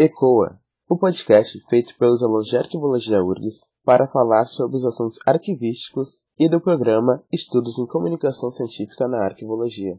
ECOA, 0.00 0.60
o 0.88 0.96
podcast 0.96 1.58
feito 1.68 1.98
pelos 1.98 2.22
alunos 2.22 2.46
de 2.46 2.56
Arquivologia 2.56 3.20
URGS 3.20 3.66
para 3.84 4.06
falar 4.06 4.46
sobre 4.46 4.76
os 4.76 4.84
assuntos 4.84 5.18
arquivísticos 5.26 6.22
e 6.38 6.48
do 6.48 6.60
programa 6.60 7.24
Estudos 7.32 7.80
em 7.80 7.86
Comunicação 7.88 8.48
Científica 8.48 9.08
na 9.08 9.24
Arquivologia. 9.24 9.98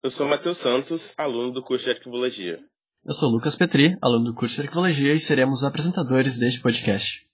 Eu 0.00 0.10
sou 0.10 0.28
Matheus 0.28 0.58
Santos, 0.58 1.12
aluno 1.18 1.50
do 1.50 1.64
curso 1.64 1.86
de 1.86 1.90
Arquivologia. 1.90 2.60
Eu 3.02 3.14
sou 3.14 3.30
Lucas 3.30 3.56
Petri, 3.56 3.96
aluno 4.02 4.26
do 4.26 4.34
curso 4.34 4.56
de 4.56 4.60
Arquivologia 4.60 5.14
e 5.14 5.18
seremos 5.18 5.60
os 5.60 5.64
apresentadores 5.64 6.36
deste 6.36 6.60
podcast. 6.60 7.24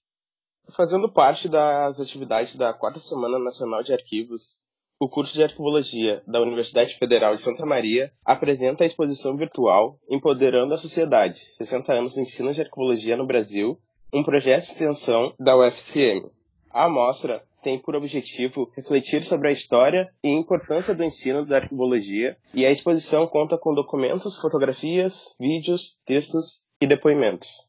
Fazendo 0.70 1.12
parte 1.12 1.48
das 1.48 1.98
atividades 1.98 2.54
da 2.54 2.72
Quarta 2.72 3.00
Semana 3.00 3.36
Nacional 3.36 3.82
de 3.82 3.92
Arquivos, 3.92 4.60
o 5.00 5.08
curso 5.08 5.34
de 5.34 5.42
Arquivologia 5.42 6.22
da 6.24 6.40
Universidade 6.40 6.94
Federal 6.94 7.34
de 7.34 7.40
Santa 7.40 7.66
Maria 7.66 8.12
apresenta 8.24 8.84
a 8.84 8.86
exposição 8.86 9.36
virtual 9.36 9.98
Empoderando 10.08 10.72
a 10.72 10.78
Sociedade, 10.78 11.40
60 11.56 11.92
anos 11.92 12.14
do 12.14 12.20
ensino 12.20 12.52
de 12.52 12.60
arquivologia 12.60 13.16
no 13.16 13.26
Brasil, 13.26 13.76
um 14.14 14.22
projeto 14.22 14.66
de 14.66 14.70
extensão 14.70 15.34
da 15.36 15.56
UFCM. 15.56 16.30
A 16.70 16.84
amostra 16.84 17.44
tem 17.66 17.80
por 17.80 17.96
objetivo 17.96 18.70
refletir 18.76 19.24
sobre 19.24 19.48
a 19.48 19.50
história 19.50 20.08
e 20.22 20.28
importância 20.28 20.94
do 20.94 21.02
ensino 21.02 21.44
da 21.44 21.56
arquivologia, 21.56 22.36
e 22.54 22.64
a 22.64 22.70
exposição 22.70 23.26
conta 23.26 23.58
com 23.58 23.74
documentos, 23.74 24.36
fotografias, 24.36 25.34
vídeos, 25.36 25.98
textos 26.06 26.62
e 26.80 26.86
depoimentos. 26.86 27.68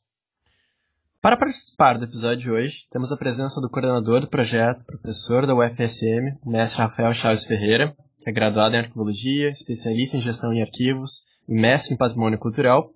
Para 1.19 1.35
participar 1.35 1.97
do 1.97 2.05
episódio 2.05 2.43
de 2.43 2.51
hoje, 2.51 2.87
temos 2.91 3.11
a 3.11 3.17
presença 3.17 3.59
do 3.59 3.71
coordenador 3.71 4.21
do 4.21 4.29
projeto, 4.29 4.85
professor 4.85 5.47
da 5.47 5.55
UFSM, 5.55 6.37
mestre 6.45 6.83
Rafael 6.83 7.11
Chaves 7.15 7.45
Ferreira, 7.45 7.97
que 8.19 8.29
é 8.29 8.31
graduado 8.31 8.75
em 8.75 8.79
arquivologia, 8.79 9.49
especialista 9.49 10.15
em 10.15 10.21
gestão 10.21 10.53
em 10.53 10.61
arquivos 10.61 11.23
e 11.49 11.59
mestre 11.59 11.95
em 11.95 11.97
patrimônio 11.97 12.37
cultural. 12.37 12.91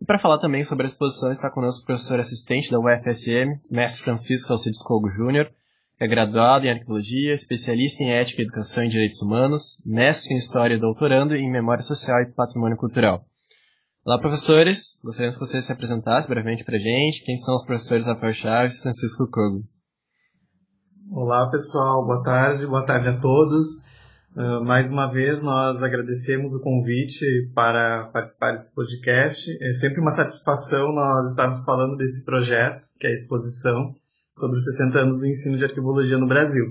E 0.00 0.06
para 0.06 0.18
falar 0.18 0.38
também 0.38 0.64
sobre 0.64 0.86
a 0.86 0.88
exposição 0.88 1.30
está 1.30 1.50
conosco 1.50 1.82
o 1.82 1.86
professor 1.86 2.18
assistente 2.18 2.70
da 2.70 2.78
UFSM, 2.78 3.60
mestre 3.70 4.02
Francisco 4.02 4.50
Alcides 4.50 4.80
Cogo 4.80 5.10
Júnior, 5.10 5.52
é 6.00 6.08
graduado 6.08 6.64
em 6.64 6.70
Arqueologia, 6.70 7.30
especialista 7.30 8.02
em 8.02 8.10
Ética, 8.10 8.40
Educação 8.40 8.82
e 8.82 8.88
Direitos 8.88 9.20
Humanos, 9.20 9.78
mestre 9.84 10.32
em 10.32 10.38
História 10.38 10.74
e 10.74 10.80
doutorando 10.80 11.34
em 11.34 11.52
Memória 11.52 11.82
Social 11.82 12.22
e 12.22 12.32
Patrimônio 12.32 12.78
Cultural. 12.78 13.26
Olá, 14.02 14.18
professores. 14.18 14.98
Gostaríamos 15.04 15.36
que 15.36 15.44
vocês 15.44 15.62
se 15.62 15.72
apresentassem 15.72 16.30
brevemente 16.30 16.64
para 16.64 16.76
a 16.76 16.80
gente. 16.80 17.22
Quem 17.22 17.36
são 17.36 17.54
os 17.54 17.66
professores 17.66 18.06
Rafael 18.06 18.32
Chaves 18.32 18.78
e 18.78 18.80
Francisco 18.80 19.28
Cogo? 19.30 19.60
Olá, 21.12 21.50
pessoal. 21.50 22.06
Boa 22.06 22.22
tarde. 22.22 22.66
Boa 22.66 22.86
tarde 22.86 23.08
a 23.08 23.20
todos. 23.20 23.84
Uh, 24.34 24.64
mais 24.64 24.90
uma 24.90 25.06
vez, 25.06 25.42
nós 25.42 25.82
agradecemos 25.82 26.54
o 26.54 26.62
convite 26.62 27.26
para 27.54 28.06
participar 28.06 28.52
desse 28.52 28.74
podcast. 28.74 29.50
É 29.62 29.72
sempre 29.74 30.00
uma 30.00 30.12
satisfação 30.12 30.94
nós 30.94 31.28
estarmos 31.28 31.62
falando 31.62 31.94
desse 31.94 32.24
projeto, 32.24 32.88
que 32.98 33.06
é 33.06 33.10
a 33.10 33.12
exposição, 33.12 33.94
sobre 34.34 34.56
os 34.58 34.64
60 34.64 34.98
anos 35.00 35.20
do 35.20 35.26
ensino 35.26 35.56
de 35.58 35.64
arquivologia 35.64 36.18
no 36.18 36.28
Brasil. 36.28 36.64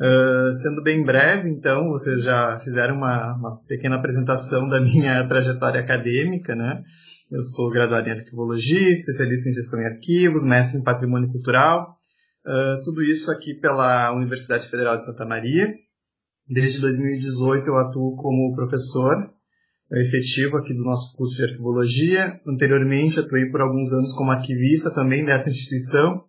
Uh, 0.00 0.54
sendo 0.54 0.82
bem 0.82 1.04
breve, 1.04 1.50
então, 1.50 1.88
vocês 1.88 2.24
já 2.24 2.58
fizeram 2.64 2.96
uma, 2.96 3.34
uma, 3.34 3.60
pequena 3.66 3.96
apresentação 3.96 4.66
da 4.66 4.80
minha 4.80 5.22
trajetória 5.28 5.80
acadêmica, 5.80 6.54
né? 6.54 6.82
Eu 7.30 7.42
sou 7.42 7.70
graduado 7.70 8.08
em 8.08 8.12
arquivologia, 8.12 8.88
especialista 8.88 9.50
em 9.50 9.52
gestão 9.52 9.78
em 9.80 9.84
arquivos, 9.84 10.44
mestre 10.44 10.78
em 10.78 10.82
patrimônio 10.82 11.30
cultural, 11.30 11.98
uh, 12.46 12.82
tudo 12.82 13.02
isso 13.02 13.30
aqui 13.30 13.52
pela 13.54 14.14
Universidade 14.14 14.68
Federal 14.68 14.96
de 14.96 15.04
Santa 15.04 15.26
Maria. 15.26 15.68
Desde 16.48 16.80
2018 16.80 17.66
eu 17.66 17.76
atuo 17.76 18.16
como 18.16 18.54
professor 18.54 19.30
efetivo 19.92 20.56
aqui 20.56 20.72
do 20.72 20.82
nosso 20.82 21.14
curso 21.14 21.36
de 21.36 21.44
arquivologia. 21.44 22.40
Anteriormente 22.48 23.20
atuei 23.20 23.50
por 23.50 23.60
alguns 23.60 23.92
anos 23.92 24.12
como 24.14 24.30
arquivista 24.30 24.90
também 24.90 25.24
dessa 25.24 25.50
instituição 25.50 26.24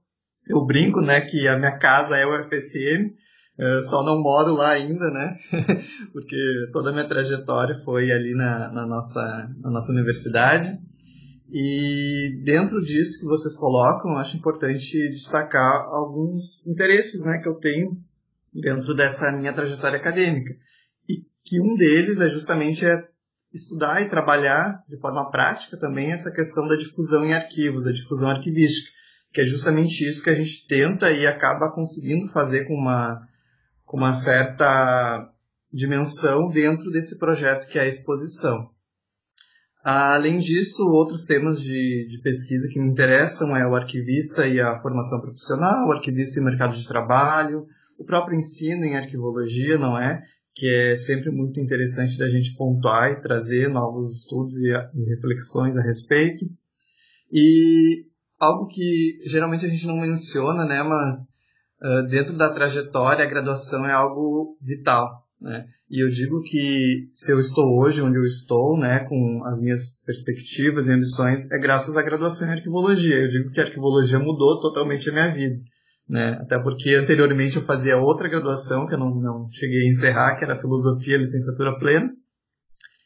eu 0.47 0.65
brinco, 0.65 1.01
né, 1.01 1.21
que 1.21 1.47
a 1.47 1.57
minha 1.57 1.77
casa 1.77 2.17
é 2.17 2.25
o 2.25 2.43
FSM, 2.43 3.13
uh, 3.59 3.83
só 3.83 4.03
não 4.03 4.21
moro 4.21 4.53
lá 4.53 4.71
ainda, 4.71 5.09
né, 5.11 5.37
porque 6.11 6.37
toda 6.71 6.89
a 6.89 6.93
minha 6.93 7.07
trajetória 7.07 7.81
foi 7.85 8.11
ali 8.11 8.33
na, 8.33 8.71
na, 8.71 8.85
nossa, 8.85 9.49
na 9.59 9.69
nossa 9.69 9.91
universidade. 9.91 10.79
E 11.53 12.41
dentro 12.45 12.79
disso 12.79 13.19
que 13.19 13.25
vocês 13.25 13.57
colocam, 13.57 14.17
acho 14.17 14.37
importante 14.37 15.09
destacar 15.09 15.85
alguns 15.89 16.65
interesses, 16.65 17.25
né, 17.25 17.39
que 17.39 17.49
eu 17.49 17.55
tenho 17.55 17.97
dentro 18.53 18.93
dessa 18.93 19.31
minha 19.31 19.53
trajetória 19.53 19.99
acadêmica. 19.99 20.53
E 21.09 21.25
que 21.43 21.59
um 21.59 21.75
deles 21.75 22.21
é 22.21 22.29
justamente 22.29 22.85
é 22.85 23.05
estudar 23.53 24.01
e 24.01 24.07
trabalhar 24.07 24.81
de 24.87 24.97
forma 24.97 25.29
prática 25.29 25.77
também 25.77 26.13
essa 26.13 26.31
questão 26.31 26.65
da 26.65 26.75
difusão 26.77 27.25
em 27.25 27.33
arquivos, 27.33 27.85
a 27.85 27.91
difusão 27.91 28.29
arquivística 28.29 29.00
que 29.31 29.41
é 29.41 29.45
justamente 29.45 30.07
isso 30.07 30.23
que 30.23 30.29
a 30.29 30.35
gente 30.35 30.67
tenta 30.67 31.11
e 31.11 31.25
acaba 31.25 31.71
conseguindo 31.71 32.31
fazer 32.31 32.65
com 32.65 32.73
uma, 32.73 33.27
com 33.85 33.97
uma 33.97 34.13
certa 34.13 35.31
dimensão 35.71 36.47
dentro 36.47 36.91
desse 36.91 37.17
projeto 37.17 37.67
que 37.67 37.79
é 37.79 37.83
a 37.83 37.87
exposição. 37.87 38.69
Além 39.83 40.37
disso, 40.37 40.83
outros 40.89 41.23
temas 41.23 41.59
de, 41.59 42.05
de 42.07 42.21
pesquisa 42.21 42.67
que 42.69 42.79
me 42.79 42.87
interessam 42.87 43.55
é 43.55 43.67
o 43.67 43.75
arquivista 43.75 44.45
e 44.45 44.59
a 44.59 44.79
formação 44.79 45.19
profissional, 45.21 45.87
o 45.87 45.93
arquivista 45.93 46.37
e 46.37 46.41
o 46.41 46.45
mercado 46.45 46.75
de 46.75 46.87
trabalho, 46.87 47.65
o 47.97 48.05
próprio 48.05 48.37
ensino 48.37 48.85
em 48.85 48.95
arquivologia, 48.95 49.79
não 49.79 49.97
é? 49.97 50.21
Que 50.53 50.67
é 50.67 50.97
sempre 50.97 51.31
muito 51.31 51.59
interessante 51.59 52.17
da 52.17 52.27
gente 52.27 52.55
pontuar 52.55 53.11
e 53.11 53.21
trazer 53.21 53.69
novos 53.69 54.19
estudos 54.19 54.53
e, 54.57 54.71
reflexões 55.15 55.75
a 55.75 55.81
respeito. 55.81 56.45
E 57.31 58.05
algo 58.41 58.65
que 58.65 59.19
geralmente 59.23 59.65
a 59.65 59.69
gente 59.69 59.85
não 59.85 59.95
menciona, 59.95 60.65
né, 60.65 60.81
mas 60.81 61.15
uh, 61.81 62.07
dentro 62.07 62.33
da 62.33 62.49
trajetória 62.49 63.23
a 63.23 63.29
graduação 63.29 63.85
é 63.85 63.93
algo 63.93 64.57
vital, 64.59 65.27
né? 65.39 65.67
E 65.87 66.03
eu 66.03 66.09
digo 66.09 66.41
que 66.41 67.09
se 67.13 67.33
eu 67.33 67.39
estou 67.39 67.65
hoje 67.77 68.01
onde 68.01 68.17
eu 68.17 68.23
estou, 68.23 68.79
né, 68.79 68.99
com 69.01 69.43
as 69.43 69.61
minhas 69.61 69.99
perspectivas 70.05 70.87
e 70.87 70.93
ambições, 70.93 71.51
é 71.51 71.57
graças 71.59 71.97
à 71.97 72.01
graduação 72.01 72.47
em 72.47 72.51
arquivologia. 72.51 73.17
Eu 73.17 73.27
digo 73.27 73.51
que 73.51 73.59
a 73.59 73.65
arquivologia 73.65 74.17
mudou 74.17 74.61
totalmente 74.61 75.09
a 75.09 75.13
minha 75.13 75.33
vida, 75.33 75.61
né? 76.07 76.39
Até 76.41 76.57
porque 76.57 76.95
anteriormente 76.95 77.57
eu 77.57 77.61
fazia 77.61 77.97
outra 77.97 78.29
graduação 78.29 78.87
que 78.87 78.95
eu 78.95 78.99
não, 78.99 79.13
não 79.13 79.51
cheguei 79.51 79.83
a 79.83 79.89
encerrar, 79.89 80.37
que 80.37 80.45
era 80.45 80.59
filosofia, 80.59 81.17
licenciatura 81.17 81.77
plena, 81.77 82.09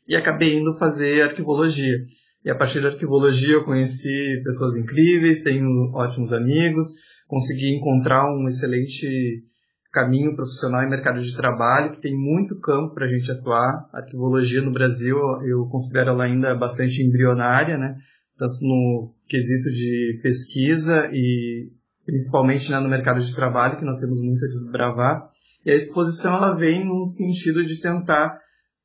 e 0.07 0.15
acabei 0.15 0.59
indo 0.59 0.77
fazer 0.77 1.23
arquivologia. 1.23 1.97
E 2.45 2.49
a 2.51 2.55
partir 2.55 2.79
da 2.79 2.89
arquivologia 2.89 3.53
eu 3.53 3.65
conheci 3.65 4.39
pessoas 4.43 4.75
incríveis, 4.75 5.41
tenho 5.41 5.67
ótimos 5.95 6.31
amigos, 6.31 6.93
consegui 7.27 7.73
encontrar 7.75 8.23
um 8.31 8.47
excelente 8.47 9.43
caminho 9.91 10.35
profissional 10.35 10.83
e 10.83 10.89
mercado 10.89 11.19
de 11.19 11.35
trabalho, 11.35 11.93
que 11.93 12.01
tem 12.01 12.15
muito 12.15 12.59
campo 12.59 12.93
para 12.93 13.07
a 13.07 13.09
gente 13.09 13.31
atuar. 13.31 13.89
A 13.91 13.97
arquivologia 13.97 14.61
no 14.61 14.71
Brasil, 14.71 15.17
eu 15.43 15.65
considero 15.71 16.11
ela 16.11 16.25
ainda 16.25 16.53
bastante 16.53 17.01
embrionária, 17.01 17.79
né? 17.79 17.97
tanto 18.37 18.59
no 18.61 19.11
quesito 19.27 19.71
de 19.71 20.19
pesquisa 20.21 21.09
e 21.11 21.71
principalmente 22.05 22.69
né, 22.69 22.79
no 22.79 22.89
mercado 22.89 23.19
de 23.19 23.33
trabalho, 23.33 23.79
que 23.79 23.85
nós 23.85 23.99
temos 23.99 24.21
muito 24.21 24.45
a 24.45 24.47
desbravar. 24.47 25.31
E 25.65 25.71
a 25.71 25.75
exposição 25.75 26.35
ela 26.35 26.53
vem 26.53 26.85
num 26.85 27.07
sentido 27.07 27.63
de 27.63 27.81
tentar 27.81 28.39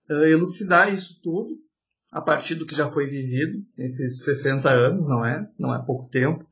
uh, 0.09 0.25
elucidar 0.25 0.95
isso 0.95 1.21
tudo 1.23 1.61
a 2.11 2.21
partir 2.21 2.57
do 2.57 2.67
que 2.67 2.75
já 2.75 2.89
foi 2.89 3.07
vivido 3.07 3.65
nesses 3.77 4.25
60 4.25 4.69
anos, 4.69 5.09
não 5.09 5.25
é? 5.25 5.49
Não 5.59 5.75
é 5.75 5.85
pouco 5.85 6.09
tempo. 6.09 6.45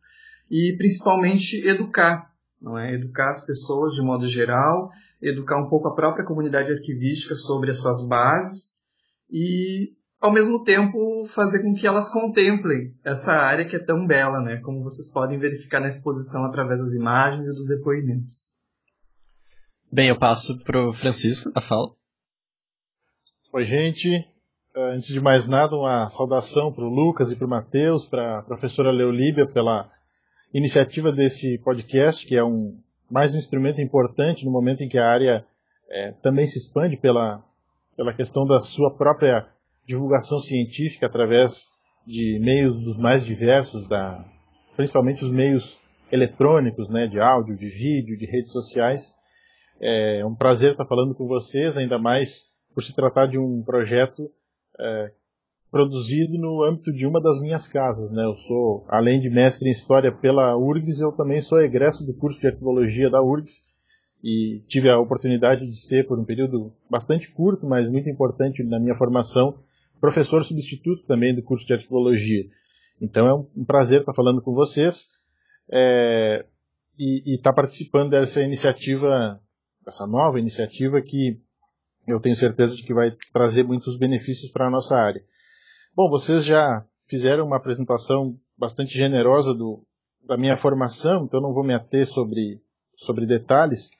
E 0.50 0.76
principalmente 0.78 1.66
educar, 1.66 2.32
não 2.60 2.78
é? 2.78 2.94
Educar 2.94 3.28
as 3.28 3.44
pessoas 3.44 3.94
de 3.94 4.02
modo 4.02 4.26
geral, 4.26 4.90
educar 5.20 5.60
um 5.60 5.68
pouco 5.68 5.88
a 5.88 5.94
própria 5.94 6.24
comunidade 6.24 6.72
arquivística 6.72 7.34
sobre 7.34 7.70
as 7.70 7.78
suas 7.78 8.06
bases 8.06 8.78
e 9.30 9.96
ao 10.20 10.32
mesmo 10.32 10.62
tempo 10.62 11.26
fazer 11.26 11.62
com 11.62 11.74
que 11.74 11.86
elas 11.86 12.08
contemplem 12.08 12.94
essa 13.04 13.32
área 13.32 13.64
que 13.64 13.76
é 13.76 13.84
tão 13.84 14.06
bela, 14.06 14.40
né? 14.40 14.58
Como 14.58 14.82
vocês 14.82 15.10
podem 15.10 15.38
verificar 15.38 15.80
na 15.80 15.88
exposição 15.88 16.44
através 16.44 16.80
das 16.80 16.94
imagens 16.94 17.46
e 17.46 17.54
dos 17.54 17.66
depoimentos. 17.66 18.48
Bem, 19.90 20.08
eu 20.08 20.18
passo 20.18 20.58
para 20.64 20.88
o 20.88 20.92
Francisco 20.92 21.50
a 21.54 21.60
fala. 21.60 21.88
Oi, 23.52 23.64
gente. 23.64 24.37
Eh, 24.78 24.94
antes 24.94 25.08
de 25.08 25.20
mais 25.20 25.48
nada, 25.48 25.74
uma 25.74 26.08
saudação 26.08 26.72
para 26.72 26.84
o 26.84 26.88
Lucas 26.88 27.32
e 27.32 27.36
para 27.36 27.46
o 27.46 27.50
Matheus, 27.50 28.06
para 28.06 28.38
a 28.38 28.42
professora 28.42 28.92
Leolíbia 28.92 29.44
pela 29.44 29.90
iniciativa 30.54 31.10
desse 31.10 31.58
podcast, 31.58 32.24
que 32.24 32.36
é 32.36 32.44
um 32.44 32.78
mais 33.10 33.34
um 33.34 33.38
instrumento 33.38 33.80
importante 33.80 34.44
no 34.44 34.52
momento 34.52 34.82
em 34.82 34.88
que 34.88 34.96
a 34.96 35.04
área 35.04 35.44
é, 35.90 36.12
também 36.22 36.46
se 36.46 36.58
expande 36.58 36.96
pela, 36.96 37.42
pela 37.96 38.14
questão 38.14 38.46
da 38.46 38.60
sua 38.60 38.94
própria 38.94 39.48
divulgação 39.84 40.38
científica 40.38 41.06
através 41.06 41.66
de 42.06 42.38
meios 42.38 42.80
dos 42.80 42.96
mais 42.96 43.26
diversos 43.26 43.88
da, 43.88 44.24
principalmente 44.76 45.24
os 45.24 45.32
meios 45.32 45.76
eletrônicos, 46.12 46.88
né, 46.88 47.08
de 47.08 47.18
áudio, 47.18 47.56
de 47.56 47.68
vídeo, 47.68 48.16
de 48.16 48.26
redes 48.26 48.52
sociais. 48.52 49.12
É 49.80 50.24
um 50.24 50.36
prazer 50.36 50.72
estar 50.72 50.86
falando 50.86 51.16
com 51.16 51.26
vocês, 51.26 51.76
ainda 51.76 51.98
mais 51.98 52.42
por 52.72 52.84
se 52.84 52.94
tratar 52.94 53.26
de 53.26 53.38
um 53.38 53.60
projeto 53.64 54.30
é, 54.80 55.12
produzido 55.70 56.38
no 56.38 56.62
âmbito 56.64 56.92
de 56.92 57.06
uma 57.06 57.20
das 57.20 57.40
minhas 57.40 57.66
casas. 57.66 58.10
Né? 58.10 58.24
Eu 58.24 58.34
sou, 58.34 58.84
além 58.88 59.20
de 59.20 59.30
mestre 59.30 59.68
em 59.68 59.72
História 59.72 60.12
pela 60.12 60.56
URGS, 60.56 61.00
eu 61.00 61.12
também 61.12 61.40
sou 61.40 61.60
egresso 61.60 62.04
do 62.04 62.14
curso 62.14 62.40
de 62.40 62.46
Arqueologia 62.46 63.10
da 63.10 63.22
URGS 63.22 63.62
e 64.22 64.62
tive 64.66 64.90
a 64.90 64.98
oportunidade 64.98 65.64
de 65.64 65.76
ser, 65.76 66.06
por 66.06 66.18
um 66.18 66.24
período 66.24 66.72
bastante 66.90 67.30
curto, 67.30 67.66
mas 67.66 67.88
muito 67.88 68.08
importante 68.08 68.64
na 68.64 68.80
minha 68.80 68.94
formação, 68.94 69.58
professor 70.00 70.44
substituto 70.44 71.04
também 71.06 71.34
do 71.34 71.42
curso 71.42 71.66
de 71.66 71.74
Arqueologia. 71.74 72.44
Então 73.00 73.26
é 73.26 73.34
um 73.34 73.64
prazer 73.64 74.00
estar 74.00 74.14
falando 74.14 74.42
com 74.42 74.52
vocês 74.52 75.06
é, 75.70 76.44
e 76.98 77.34
estar 77.34 77.52
participando 77.52 78.10
dessa 78.10 78.42
iniciativa, 78.42 79.40
dessa 79.84 80.06
nova 80.06 80.38
iniciativa 80.40 81.00
que 81.00 81.40
eu 82.08 82.20
tenho 82.20 82.34
certeza 82.34 82.74
de 82.74 82.82
que 82.82 82.94
vai 82.94 83.10
trazer 83.32 83.62
muitos 83.62 83.98
benefícios 83.98 84.50
para 84.50 84.66
a 84.66 84.70
nossa 84.70 84.96
área. 84.96 85.22
Bom, 85.94 86.08
vocês 86.08 86.44
já 86.44 86.84
fizeram 87.06 87.46
uma 87.46 87.56
apresentação 87.56 88.38
bastante 88.56 88.96
generosa 88.96 89.52
do, 89.54 89.84
da 90.26 90.36
minha 90.36 90.56
formação, 90.56 91.24
então 91.24 91.40
não 91.40 91.52
vou 91.52 91.64
me 91.64 91.74
ater 91.74 92.06
sobre, 92.06 92.60
sobre 92.96 93.26
detalhes, 93.26 93.90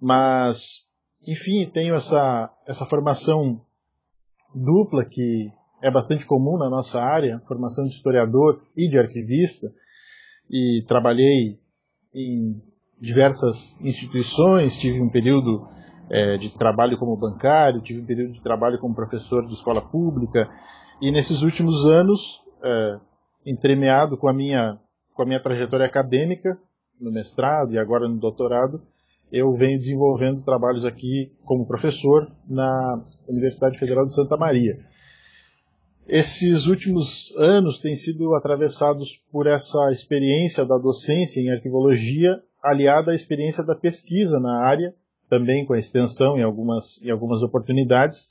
mas, 0.00 0.86
enfim, 1.26 1.68
tenho 1.72 1.94
essa, 1.94 2.52
essa 2.66 2.84
formação 2.84 3.60
dupla 4.54 5.04
que 5.04 5.50
é 5.82 5.90
bastante 5.90 6.26
comum 6.26 6.58
na 6.58 6.68
nossa 6.68 7.00
área, 7.00 7.40
formação 7.46 7.84
de 7.84 7.90
historiador 7.90 8.62
e 8.76 8.88
de 8.88 8.98
arquivista, 8.98 9.72
e 10.50 10.84
trabalhei 10.86 11.58
em 12.14 12.60
diversas 13.00 13.78
instituições, 13.80 14.76
tive 14.76 15.00
um 15.00 15.10
período 15.10 15.66
é, 16.10 16.36
de 16.36 16.50
trabalho 16.50 16.98
como 16.98 17.16
bancário, 17.16 17.80
tive 17.80 18.00
um 18.00 18.06
período 18.06 18.32
de 18.32 18.42
trabalho 18.42 18.78
como 18.78 18.94
professor 18.94 19.46
de 19.46 19.52
escola 19.52 19.82
pública, 19.82 20.48
e 21.00 21.10
nesses 21.10 21.42
últimos 21.42 21.86
anos, 21.86 22.42
é, 22.62 22.98
entremeado 23.46 24.16
com 24.16 24.28
a 24.28 24.32
minha 24.32 24.78
com 25.14 25.22
a 25.22 25.26
minha 25.26 25.42
trajetória 25.42 25.84
acadêmica 25.84 26.56
no 27.00 27.10
mestrado 27.10 27.72
e 27.72 27.78
agora 27.78 28.08
no 28.08 28.18
doutorado, 28.18 28.80
eu 29.32 29.52
venho 29.54 29.78
desenvolvendo 29.78 30.42
trabalhos 30.42 30.84
aqui 30.84 31.32
como 31.44 31.66
professor 31.66 32.30
na 32.48 33.00
Universidade 33.28 33.78
Federal 33.78 34.06
de 34.06 34.14
Santa 34.14 34.36
Maria. 34.36 34.78
Esses 36.06 36.66
últimos 36.66 37.34
anos 37.36 37.78
têm 37.80 37.94
sido 37.94 38.34
atravessados 38.34 39.20
por 39.30 39.46
essa 39.46 39.90
experiência 39.90 40.64
da 40.64 40.78
docência 40.78 41.40
em 41.40 41.50
arquivologia, 41.50 42.40
aliada 42.62 43.12
à 43.12 43.14
experiência 43.14 43.64
da 43.64 43.74
pesquisa 43.74 44.40
na 44.40 44.64
área, 44.64 44.94
também 45.28 45.64
com 45.64 45.72
a 45.72 45.78
extensão 45.78 46.38
em 46.38 46.42
algumas, 46.42 47.00
em 47.02 47.10
algumas 47.10 47.42
oportunidades. 47.42 48.28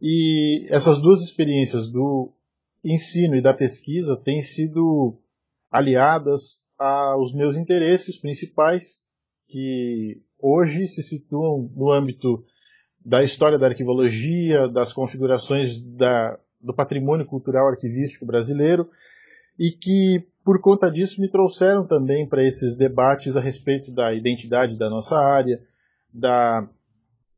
E 0.00 0.66
essas 0.70 1.00
duas 1.00 1.20
experiências 1.22 1.90
do 1.90 2.32
ensino 2.84 3.36
e 3.36 3.42
da 3.42 3.52
pesquisa 3.52 4.16
têm 4.16 4.40
sido 4.40 5.18
aliadas 5.70 6.62
aos 6.78 7.34
meus 7.34 7.56
interesses 7.56 8.16
principais, 8.16 9.02
que 9.48 10.20
hoje 10.38 10.86
se 10.86 11.02
situam 11.02 11.70
no 11.74 11.92
âmbito 11.92 12.44
da 13.04 13.22
história 13.22 13.58
da 13.58 13.66
arquivologia, 13.66 14.68
das 14.68 14.92
configurações 14.92 15.80
da, 15.80 16.38
do 16.60 16.74
patrimônio 16.74 17.26
cultural 17.26 17.68
arquivístico 17.68 18.26
brasileiro 18.26 18.88
e 19.58 19.72
que, 19.72 20.24
por 20.44 20.60
conta 20.60 20.90
disso, 20.90 21.20
me 21.20 21.28
trouxeram 21.28 21.86
também 21.86 22.26
para 22.26 22.44
esses 22.44 22.76
debates 22.76 23.36
a 23.36 23.40
respeito 23.40 23.90
da 23.90 24.14
identidade 24.14 24.78
da 24.78 24.88
nossa 24.88 25.18
área, 25.18 25.60
da, 26.18 26.68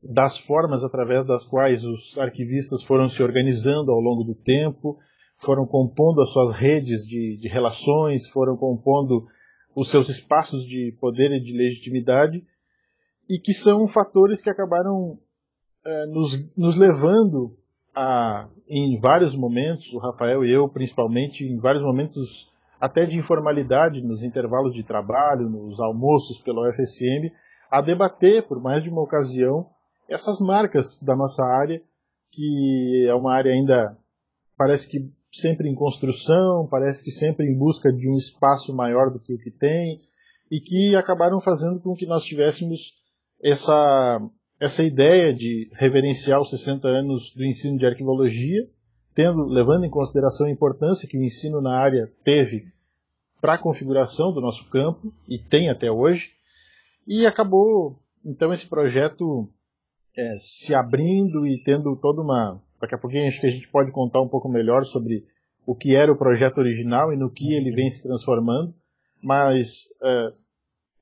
das 0.03 0.39
formas 0.39 0.83
através 0.83 1.27
das 1.27 1.45
quais 1.45 1.85
os 1.85 2.17
arquivistas 2.19 2.83
foram 2.83 3.09
se 3.09 3.23
organizando 3.23 3.93
ao 3.93 4.01
longo 4.01 4.25
do 4.25 4.35
tempo, 4.35 4.99
foram 5.37 5.67
compondo 5.67 6.21
as 6.21 6.31
suas 6.31 6.55
redes 6.55 7.07
de, 7.07 7.39
de 7.41 7.49
relações, 7.49 8.29
foram 8.29 8.57
compondo 8.57 9.27
os 9.75 9.89
seus 9.89 10.09
espaços 10.09 10.65
de 10.65 10.97
poder 11.01 11.31
e 11.33 11.43
de 11.43 11.57
legitimidade, 11.57 12.45
e 13.29 13.39
que 13.39 13.53
são 13.53 13.87
fatores 13.87 14.43
que 14.43 14.51
acabaram 14.51 15.19
é, 15.85 16.07
nos, 16.07 16.57
nos 16.57 16.77
levando 16.77 17.57
a, 17.95 18.49
em 18.69 18.99
vários 19.01 19.37
momentos, 19.37 19.93
o 19.93 19.99
Rafael 19.99 20.45
e 20.45 20.53
eu 20.53 20.69
principalmente, 20.69 21.45
em 21.45 21.57
vários 21.59 21.83
momentos 21.83 22.51
até 22.81 23.05
de 23.05 23.19
informalidade, 23.19 24.03
nos 24.03 24.25
intervalos 24.25 24.75
de 24.75 24.83
trabalho, 24.83 25.49
nos 25.49 25.79
almoços 25.81 26.39
pela 26.39 26.69
UFSM, 26.69 27.31
a 27.71 27.81
debater 27.81 28.47
por 28.47 28.61
mais 28.61 28.83
de 28.83 28.91
uma 28.91 29.03
ocasião 29.03 29.69
essas 30.09 30.41
marcas 30.41 31.01
da 31.01 31.15
nossa 31.15 31.45
área, 31.45 31.81
que 32.33 33.07
é 33.09 33.15
uma 33.15 33.33
área 33.33 33.53
ainda 33.53 33.97
parece 34.57 34.89
que 34.89 35.09
sempre 35.33 35.69
em 35.69 35.75
construção, 35.75 36.67
parece 36.69 37.03
que 37.03 37.11
sempre 37.11 37.47
em 37.47 37.57
busca 37.57 37.93
de 37.93 38.11
um 38.11 38.15
espaço 38.15 38.75
maior 38.75 39.11
do 39.11 39.21
que 39.21 39.33
o 39.33 39.39
que 39.39 39.51
tem, 39.51 40.01
e 40.51 40.61
que 40.61 40.97
acabaram 40.97 41.39
fazendo 41.39 41.79
com 41.79 41.95
que 41.95 42.07
nós 42.07 42.25
tivéssemos 42.25 42.95
essa 43.41 44.21
essa 44.59 44.83
ideia 44.83 45.33
de 45.33 45.71
reverenciar 45.73 46.39
os 46.39 46.51
60 46.51 46.87
anos 46.87 47.35
do 47.35 47.43
ensino 47.43 47.79
de 47.79 47.87
arquivologia, 47.87 48.69
tendo, 49.15 49.47
levando 49.47 49.87
em 49.87 49.91
consideração 49.91 50.47
a 50.47 50.51
importância 50.51 51.09
que 51.09 51.17
o 51.17 51.23
ensino 51.23 51.63
na 51.63 51.79
área 51.81 52.13
teve 52.23 52.67
para 53.41 53.55
a 53.55 53.59
configuração 53.59 54.35
do 54.35 54.41
nosso 54.41 54.69
campo, 54.69 55.11
e 55.27 55.39
tem 55.39 55.71
até 55.71 55.91
hoje, 55.91 56.33
e 57.11 57.27
acabou, 57.27 57.99
então, 58.25 58.53
esse 58.53 58.69
projeto 58.69 59.49
é, 60.17 60.37
se 60.39 60.73
abrindo 60.73 61.45
e 61.45 61.61
tendo 61.65 61.97
toda 61.97 62.23
uma. 62.23 62.63
Daqui 62.81 62.95
a 62.95 62.99
pouquinho 62.99 63.27
acho 63.27 63.41
que 63.41 63.49
a 63.49 63.51
gente 63.51 63.69
pode 63.69 63.91
contar 63.91 64.21
um 64.23 64.29
pouco 64.29 64.49
melhor 64.49 64.85
sobre 64.85 65.27
o 65.67 65.75
que 65.75 65.97
era 65.97 66.13
o 66.13 66.17
projeto 66.17 66.59
original 66.59 67.13
e 67.13 67.17
no 67.17 67.29
que 67.29 67.53
ele 67.53 67.73
vem 67.73 67.91
se 67.91 68.01
transformando, 68.01 68.73
mas 69.21 69.89
é, 70.01 70.33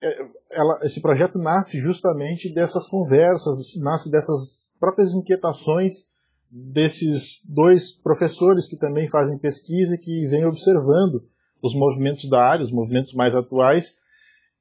é, 0.02 0.22
ela, 0.52 0.78
esse 0.82 1.02
projeto 1.02 1.38
nasce 1.38 1.78
justamente 1.78 2.52
dessas 2.54 2.86
conversas, 2.86 3.76
nasce 3.76 4.10
dessas 4.10 4.72
próprias 4.80 5.12
inquietações 5.12 6.08
desses 6.50 7.44
dois 7.46 7.92
professores 7.92 8.66
que 8.66 8.78
também 8.78 9.06
fazem 9.06 9.38
pesquisa 9.38 9.94
e 9.94 9.98
que 9.98 10.24
vêm 10.26 10.46
observando 10.46 11.22
os 11.62 11.74
movimentos 11.74 12.28
da 12.30 12.42
área, 12.42 12.64
os 12.64 12.72
movimentos 12.72 13.12
mais 13.12 13.36
atuais, 13.36 13.94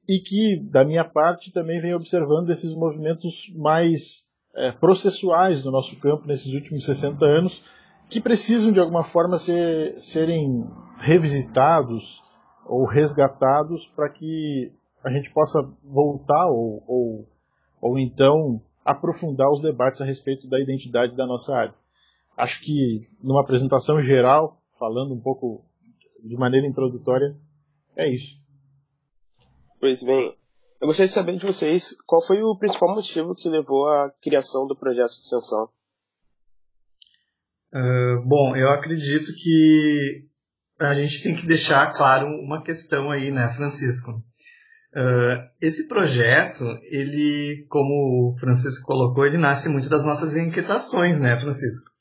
e 0.07 0.19
que, 0.19 0.61
da 0.71 0.85
minha 0.85 1.03
parte, 1.03 1.51
também 1.51 1.79
vem 1.79 1.93
observando 1.93 2.49
esses 2.49 2.73
movimentos 2.73 3.51
mais 3.55 4.25
é, 4.55 4.71
processuais 4.71 5.61
do 5.61 5.69
nosso 5.69 5.99
campo 5.99 6.25
nesses 6.25 6.53
últimos 6.53 6.85
60 6.85 7.25
anos, 7.25 7.63
que 8.09 8.21
precisam, 8.21 8.71
de 8.71 8.79
alguma 8.79 9.03
forma, 9.03 9.37
ser, 9.37 9.97
serem 9.99 10.65
revisitados 10.99 12.23
ou 12.65 12.85
resgatados 12.85 13.85
para 13.87 14.09
que 14.09 14.71
a 15.03 15.09
gente 15.09 15.31
possa 15.31 15.61
voltar 15.83 16.47
ou, 16.47 16.83
ou, 16.87 17.27
ou 17.81 17.99
então 17.99 18.61
aprofundar 18.83 19.49
os 19.51 19.61
debates 19.61 20.01
a 20.01 20.05
respeito 20.05 20.47
da 20.47 20.59
identidade 20.59 21.15
da 21.15 21.25
nossa 21.25 21.53
área. 21.53 21.73
Acho 22.35 22.61
que 22.63 23.07
numa 23.21 23.41
apresentação 23.41 23.99
geral, 23.99 24.61
falando 24.79 25.13
um 25.13 25.19
pouco 25.19 25.65
de 26.23 26.37
maneira 26.37 26.65
introdutória, 26.65 27.35
é 27.95 28.09
isso. 28.09 28.37
Pois 29.79 30.01
bem, 30.01 30.35
eu 30.81 30.87
gostaria 30.87 31.07
de 31.07 31.13
saber 31.13 31.37
de 31.37 31.45
vocês 31.45 31.95
qual 32.07 32.25
foi 32.25 32.41
o 32.41 32.57
principal 32.57 32.95
motivo 32.95 33.35
que 33.35 33.47
levou 33.47 33.87
à 33.87 34.11
criação 34.21 34.65
do 34.65 34.75
projeto 34.75 35.11
de 35.11 35.21
extensão. 35.21 35.69
Uh, 37.71 38.21
bom, 38.25 38.55
eu 38.55 38.69
acredito 38.69 39.31
que 39.35 40.25
a 40.79 40.95
gente 40.95 41.21
tem 41.21 41.35
que 41.35 41.45
deixar 41.45 41.93
claro 41.93 42.25
uma 42.27 42.63
questão 42.63 43.11
aí, 43.11 43.29
né, 43.29 43.51
Francisco? 43.53 44.11
Uh, 44.11 45.45
esse 45.61 45.87
projeto, 45.87 46.63
ele, 46.83 47.67
como 47.69 48.33
o 48.33 48.39
Francisco 48.39 48.85
colocou, 48.85 49.27
ele 49.27 49.37
nasce 49.37 49.69
muito 49.69 49.89
das 49.89 50.05
nossas 50.05 50.35
inquietações, 50.35 51.19
né, 51.19 51.37
Francisco? 51.37 51.91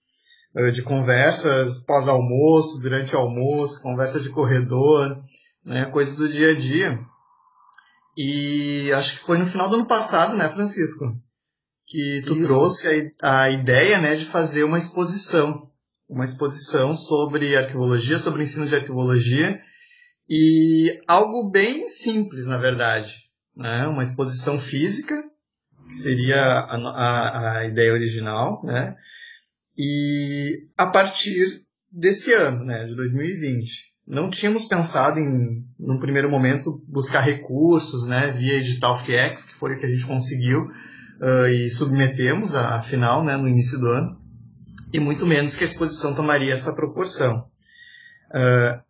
Uh, 0.54 0.70
de 0.72 0.82
conversas 0.82 1.84
pós-almoço, 1.84 2.80
durante 2.80 3.14
o 3.14 3.18
almoço, 3.18 3.82
conversa 3.82 4.18
de 4.18 4.30
corredor, 4.30 5.22
né, 5.62 5.84
coisas 5.86 6.16
do 6.16 6.26
dia 6.26 6.52
a 6.52 6.54
dia. 6.54 6.98
E 8.16 8.90
acho 8.92 9.18
que 9.18 9.26
foi 9.26 9.38
no 9.38 9.46
final 9.46 9.68
do 9.68 9.76
ano 9.76 9.86
passado, 9.86 10.36
né, 10.36 10.48
Francisco? 10.48 11.04
Que 11.86 12.22
tu 12.26 12.36
Isso. 12.36 12.46
trouxe 12.46 13.12
a, 13.20 13.42
a 13.42 13.50
ideia, 13.50 13.98
né, 13.98 14.16
de 14.16 14.24
fazer 14.24 14.64
uma 14.64 14.78
exposição. 14.78 15.70
Uma 16.08 16.24
exposição 16.24 16.96
sobre 16.96 17.56
arqueologia, 17.56 18.18
sobre 18.18 18.44
ensino 18.44 18.66
de 18.66 18.74
arqueologia, 18.76 19.60
e 20.28 21.00
algo 21.06 21.50
bem 21.50 21.90
simples, 21.90 22.46
na 22.46 22.58
verdade. 22.58 23.24
Né? 23.56 23.86
Uma 23.86 24.04
exposição 24.04 24.58
física, 24.58 25.20
que 25.88 25.94
seria 25.94 26.40
a, 26.42 26.76
a, 26.76 27.58
a 27.58 27.66
ideia 27.66 27.92
original, 27.92 28.62
né? 28.64 28.96
e 29.76 30.68
a 30.76 30.86
partir 30.86 31.64
desse 31.90 32.32
ano, 32.32 32.64
né, 32.64 32.86
de 32.86 32.94
2020. 32.94 33.94
Não 34.06 34.30
tínhamos 34.30 34.64
pensado 34.64 35.18
em, 35.18 35.66
num 35.78 35.98
primeiro 35.98 36.30
momento, 36.30 36.80
buscar 36.86 37.20
recursos, 37.20 38.06
né, 38.06 38.32
via 38.32 38.58
edital 38.58 38.96
FIEX, 39.02 39.42
que 39.44 39.54
foi 39.54 39.74
o 39.74 39.78
que 39.78 39.86
a 39.86 39.90
gente 39.90 40.06
conseguiu, 40.06 40.62
uh, 40.62 41.48
e 41.48 41.68
submetemos 41.68 42.54
a, 42.54 42.76
a 42.76 42.82
final, 42.82 43.24
né, 43.24 43.36
no 43.36 43.48
início 43.48 43.78
do 43.78 43.88
ano, 43.88 44.20
e 44.92 45.00
muito 45.00 45.26
menos 45.26 45.56
que 45.56 45.64
a 45.64 45.66
exposição 45.66 46.14
tomaria 46.14 46.54
essa 46.54 46.72
proporção. 46.72 47.48
Uh, 48.30 48.80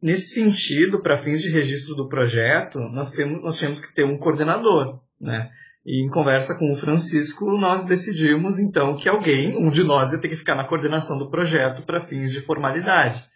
nesse 0.00 0.28
sentido, 0.28 1.02
para 1.02 1.18
fins 1.18 1.42
de 1.42 1.50
registro 1.50 1.94
do 1.94 2.08
projeto, 2.08 2.78
nós, 2.78 3.10
temos, 3.10 3.42
nós 3.42 3.58
tínhamos 3.58 3.80
que 3.80 3.94
ter 3.94 4.04
um 4.04 4.16
coordenador, 4.16 4.98
né, 5.20 5.50
e 5.84 6.02
em 6.02 6.08
conversa 6.08 6.54
com 6.54 6.72
o 6.72 6.76
Francisco, 6.76 7.58
nós 7.58 7.84
decidimos 7.84 8.58
então 8.58 8.96
que 8.96 9.10
alguém, 9.10 9.54
um 9.58 9.70
de 9.70 9.84
nós, 9.84 10.12
ia 10.12 10.18
ter 10.18 10.28
que 10.28 10.36
ficar 10.36 10.54
na 10.54 10.64
coordenação 10.64 11.18
do 11.18 11.28
projeto 11.28 11.82
para 11.82 12.00
fins 12.00 12.32
de 12.32 12.40
formalidade. 12.40 13.28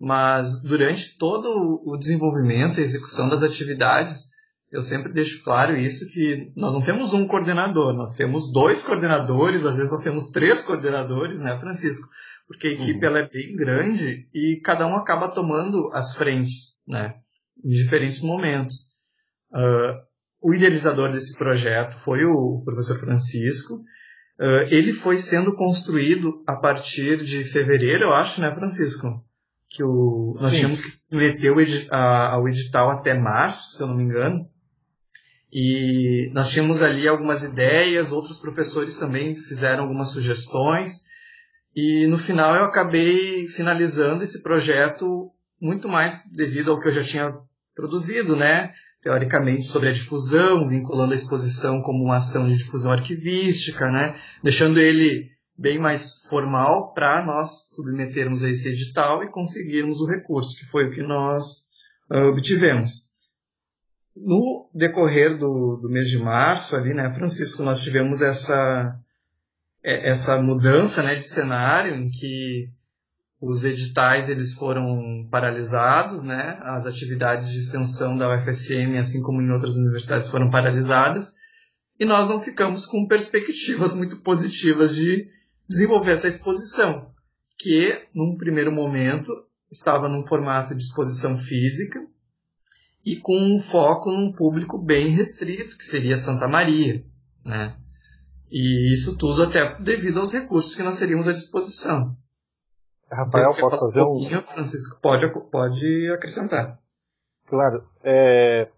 Mas 0.00 0.60
durante 0.62 1.16
todo 1.16 1.48
o 1.84 1.96
desenvolvimento 1.96 2.80
e 2.80 2.82
execução 2.82 3.28
das 3.28 3.42
atividades, 3.42 4.34
eu 4.74 4.82
sempre 4.82 5.12
deixo 5.12 5.42
claro 5.44 5.76
isso 5.76 6.04
que 6.08 6.52
nós 6.56 6.72
não 6.72 6.82
temos 6.82 7.12
um 7.12 7.28
coordenador, 7.28 7.94
nós 7.94 8.12
temos 8.12 8.52
dois 8.52 8.82
coordenadores, 8.82 9.64
às 9.64 9.76
vezes 9.76 9.92
nós 9.92 10.00
temos 10.00 10.28
três 10.30 10.62
coordenadores, 10.62 11.38
né, 11.38 11.56
Francisco? 11.60 12.08
Porque 12.48 12.66
a 12.66 12.72
equipe 12.72 13.06
uhum. 13.06 13.16
é 13.16 13.28
bem 13.28 13.54
grande 13.54 14.28
e 14.34 14.60
cada 14.64 14.84
um 14.88 14.96
acaba 14.96 15.28
tomando 15.28 15.88
as 15.92 16.16
frentes, 16.16 16.80
né, 16.88 17.14
em 17.64 17.70
diferentes 17.70 18.20
momentos. 18.20 18.94
Uh, 19.52 19.94
o 20.42 20.52
idealizador 20.52 21.08
desse 21.10 21.38
projeto 21.38 21.96
foi 22.00 22.24
o 22.24 22.60
professor 22.64 22.98
Francisco. 22.98 23.76
Uh, 23.76 24.66
ele 24.68 24.92
foi 24.92 25.18
sendo 25.18 25.54
construído 25.54 26.42
a 26.48 26.56
partir 26.56 27.24
de 27.24 27.44
fevereiro, 27.44 28.04
eu 28.04 28.12
acho, 28.12 28.40
né, 28.40 28.52
Francisco? 28.52 29.24
Que 29.74 29.82
o, 29.82 30.36
nós 30.40 30.52
Sim. 30.52 30.58
tínhamos 30.58 30.80
que 30.80 31.16
meter 31.16 31.50
o 31.50 31.60
edi 31.60 31.88
a, 31.90 32.34
ao 32.34 32.48
edital 32.48 32.90
até 32.90 33.12
março, 33.12 33.76
se 33.76 33.82
eu 33.82 33.88
não 33.88 33.96
me 33.96 34.04
engano. 34.04 34.48
E 35.52 36.30
nós 36.32 36.50
tínhamos 36.50 36.80
ali 36.80 37.08
algumas 37.08 37.42
ideias, 37.42 38.12
outros 38.12 38.38
professores 38.38 38.96
também 38.96 39.34
fizeram 39.34 39.82
algumas 39.82 40.10
sugestões. 40.10 41.02
E 41.74 42.06
no 42.06 42.16
final 42.16 42.54
eu 42.54 42.64
acabei 42.64 43.48
finalizando 43.48 44.22
esse 44.22 44.42
projeto 44.42 45.32
muito 45.60 45.88
mais 45.88 46.22
devido 46.32 46.70
ao 46.70 46.80
que 46.80 46.86
eu 46.86 46.92
já 46.92 47.02
tinha 47.02 47.34
produzido, 47.74 48.36
né? 48.36 48.72
teoricamente, 49.04 49.66
sobre 49.66 49.90
a 49.90 49.92
difusão, 49.92 50.66
vinculando 50.66 51.12
a 51.12 51.16
exposição 51.16 51.82
como 51.82 52.02
uma 52.02 52.16
ação 52.16 52.48
de 52.48 52.56
difusão 52.56 52.90
arquivística, 52.90 53.90
né? 53.90 54.14
deixando 54.42 54.80
ele 54.80 55.33
bem 55.56 55.78
mais 55.78 56.20
formal 56.28 56.92
para 56.92 57.24
nós 57.24 57.68
submetermos 57.74 58.42
a 58.42 58.50
esse 58.50 58.68
edital 58.68 59.22
e 59.22 59.30
conseguirmos 59.30 60.00
o 60.00 60.06
recurso, 60.06 60.56
que 60.56 60.66
foi 60.66 60.86
o 60.86 60.90
que 60.90 61.02
nós 61.02 61.68
uh, 62.10 62.28
obtivemos. 62.28 63.10
No 64.16 64.68
decorrer 64.74 65.36
do, 65.38 65.76
do 65.76 65.88
mês 65.88 66.08
de 66.08 66.18
março, 66.18 66.76
ali, 66.76 66.94
né, 66.94 67.10
Francisco, 67.12 67.62
nós 67.62 67.80
tivemos 67.82 68.20
essa, 68.20 68.98
é, 69.82 70.10
essa 70.10 70.40
mudança 70.40 71.02
né, 71.02 71.14
de 71.14 71.22
cenário 71.22 71.94
em 71.94 72.08
que 72.08 72.70
os 73.40 73.62
editais 73.62 74.28
eles 74.28 74.54
foram 74.54 75.28
paralisados, 75.30 76.22
né? 76.22 76.58
As 76.62 76.86
atividades 76.86 77.50
de 77.50 77.58
extensão 77.58 78.16
da 78.16 78.34
UFSM, 78.34 78.96
assim 78.98 79.20
como 79.20 79.42
em 79.42 79.50
outras 79.50 79.76
universidades, 79.76 80.28
foram 80.28 80.48
paralisadas. 80.48 81.34
E 82.00 82.04
nós 82.06 82.28
não 82.28 82.40
ficamos 82.40 82.86
com 82.86 83.06
perspectivas 83.06 83.92
muito 83.94 84.20
positivas 84.20 84.96
de 84.96 85.28
desenvolver 85.68 86.12
essa 86.12 86.28
exposição, 86.28 87.12
que 87.58 88.08
num 88.14 88.36
primeiro 88.36 88.72
momento 88.72 89.32
estava 89.70 90.08
num 90.08 90.24
formato 90.24 90.74
de 90.74 90.82
exposição 90.82 91.36
física 91.36 92.04
e 93.04 93.16
com 93.16 93.36
um 93.36 93.60
foco 93.60 94.10
num 94.10 94.32
público 94.32 94.78
bem 94.78 95.08
restrito, 95.08 95.76
que 95.76 95.84
seria 95.84 96.16
Santa 96.16 96.48
Maria, 96.48 97.04
né? 97.44 97.76
E 98.50 98.92
isso 98.92 99.18
tudo 99.18 99.42
até 99.42 99.78
devido 99.80 100.20
aos 100.20 100.32
recursos 100.32 100.74
que 100.74 100.82
nós 100.82 100.98
teríamos 100.98 101.26
à 101.26 101.32
disposição. 101.32 102.16
Rafael, 103.10 103.54
posso 103.54 103.78
fazer 103.78 104.00
um. 104.00 104.38
um 104.38 104.42
Francisco, 104.42 105.00
pode, 105.00 105.28
pode 105.50 106.10
acrescentar. 106.12 106.78
Claro. 107.46 107.86
É... 108.02 108.70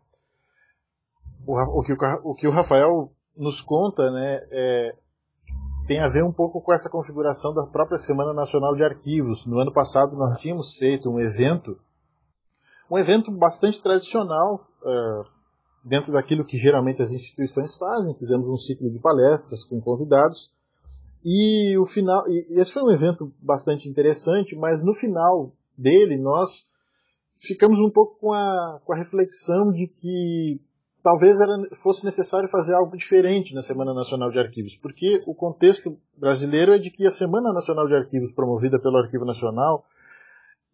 O, 1.47 1.81
o, 1.81 1.83
que 1.83 1.93
o, 1.93 1.97
o 2.25 2.35
que 2.35 2.49
o 2.49 2.51
Rafael 2.51 3.13
nos 3.37 3.61
conta 3.61 4.11
né, 4.11 4.41
é, 4.51 4.97
tem 5.87 6.01
a 6.01 6.09
ver 6.09 6.25
um 6.25 6.33
pouco 6.33 6.61
com 6.61 6.73
essa 6.73 6.91
configuração 6.91 7.55
da 7.55 7.65
própria 7.65 7.99
Semana 7.99 8.33
Nacional 8.33 8.75
de 8.75 8.83
Arquivos. 8.83 9.47
No 9.47 9.61
ano 9.61 9.73
passado 9.73 10.11
nós 10.17 10.41
tínhamos 10.41 10.75
feito 10.77 11.09
um 11.09 11.21
evento, 11.21 11.79
um 12.91 12.99
evento 12.99 13.31
bastante 13.31 13.81
tradicional, 13.81 14.67
uh, 14.83 15.25
dentro 15.85 16.13
daquilo 16.13 16.45
que 16.45 16.59
geralmente 16.59 17.01
as 17.01 17.13
instituições 17.13 17.77
fazem. 17.77 18.15
Fizemos 18.15 18.49
um 18.49 18.57
ciclo 18.57 18.91
de 18.91 18.99
palestras 18.99 19.65
com 19.65 19.81
convidados 19.81 20.53
e 21.25 21.79
o 21.79 21.87
final, 21.87 22.29
e 22.29 22.61
esse 22.61 22.73
foi 22.73 22.83
um 22.83 22.93
evento 22.93 23.33
bastante 23.41 23.89
interessante, 23.89 24.57
mas 24.57 24.83
no 24.83 24.93
final 24.93 25.53
dele 25.79 26.17
nós 26.17 26.69
ficamos 27.41 27.79
um 27.79 27.91
pouco 27.91 28.19
com 28.21 28.33
a, 28.33 28.81
com 28.85 28.93
a 28.93 28.97
reflexão 28.97 29.71
de 29.71 29.87
que 29.87 30.61
talvez 31.07 31.41
era, 31.41 31.53
fosse 31.77 32.05
necessário 32.05 32.49
fazer 32.49 32.75
algo 32.75 32.97
diferente 32.97 33.55
na 33.55 33.63
Semana 33.63 33.95
Nacional 33.95 34.29
de 34.29 34.41
Arquivos, 34.41 34.75
porque 34.75 35.23
o 35.25 35.37
contexto 35.37 35.97
brasileiro 36.19 36.75
é 36.75 36.79
de 36.79 36.91
que 36.91 37.07
a 37.07 37.13
Semana 37.13 37.53
Nacional 37.53 37.87
de 37.87 37.95
Arquivos, 37.95 38.33
promovida 38.33 38.77
pelo 38.81 38.97
Arquivo 38.97 39.25
Nacional 39.25 39.85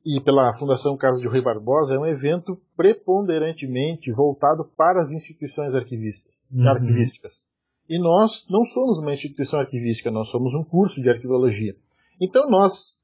e 0.07 0.19
pela 0.23 0.51
Fundação 0.55 0.97
Casa 0.97 1.21
de 1.21 1.29
Rui 1.29 1.43
Barbosa, 1.43 1.93
é 1.93 1.99
um 1.99 2.07
evento 2.07 2.59
preponderantemente 2.75 4.11
voltado 4.11 4.65
para 4.75 5.03
as 5.03 5.13
instituições 5.13 5.75
arquivistas, 5.75 6.47
uhum. 6.51 6.67
arquivísticas. 6.67 7.43
E 7.87 8.01
nós 8.01 8.47
não 8.49 8.65
somos 8.65 9.01
uma 9.01 9.13
instituição 9.13 9.61
arquivística, 9.61 10.11
nós 10.11 10.31
somos 10.31 10.55
um 10.55 10.65
curso 10.65 11.03
de 11.03 11.11
arquivologia. 11.11 11.77
Então 12.19 12.49
nós 12.49 12.97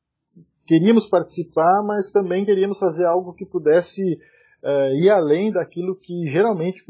queríamos 0.66 1.04
participar, 1.06 1.82
mas 1.86 2.10
também 2.10 2.46
queríamos 2.46 2.78
fazer 2.78 3.06
algo 3.06 3.34
que 3.34 3.44
pudesse 3.44 4.18
uh, 4.62 4.94
ir 4.94 5.10
além 5.10 5.52
daquilo 5.52 5.96
que 5.96 6.26
geralmente 6.26 6.84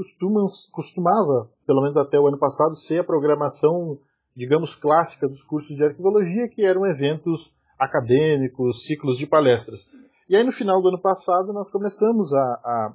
costumava, 0.73 1.51
pelo 1.67 1.83
menos 1.83 1.97
até 1.97 2.19
o 2.19 2.27
ano 2.27 2.39
passado, 2.39 2.75
ser 2.75 3.01
a 3.01 3.05
programação, 3.05 3.99
digamos, 4.37 4.75
clássica 4.75 5.29
dos 5.29 5.43
cursos 5.43 5.77
de 5.77 5.85
arquivologia, 5.85 6.49
que 6.49 6.65
eram 6.65 6.87
eventos 6.87 7.53
acadêmicos, 7.79 8.85
ciclos 8.85 9.19
de 9.19 9.27
palestras. 9.27 9.87
E 10.29 10.37
aí 10.37 10.45
no 10.45 10.53
final 10.53 10.83
do 10.83 10.89
ano 10.89 11.01
passado 11.01 11.53
nós 11.53 11.71
começamos 11.71 12.35
a, 12.35 12.39
a, 12.39 12.93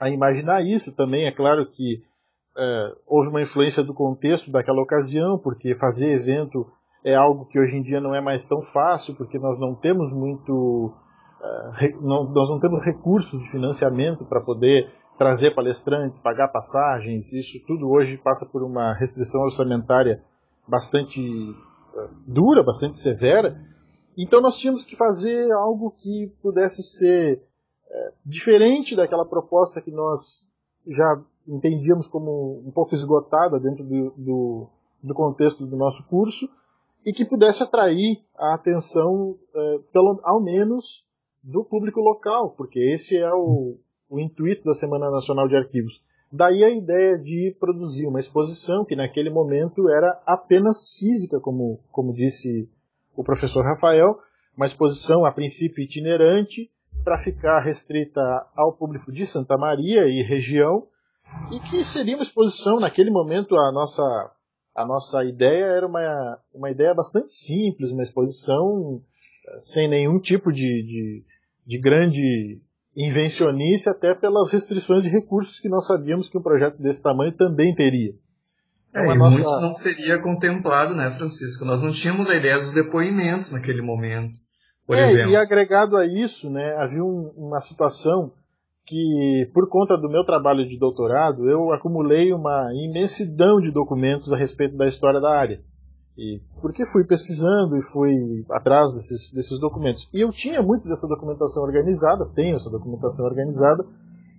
a 0.00 0.10
imaginar 0.10 0.62
isso 0.64 0.94
também. 0.94 1.26
É 1.26 1.32
claro 1.32 1.66
que 1.70 2.02
é, 2.56 2.92
houve 3.06 3.28
uma 3.28 3.42
influência 3.42 3.82
do 3.82 3.92
contexto 3.92 4.50
daquela 4.50 4.80
ocasião, 4.80 5.38
porque 5.38 5.74
fazer 5.74 6.12
evento 6.12 6.66
é 7.04 7.14
algo 7.14 7.44
que 7.46 7.60
hoje 7.60 7.76
em 7.76 7.82
dia 7.82 8.00
não 8.00 8.14
é 8.14 8.20
mais 8.20 8.46
tão 8.46 8.62
fácil, 8.62 9.14
porque 9.14 9.38
nós 9.38 9.58
não 9.58 9.74
temos 9.74 10.12
muito. 10.12 10.94
Não, 12.00 12.24
nós 12.32 12.48
não 12.48 12.58
temos 12.58 12.82
recursos 12.84 13.40
de 13.40 13.50
financiamento 13.50 14.24
para 14.24 14.40
poder 14.40 14.90
trazer 15.18 15.54
palestrantes, 15.54 16.18
pagar 16.18 16.48
passagens, 16.48 17.32
isso 17.32 17.64
tudo 17.66 17.88
hoje 17.88 18.18
passa 18.18 18.46
por 18.46 18.62
uma 18.62 18.92
restrição 18.94 19.42
orçamentária 19.42 20.22
bastante 20.66 21.20
uh, 21.20 22.08
dura, 22.26 22.62
bastante 22.62 22.98
severa. 22.98 23.56
Então 24.16 24.40
nós 24.40 24.56
tínhamos 24.56 24.84
que 24.84 24.96
fazer 24.96 25.52
algo 25.52 25.94
que 25.96 26.32
pudesse 26.42 26.82
ser 26.82 27.36
uh, 27.36 28.12
diferente 28.24 28.96
daquela 28.96 29.24
proposta 29.24 29.80
que 29.80 29.90
nós 29.90 30.44
já 30.86 31.22
entendíamos 31.46 32.06
como 32.06 32.62
um 32.66 32.72
pouco 32.72 32.94
esgotada 32.94 33.60
dentro 33.60 33.84
do, 33.84 34.14
do, 34.16 34.70
do 35.02 35.14
contexto 35.14 35.66
do 35.66 35.76
nosso 35.76 36.02
curso 36.06 36.48
e 37.04 37.12
que 37.12 37.24
pudesse 37.24 37.62
atrair 37.62 38.24
a 38.36 38.54
atenção, 38.54 39.36
é, 39.54 39.78
pelo, 39.92 40.20
ao 40.24 40.42
menos, 40.42 41.06
do 41.44 41.62
público 41.62 42.00
local, 42.00 42.54
porque 42.56 42.80
esse 42.80 43.18
é 43.18 43.30
o, 43.32 43.76
o 44.08 44.18
intuito 44.18 44.64
da 44.64 44.72
Semana 44.72 45.10
Nacional 45.10 45.46
de 45.46 45.56
Arquivos. 45.56 46.02
Daí 46.32 46.64
a 46.64 46.70
ideia 46.70 47.18
de 47.18 47.54
produzir 47.60 48.06
uma 48.06 48.18
exposição 48.18 48.84
que 48.84 48.96
naquele 48.96 49.30
momento 49.30 49.88
era 49.90 50.20
apenas 50.26 50.96
física, 50.98 51.38
como, 51.38 51.78
como 51.92 52.12
disse 52.12 52.68
o 53.14 53.22
professor 53.22 53.62
Rafael, 53.62 54.18
uma 54.56 54.66
exposição 54.66 55.26
a 55.26 55.32
princípio 55.32 55.84
itinerante, 55.84 56.70
para 57.04 57.18
ficar 57.18 57.60
restrita 57.60 58.20
ao 58.56 58.72
público 58.72 59.12
de 59.12 59.26
Santa 59.26 59.58
Maria 59.58 60.06
e 60.06 60.22
região, 60.22 60.86
e 61.52 61.60
que 61.60 61.84
seria 61.84 62.16
uma 62.16 62.22
exposição, 62.22 62.80
naquele 62.80 63.10
momento, 63.10 63.54
a 63.56 63.70
nossa, 63.70 64.02
a 64.74 64.86
nossa 64.86 65.22
ideia 65.24 65.64
era 65.64 65.86
uma, 65.86 66.38
uma 66.54 66.70
ideia 66.70 66.94
bastante 66.94 67.34
simples, 67.34 67.92
uma 67.92 68.02
exposição 68.02 69.02
eh, 69.46 69.58
sem 69.58 69.88
nenhum 69.88 70.18
tipo 70.18 70.50
de, 70.50 70.82
de, 70.82 71.24
de 71.66 71.78
grande 71.78 72.60
invencionice, 72.96 73.88
até 73.88 74.14
pelas 74.14 74.50
restrições 74.50 75.02
de 75.02 75.10
recursos 75.10 75.58
que 75.58 75.68
nós 75.68 75.86
sabíamos 75.86 76.28
que 76.28 76.38
um 76.38 76.42
projeto 76.42 76.80
desse 76.80 77.02
tamanho 77.02 77.36
também 77.36 77.74
teria. 77.74 78.14
Então, 78.90 79.10
é, 79.10 79.16
nossa... 79.16 79.60
não 79.60 79.72
seria 79.72 80.22
contemplado, 80.22 80.94
né, 80.94 81.10
Francisco? 81.10 81.64
Nós 81.64 81.82
não 81.82 81.90
tínhamos 81.90 82.30
a 82.30 82.36
ideia 82.36 82.56
dos 82.56 82.72
depoimentos 82.72 83.50
naquele 83.50 83.82
momento. 83.82 84.32
por 84.86 84.96
é, 84.96 85.02
exemplo. 85.02 85.32
E 85.32 85.36
agregado 85.36 85.96
a 85.96 86.06
isso, 86.06 86.48
né, 86.48 86.76
havia 86.78 87.02
um, 87.02 87.32
uma 87.36 87.60
situação 87.60 88.32
que, 88.86 89.50
por 89.52 89.68
conta 89.68 89.96
do 89.96 90.08
meu 90.08 90.24
trabalho 90.24 90.64
de 90.66 90.78
doutorado, 90.78 91.50
eu 91.50 91.72
acumulei 91.72 92.32
uma 92.32 92.70
imensidão 92.74 93.58
de 93.58 93.72
documentos 93.72 94.32
a 94.32 94.36
respeito 94.36 94.76
da 94.76 94.86
história 94.86 95.20
da 95.20 95.30
área. 95.30 95.60
E 96.16 96.40
porque 96.60 96.86
fui 96.86 97.04
pesquisando 97.04 97.76
e 97.76 97.82
fui 97.82 98.44
atrás 98.50 98.92
desses, 98.94 99.32
desses 99.32 99.58
documentos. 99.58 100.08
E 100.12 100.20
eu 100.20 100.30
tinha 100.30 100.62
muito 100.62 100.88
dessa 100.88 101.08
documentação 101.08 101.64
organizada, 101.64 102.30
tenho 102.34 102.54
essa 102.54 102.70
documentação 102.70 103.26
organizada, 103.26 103.84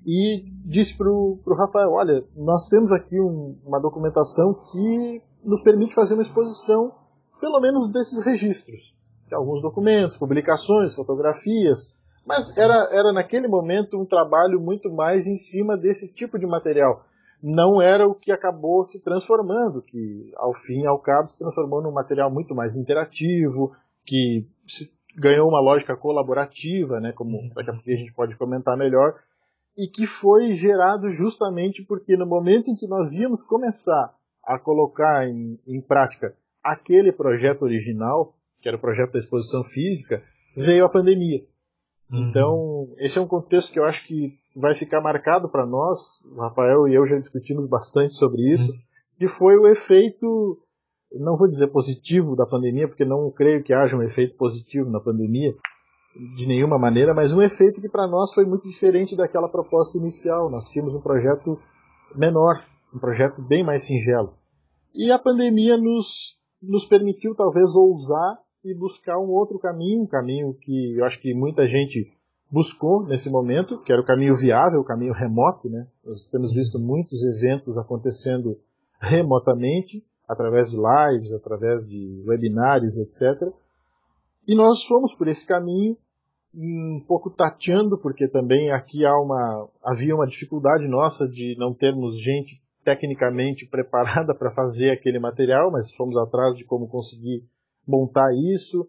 e 0.05 0.45
disse 0.65 0.97
para 0.97 1.11
o 1.11 1.39
Rafael: 1.57 1.91
olha, 1.91 2.23
nós 2.35 2.65
temos 2.67 2.91
aqui 2.91 3.19
um, 3.19 3.57
uma 3.65 3.79
documentação 3.79 4.53
que 4.71 5.21
nos 5.43 5.61
permite 5.61 5.93
fazer 5.93 6.13
uma 6.13 6.23
exposição, 6.23 6.93
pelo 7.41 7.59
menos 7.59 7.89
desses 7.89 8.23
registros. 8.23 8.95
De 9.27 9.35
alguns 9.35 9.61
documentos, 9.61 10.17
publicações, 10.17 10.95
fotografias, 10.95 11.91
mas 12.25 12.55
era, 12.57 12.89
era 12.91 13.11
naquele 13.11 13.47
momento 13.47 13.99
um 13.99 14.05
trabalho 14.05 14.61
muito 14.61 14.91
mais 14.91 15.27
em 15.27 15.35
cima 15.35 15.75
desse 15.75 16.13
tipo 16.13 16.39
de 16.39 16.45
material 16.45 17.03
não 17.47 17.79
era 17.79 18.07
o 18.07 18.15
que 18.15 18.31
acabou 18.31 18.83
se 18.83 18.99
transformando, 19.03 19.79
que 19.83 20.31
ao 20.35 20.51
fim 20.51 20.81
e 20.81 20.87
ao 20.87 20.97
cabo 20.97 21.27
se 21.27 21.37
transformou 21.37 21.79
num 21.79 21.91
material 21.91 22.31
muito 22.33 22.55
mais 22.55 22.75
interativo, 22.75 23.71
que 24.03 24.47
ganhou 25.15 25.47
uma 25.47 25.61
lógica 25.61 25.95
colaborativa, 25.95 26.99
né, 26.99 27.11
como 27.11 27.37
uhum. 27.37 27.49
daqui 27.53 27.69
a 27.69 27.73
pouco 27.73 27.91
a 27.91 27.95
gente 27.95 28.13
pode 28.13 28.35
comentar 28.35 28.75
melhor, 28.75 29.13
e 29.77 29.87
que 29.87 30.07
foi 30.07 30.53
gerado 30.53 31.11
justamente 31.11 31.83
porque 31.83 32.17
no 32.17 32.25
momento 32.25 32.71
em 32.71 32.75
que 32.75 32.87
nós 32.87 33.15
íamos 33.15 33.43
começar 33.43 34.11
a 34.43 34.57
colocar 34.57 35.27
em, 35.27 35.59
em 35.67 35.79
prática 35.79 36.35
aquele 36.63 37.11
projeto 37.11 37.61
original, 37.61 38.33
que 38.59 38.67
era 38.67 38.77
o 38.77 38.81
projeto 38.81 39.11
da 39.11 39.19
exposição 39.19 39.63
física, 39.63 40.23
veio 40.57 40.83
a 40.83 40.89
pandemia. 40.89 41.45
Uhum. 42.09 42.27
Então, 42.27 42.95
esse 42.97 43.19
é 43.19 43.21
um 43.21 43.27
contexto 43.27 43.71
que 43.71 43.79
eu 43.79 43.83
acho 43.83 44.07
que 44.07 44.35
vai 44.55 44.73
ficar 44.73 45.01
marcado 45.01 45.49
para 45.49 45.65
nós, 45.65 46.21
o 46.23 46.41
Rafael 46.41 46.87
e 46.87 46.95
eu 46.95 47.05
já 47.05 47.17
discutimos 47.17 47.67
bastante 47.67 48.15
sobre 48.15 48.41
isso, 48.49 48.71
que 49.17 49.27
foi 49.27 49.57
o 49.57 49.67
efeito, 49.67 50.57
não 51.11 51.37
vou 51.37 51.47
dizer 51.47 51.67
positivo 51.67 52.35
da 52.35 52.45
pandemia, 52.45 52.87
porque 52.87 53.03
não 53.03 53.29
creio 53.31 53.63
que 53.63 53.73
haja 53.73 53.97
um 53.97 54.01
efeito 54.01 54.37
positivo 54.37 54.89
na 54.89 54.99
pandemia, 54.99 55.53
de 56.35 56.47
nenhuma 56.47 56.79
maneira, 56.79 57.13
mas 57.13 57.33
um 57.33 57.41
efeito 57.41 57.81
que 57.81 57.89
para 57.89 58.07
nós 58.07 58.33
foi 58.33 58.45
muito 58.45 58.65
diferente 58.67 59.17
daquela 59.17 59.49
proposta 59.49 59.97
inicial. 59.97 60.49
Nós 60.49 60.69
tínhamos 60.69 60.95
um 60.95 61.01
projeto 61.01 61.59
menor, 62.15 62.63
um 62.93 62.99
projeto 62.99 63.41
bem 63.41 63.65
mais 63.65 63.83
singelo. 63.83 64.33
E 64.95 65.11
a 65.11 65.19
pandemia 65.19 65.75
nos, 65.75 66.39
nos 66.63 66.85
permitiu 66.85 67.35
talvez 67.35 67.75
ousar 67.75 68.37
e 68.63 68.73
buscar 68.73 69.19
um 69.19 69.29
outro 69.29 69.59
caminho, 69.59 70.03
um 70.03 70.07
caminho 70.07 70.53
que 70.61 70.97
eu 70.97 71.03
acho 71.03 71.19
que 71.19 71.33
muita 71.33 71.67
gente 71.67 72.14
buscou 72.51 73.03
nesse 73.05 73.29
momento, 73.29 73.81
que 73.81 73.91
era 73.91 74.01
o 74.01 74.05
caminho 74.05 74.35
viável, 74.35 74.79
o 74.79 74.85
caminho 74.85 75.13
remoto, 75.13 75.69
né? 75.69 75.87
Nós 76.03 76.29
temos 76.29 76.53
visto 76.53 76.79
muitos 76.79 77.23
eventos 77.23 77.77
acontecendo 77.77 78.57
remotamente, 78.99 80.03
através 80.27 80.71
de 80.71 80.77
lives, 80.77 81.33
através 81.33 81.87
de 81.87 82.23
webinários, 82.25 82.97
etc. 82.97 83.51
E 84.47 84.55
nós 84.55 84.83
fomos 84.83 85.13
por 85.13 85.27
esse 85.27 85.45
caminho, 85.45 85.97
um 86.53 87.03
pouco 87.05 87.29
tateando, 87.29 87.97
porque 87.97 88.27
também 88.27 88.71
aqui 88.71 89.05
há 89.05 89.13
uma, 89.19 89.67
havia 89.83 90.15
uma 90.15 90.25
dificuldade 90.25 90.87
nossa 90.87 91.27
de 91.27 91.55
não 91.57 91.73
termos 91.73 92.21
gente 92.21 92.61
tecnicamente 92.83 93.65
preparada 93.69 94.33
para 94.33 94.53
fazer 94.53 94.91
aquele 94.91 95.19
material, 95.19 95.71
mas 95.71 95.93
fomos 95.93 96.15
atrás 96.17 96.55
de 96.55 96.63
como 96.63 96.87
conseguir 96.87 97.43
montar 97.85 98.29
isso. 98.53 98.87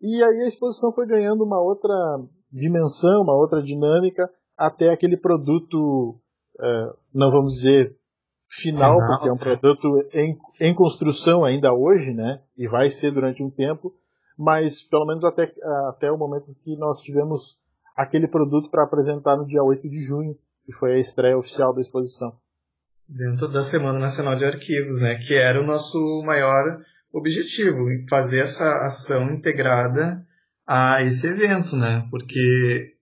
E 0.00 0.22
aí 0.22 0.44
a 0.44 0.48
exposição 0.48 0.92
foi 0.92 1.06
ganhando 1.06 1.42
uma 1.42 1.60
outra 1.60 1.94
dimensão, 2.50 3.22
uma 3.22 3.34
outra 3.34 3.62
dinâmica, 3.62 4.28
até 4.56 4.90
aquele 4.90 5.16
produto, 5.16 6.18
uh, 6.58 6.96
não 7.14 7.30
vamos 7.30 7.54
dizer 7.54 7.96
final, 8.48 8.94
final, 8.94 9.08
porque 9.08 9.28
é 9.28 9.32
um 9.32 9.36
produto 9.36 10.08
em, 10.12 10.38
em 10.60 10.74
construção 10.74 11.44
ainda 11.44 11.72
hoje, 11.72 12.12
né? 12.12 12.40
E 12.56 12.66
vai 12.66 12.88
ser 12.88 13.12
durante 13.12 13.42
um 13.42 13.50
tempo, 13.50 13.94
mas 14.36 14.82
pelo 14.82 15.06
menos 15.06 15.24
até, 15.24 15.52
até 15.88 16.10
o 16.10 16.16
momento 16.16 16.54
que 16.64 16.76
nós 16.76 17.00
tivemos 17.00 17.58
aquele 17.96 18.26
produto 18.26 18.70
para 18.70 18.84
apresentar 18.84 19.36
no 19.36 19.46
dia 19.46 19.62
8 19.62 19.88
de 19.88 20.00
junho, 20.00 20.36
que 20.64 20.72
foi 20.72 20.94
a 20.94 20.98
estreia 20.98 21.36
oficial 21.36 21.74
da 21.74 21.80
exposição. 21.80 22.32
Dentro 23.08 23.48
da 23.48 23.62
Semana 23.62 23.98
Nacional 23.98 24.36
de 24.36 24.44
Arquivos, 24.44 25.00
né? 25.00 25.16
Que 25.16 25.34
era 25.34 25.60
o 25.60 25.66
nosso 25.66 26.22
maior 26.24 26.80
objetivo, 27.12 27.78
fazer 28.08 28.40
essa 28.40 28.84
ação 28.84 29.30
integrada 29.30 30.26
a 30.68 31.02
esse 31.02 31.26
evento, 31.26 31.74
né? 31.74 32.06
Porque, 32.10 32.92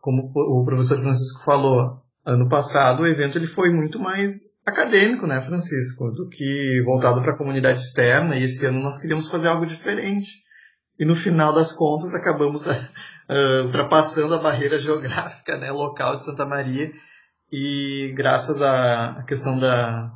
como 0.00 0.30
o 0.32 0.64
professor 0.64 1.00
Francisco 1.00 1.44
falou, 1.44 2.00
ano 2.24 2.48
passado 2.48 3.02
o 3.02 3.06
evento 3.06 3.36
ele 3.36 3.46
foi 3.48 3.70
muito 3.70 3.98
mais 3.98 4.56
acadêmico, 4.64 5.26
né, 5.26 5.40
Francisco, 5.40 6.10
do 6.12 6.28
que 6.28 6.82
voltado 6.84 7.22
para 7.22 7.32
a 7.32 7.36
comunidade 7.36 7.80
externa, 7.80 8.36
e 8.36 8.44
esse 8.44 8.66
ano 8.66 8.80
nós 8.80 8.98
queríamos 8.98 9.26
fazer 9.26 9.48
algo 9.48 9.66
diferente. 9.66 10.44
E 10.98 11.04
no 11.04 11.14
final 11.14 11.54
das 11.54 11.72
contas 11.72 12.14
acabamos 12.14 12.66
uh, 12.66 12.72
ultrapassando 13.64 14.34
a 14.34 14.38
barreira 14.38 14.78
geográfica, 14.78 15.56
né, 15.56 15.72
local 15.72 16.18
de 16.18 16.24
Santa 16.24 16.46
Maria, 16.46 16.92
e 17.50 18.12
graças 18.14 18.62
à 18.62 19.24
questão 19.26 19.58
da, 19.58 20.12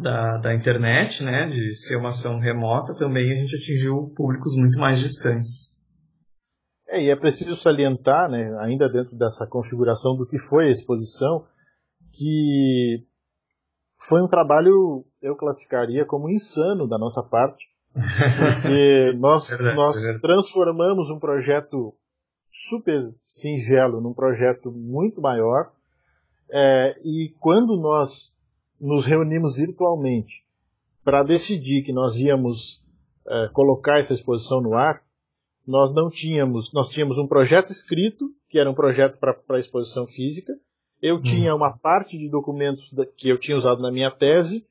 da, 0.00 0.38
da 0.38 0.54
internet, 0.54 1.22
né, 1.24 1.46
de 1.46 1.74
ser 1.74 1.96
uma 1.96 2.10
ação 2.10 2.38
remota, 2.38 2.94
também 2.94 3.30
a 3.30 3.34
gente 3.34 3.56
atingiu 3.56 4.12
públicos 4.16 4.56
muito 4.56 4.78
mais 4.78 4.98
distantes. 4.98 5.78
É, 6.88 7.02
e 7.02 7.10
é 7.10 7.16
preciso 7.16 7.56
salientar, 7.56 8.28
né, 8.30 8.56
ainda 8.60 8.88
dentro 8.88 9.16
dessa 9.16 9.46
configuração 9.46 10.16
do 10.16 10.26
que 10.26 10.38
foi 10.38 10.68
a 10.68 10.70
exposição, 10.70 11.46
que 12.12 13.06
foi 13.98 14.20
um 14.20 14.28
trabalho, 14.28 15.04
eu 15.20 15.36
classificaria 15.36 16.04
como 16.04 16.28
insano 16.30 16.88
da 16.88 16.98
nossa 16.98 17.22
parte, 17.22 17.66
porque 17.92 19.12
nós, 19.18 19.48
verdade, 19.48 19.76
nós 19.76 20.02
verdade. 20.02 20.20
transformamos 20.20 21.10
um 21.10 21.18
projeto 21.18 21.94
super 22.50 23.14
singelo 23.26 24.00
num 24.00 24.12
projeto 24.12 24.70
muito 24.70 25.20
maior, 25.20 25.72
é, 26.50 26.94
e 27.02 27.34
quando 27.38 27.80
nós 27.80 28.34
nos 28.82 29.06
reunimos 29.06 29.56
virtualmente 29.56 30.44
para 31.04 31.22
decidir 31.22 31.84
que 31.84 31.92
nós 31.92 32.18
íamos 32.18 32.82
é, 33.26 33.48
colocar 33.52 33.98
essa 33.98 34.12
exposição 34.12 34.60
no 34.60 34.74
ar, 34.74 35.02
nós 35.66 35.94
não 35.94 36.08
tínhamos, 36.10 36.72
nós 36.72 36.88
tínhamos 36.88 37.16
um 37.16 37.26
projeto 37.26 37.70
escrito, 37.70 38.30
que 38.48 38.58
era 38.58 38.68
um 38.68 38.74
projeto 38.74 39.18
para 39.18 39.36
a 39.50 39.58
exposição 39.58 40.04
física, 40.04 40.52
eu 41.00 41.16
uhum. 41.16 41.22
tinha 41.22 41.54
uma 41.54 41.76
parte 41.78 42.18
de 42.18 42.28
documentos 42.28 42.92
que 43.16 43.28
eu 43.28 43.38
tinha 43.38 43.56
usado 43.56 43.80
na 43.80 43.90
minha 43.90 44.10
tese, 44.10 44.66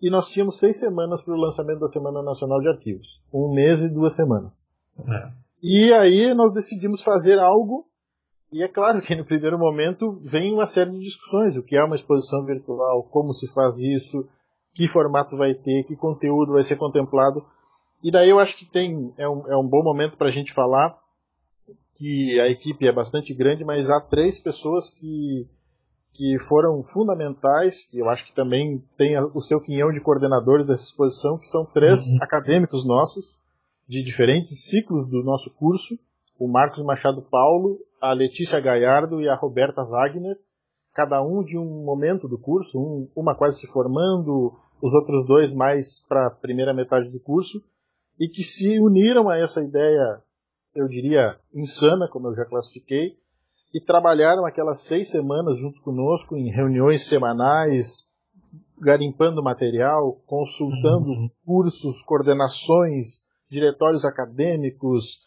e 0.00 0.10
nós 0.10 0.28
tínhamos 0.28 0.58
seis 0.58 0.78
semanas 0.78 1.22
para 1.22 1.34
o 1.34 1.40
lançamento 1.40 1.80
da 1.80 1.88
Semana 1.88 2.22
Nacional 2.22 2.60
de 2.60 2.68
Arquivos. 2.68 3.20
Um 3.32 3.52
mês 3.52 3.82
e 3.82 3.88
duas 3.88 4.14
semanas. 4.14 4.68
É. 5.00 5.32
E 5.62 5.92
aí 5.92 6.34
nós 6.34 6.52
decidimos 6.52 7.02
fazer 7.02 7.38
algo 7.38 7.86
e 8.52 8.62
é 8.62 8.68
claro 8.68 9.02
que 9.02 9.14
no 9.14 9.24
primeiro 9.24 9.58
momento 9.58 10.20
vem 10.22 10.52
uma 10.52 10.66
série 10.66 10.90
de 10.90 11.00
discussões: 11.00 11.56
o 11.56 11.62
que 11.62 11.76
é 11.76 11.82
uma 11.82 11.96
exposição 11.96 12.44
virtual, 12.44 13.02
como 13.04 13.32
se 13.32 13.52
faz 13.52 13.78
isso, 13.78 14.28
que 14.74 14.86
formato 14.86 15.36
vai 15.36 15.54
ter, 15.54 15.84
que 15.84 15.96
conteúdo 15.96 16.52
vai 16.52 16.62
ser 16.62 16.76
contemplado. 16.76 17.44
E 18.02 18.10
daí 18.10 18.28
eu 18.28 18.38
acho 18.38 18.56
que 18.56 18.64
tem 18.64 19.12
é 19.18 19.28
um, 19.28 19.46
é 19.48 19.56
um 19.56 19.66
bom 19.66 19.82
momento 19.82 20.16
para 20.16 20.28
a 20.28 20.32
gente 20.32 20.52
falar 20.52 20.96
que 21.96 22.38
a 22.40 22.48
equipe 22.48 22.86
é 22.86 22.92
bastante 22.92 23.34
grande, 23.34 23.64
mas 23.64 23.90
há 23.90 24.00
três 24.00 24.38
pessoas 24.38 24.90
que, 24.90 25.48
que 26.12 26.38
foram 26.46 26.82
fundamentais, 26.84 27.84
que 27.84 27.98
eu 27.98 28.08
acho 28.08 28.26
que 28.26 28.34
também 28.34 28.84
tem 28.98 29.18
o 29.34 29.40
seu 29.40 29.60
quinhão 29.60 29.90
de 29.90 30.00
coordenadores 30.00 30.66
dessa 30.66 30.84
exposição, 30.84 31.38
que 31.38 31.48
são 31.48 31.64
três 31.64 32.12
uhum. 32.12 32.18
acadêmicos 32.20 32.86
nossos, 32.86 33.38
de 33.88 34.02
diferentes 34.02 34.68
ciclos 34.68 35.08
do 35.08 35.22
nosso 35.22 35.50
curso, 35.50 35.98
o 36.38 36.48
Marcos 36.48 36.84
Machado 36.84 37.22
Paulo, 37.22 37.78
a 38.00 38.12
Letícia 38.12 38.60
Gaiardo 38.60 39.20
e 39.20 39.28
a 39.28 39.34
Roberta 39.34 39.82
Wagner, 39.82 40.36
cada 40.94 41.22
um 41.22 41.42
de 41.42 41.58
um 41.58 41.84
momento 41.84 42.28
do 42.28 42.38
curso, 42.38 42.78
um, 42.78 43.08
uma 43.14 43.34
quase 43.34 43.60
se 43.60 43.72
formando, 43.72 44.52
os 44.82 44.94
outros 44.94 45.26
dois 45.26 45.52
mais 45.52 46.00
para 46.08 46.26
a 46.26 46.30
primeira 46.30 46.72
metade 46.74 47.10
do 47.10 47.20
curso, 47.20 47.62
e 48.18 48.28
que 48.28 48.42
se 48.42 48.78
uniram 48.80 49.28
a 49.28 49.36
essa 49.38 49.62
ideia, 49.62 50.22
eu 50.74 50.86
diria, 50.86 51.38
insana, 51.54 52.08
como 52.10 52.28
eu 52.28 52.34
já 52.34 52.44
classifiquei, 52.44 53.16
e 53.74 53.80
trabalharam 53.80 54.46
aquelas 54.46 54.80
seis 54.80 55.10
semanas 55.10 55.58
junto 55.58 55.82
conosco 55.82 56.36
em 56.36 56.50
reuniões 56.50 57.06
semanais, 57.06 58.06
garimpando 58.80 59.42
material, 59.42 60.20
consultando 60.26 61.10
uhum. 61.10 61.30
cursos, 61.44 62.02
coordenações, 62.02 63.22
diretórios 63.50 64.04
acadêmicos, 64.04 65.25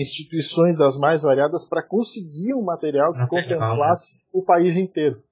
instituições 0.00 0.78
das 0.78 0.96
mais 0.96 1.22
variadas 1.22 1.64
para 1.64 1.82
conseguir 1.82 2.54
um 2.54 2.62
material 2.62 3.12
que 3.12 3.26
contemplasse 3.26 4.16
o 4.32 4.42
país 4.42 4.76
inteiro. 4.76 5.22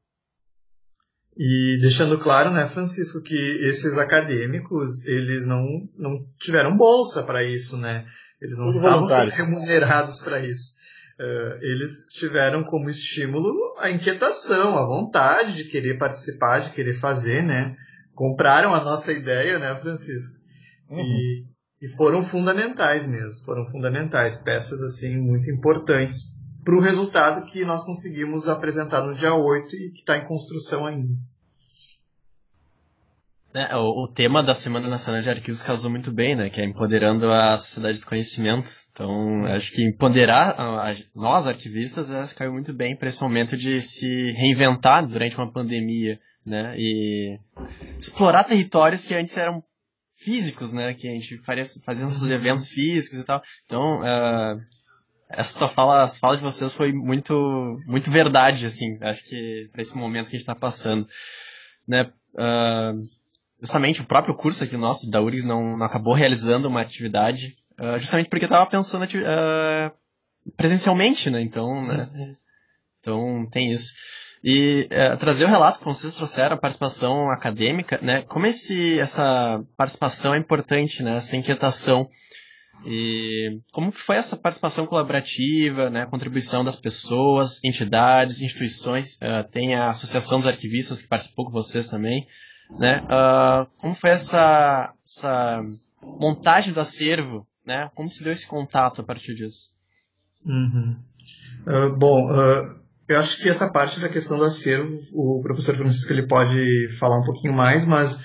E 1.39 1.79
deixando 1.83 2.19
claro, 2.19 2.51
né, 2.51 2.67
Francisco, 2.67 3.23
que 3.23 3.35
esses 3.35 3.99
acadêmicos, 3.99 5.05
eles 5.05 5.47
não, 5.47 5.87
não 5.97 6.27
tiveram 6.41 6.75
bolsa 6.75 7.23
para 7.23 7.45
isso, 7.45 7.77
né? 7.77 8.07
Eles 8.41 8.57
não 8.57 8.71
estavam 8.71 9.05
sendo 9.05 9.31
remunerados 9.31 10.19
para 10.21 10.41
isso. 10.41 10.75
Uh, 11.21 11.63
eles 11.63 12.07
tiveram 12.15 12.65
como 12.65 12.89
estímulo 12.89 13.75
a 13.79 13.91
inquietação, 13.91 14.79
a 14.79 14.87
vontade 14.87 15.55
de 15.57 15.65
querer 15.65 15.99
participar, 15.99 16.61
de 16.61 16.71
querer 16.71 16.95
fazer, 16.95 17.43
né? 17.43 17.77
Compraram 18.15 18.75
a 18.75 18.83
nossa 18.83 19.13
ideia, 19.13 19.59
né, 19.59 19.75
Francisco? 19.77 20.35
Uhum. 20.89 21.01
E, 21.01 21.45
e 21.87 21.88
foram 21.88 22.20
fundamentais 22.20 23.07
mesmo, 23.07 23.44
foram 23.44 23.64
fundamentais, 23.64 24.38
peças 24.38 24.83
assim 24.83 25.16
muito 25.18 25.49
importantes 25.49 26.35
para 26.64 26.75
o 26.75 26.81
resultado 26.81 27.46
que 27.46 27.64
nós 27.64 27.85
conseguimos 27.85 28.49
apresentar 28.49 29.03
no 29.03 29.14
dia 29.14 29.33
8 29.33 29.77
e 29.77 29.90
que 29.92 30.01
está 30.01 30.18
em 30.18 30.27
construção 30.27 30.85
ainda. 30.85 31.14
É, 33.55 33.75
o, 33.77 34.05
o, 34.05 34.09
tema 34.09 34.42
da 34.42 34.55
Semana 34.55 34.88
Nacional 34.88 35.22
de 35.22 35.31
Arquivos 35.31 35.62
casou 35.62 35.88
muito 35.88 36.12
bem, 36.12 36.37
né? 36.37 36.51
Que 36.51 36.61
é 36.61 36.64
empoderando 36.64 37.31
a 37.31 37.57
sociedade 37.57 38.01
do 38.01 38.07
conhecimento. 38.07 38.68
Então, 38.92 39.46
acho 39.46 39.72
que 39.72 39.83
empoderar 39.83 40.57
a, 40.59 40.90
a, 40.90 40.94
nós, 41.14 41.46
arquivistas, 41.46 42.11
é, 42.11 42.27
caiu 42.35 42.53
muito 42.53 42.75
bem 42.75 42.96
para 42.96 43.09
esse 43.09 43.22
momento 43.22 43.57
de 43.57 43.81
se 43.81 44.33
reinventar 44.33 45.07
durante 45.07 45.38
uma 45.38 45.51
pandemia, 45.51 46.18
né? 46.44 46.75
E 46.77 47.38
explorar 47.99 48.44
territórios 48.44 49.05
que 49.05 49.14
antes 49.14 49.35
eram 49.38 49.62
físicos, 50.17 50.73
né? 50.73 50.95
Que 50.95 51.09
a 51.09 51.13
gente 51.13 51.39
faria, 51.39 51.65
fazia 51.85 52.07
os 52.07 52.31
eventos 52.31 52.69
físicos 52.69 53.21
e 53.21 53.25
tal. 53.25 53.43
Então, 53.65 54.01
uh, 54.01 54.61
essa 55.29 55.59
tua 55.59 55.69
fala, 55.69 56.03
as 56.03 56.19
falas 56.19 56.39
de 56.39 56.45
vocês 56.45 56.73
foi 56.73 56.93
muito, 56.93 57.79
muito 57.87 58.11
verdade, 58.11 58.67
assim, 58.67 58.99
acho 59.01 59.25
que 59.25 59.69
para 59.73 59.83
esse 59.83 59.97
momento 59.97 60.25
que 60.25 60.37
a 60.37 60.39
gente 60.39 60.41
está 60.41 60.55
passando, 60.55 61.07
né? 61.87 62.11
Uh, 62.35 63.09
justamente 63.61 64.01
o 64.01 64.07
próprio 64.07 64.37
curso 64.37 64.63
aqui 64.63 64.77
nosso 64.77 65.11
da 65.11 65.21
URGS 65.21 65.45
não, 65.45 65.77
não 65.77 65.87
acabou 65.87 66.15
realizando 66.15 66.69
uma 66.69 66.81
atividade, 66.81 67.57
uh, 67.79 67.99
justamente 67.99 68.29
porque 68.29 68.45
estava 68.45 68.69
pensando 68.69 69.07
presencialmente, 70.57 71.31
né? 71.31 71.43
Então, 71.43 71.85
né? 71.85 72.09
Uhum. 72.13 72.37
Então 73.01 73.49
tem 73.51 73.71
isso. 73.71 73.95
E 74.49 74.89
uh, 74.93 75.17
trazer 75.19 75.45
o 75.45 75.49
relato 75.49 75.81
como 75.81 75.93
vocês 75.93 76.15
trouxeram, 76.15 76.55
a 76.55 76.61
participação 76.61 77.29
acadêmica, 77.33 77.99
né? 78.01 78.23
Como 78.23 78.47
esse, 78.47 78.97
essa 79.01 79.61
participação 79.77 80.35
é 80.35 80.39
importante, 80.39 81.03
né? 81.03 81.17
Essa 81.17 81.37
inquietação 81.37 82.09
e 82.85 83.61
como 83.73 83.91
foi 83.91 84.17
essa 84.17 84.37
participação 84.37 84.87
colaborativa, 84.87 85.91
né, 85.91 86.07
contribuição 86.07 86.63
das 86.63 86.77
pessoas, 86.77 87.59
entidades, 87.65 88.41
instituições, 88.41 89.15
uh, 89.15 89.49
tem 89.51 89.75
a 89.75 89.89
Associação 89.89 90.39
dos 90.39 90.47
Arquivistas 90.47 91.03
que 91.03 91.09
participou 91.09 91.47
com 91.47 91.53
vocês 91.53 91.89
também, 91.89 92.29
né? 92.79 93.03
Uh, 93.05 93.67
como 93.79 93.95
foi 93.95 94.11
essa, 94.11 94.95
essa 95.05 95.61
montagem 96.01 96.73
do 96.73 96.81
acervo, 96.81 97.47
né? 97.65 97.91
Como 97.97 98.09
se 98.11 98.23
deu 98.23 98.33
esse 98.33 98.47
contato 98.47 99.01
a 99.01 99.05
partir 99.05 99.35
disso? 99.35 99.71
Uhum. 100.45 100.97
Uh, 101.67 101.97
bom, 101.99 102.86
eu 103.09 103.19
acho 103.19 103.40
que 103.42 103.49
essa 103.49 103.71
parte 103.71 104.01
da 104.01 104.09
questão 104.09 104.38
do 104.38 104.45
acervo, 104.45 105.01
o 105.12 105.40
professor 105.42 105.75
Francisco 105.77 106.12
ele 106.12 106.27
pode 106.27 106.88
falar 106.99 107.19
um 107.19 107.25
pouquinho 107.25 107.53
mais, 107.53 107.85
mas 107.85 108.21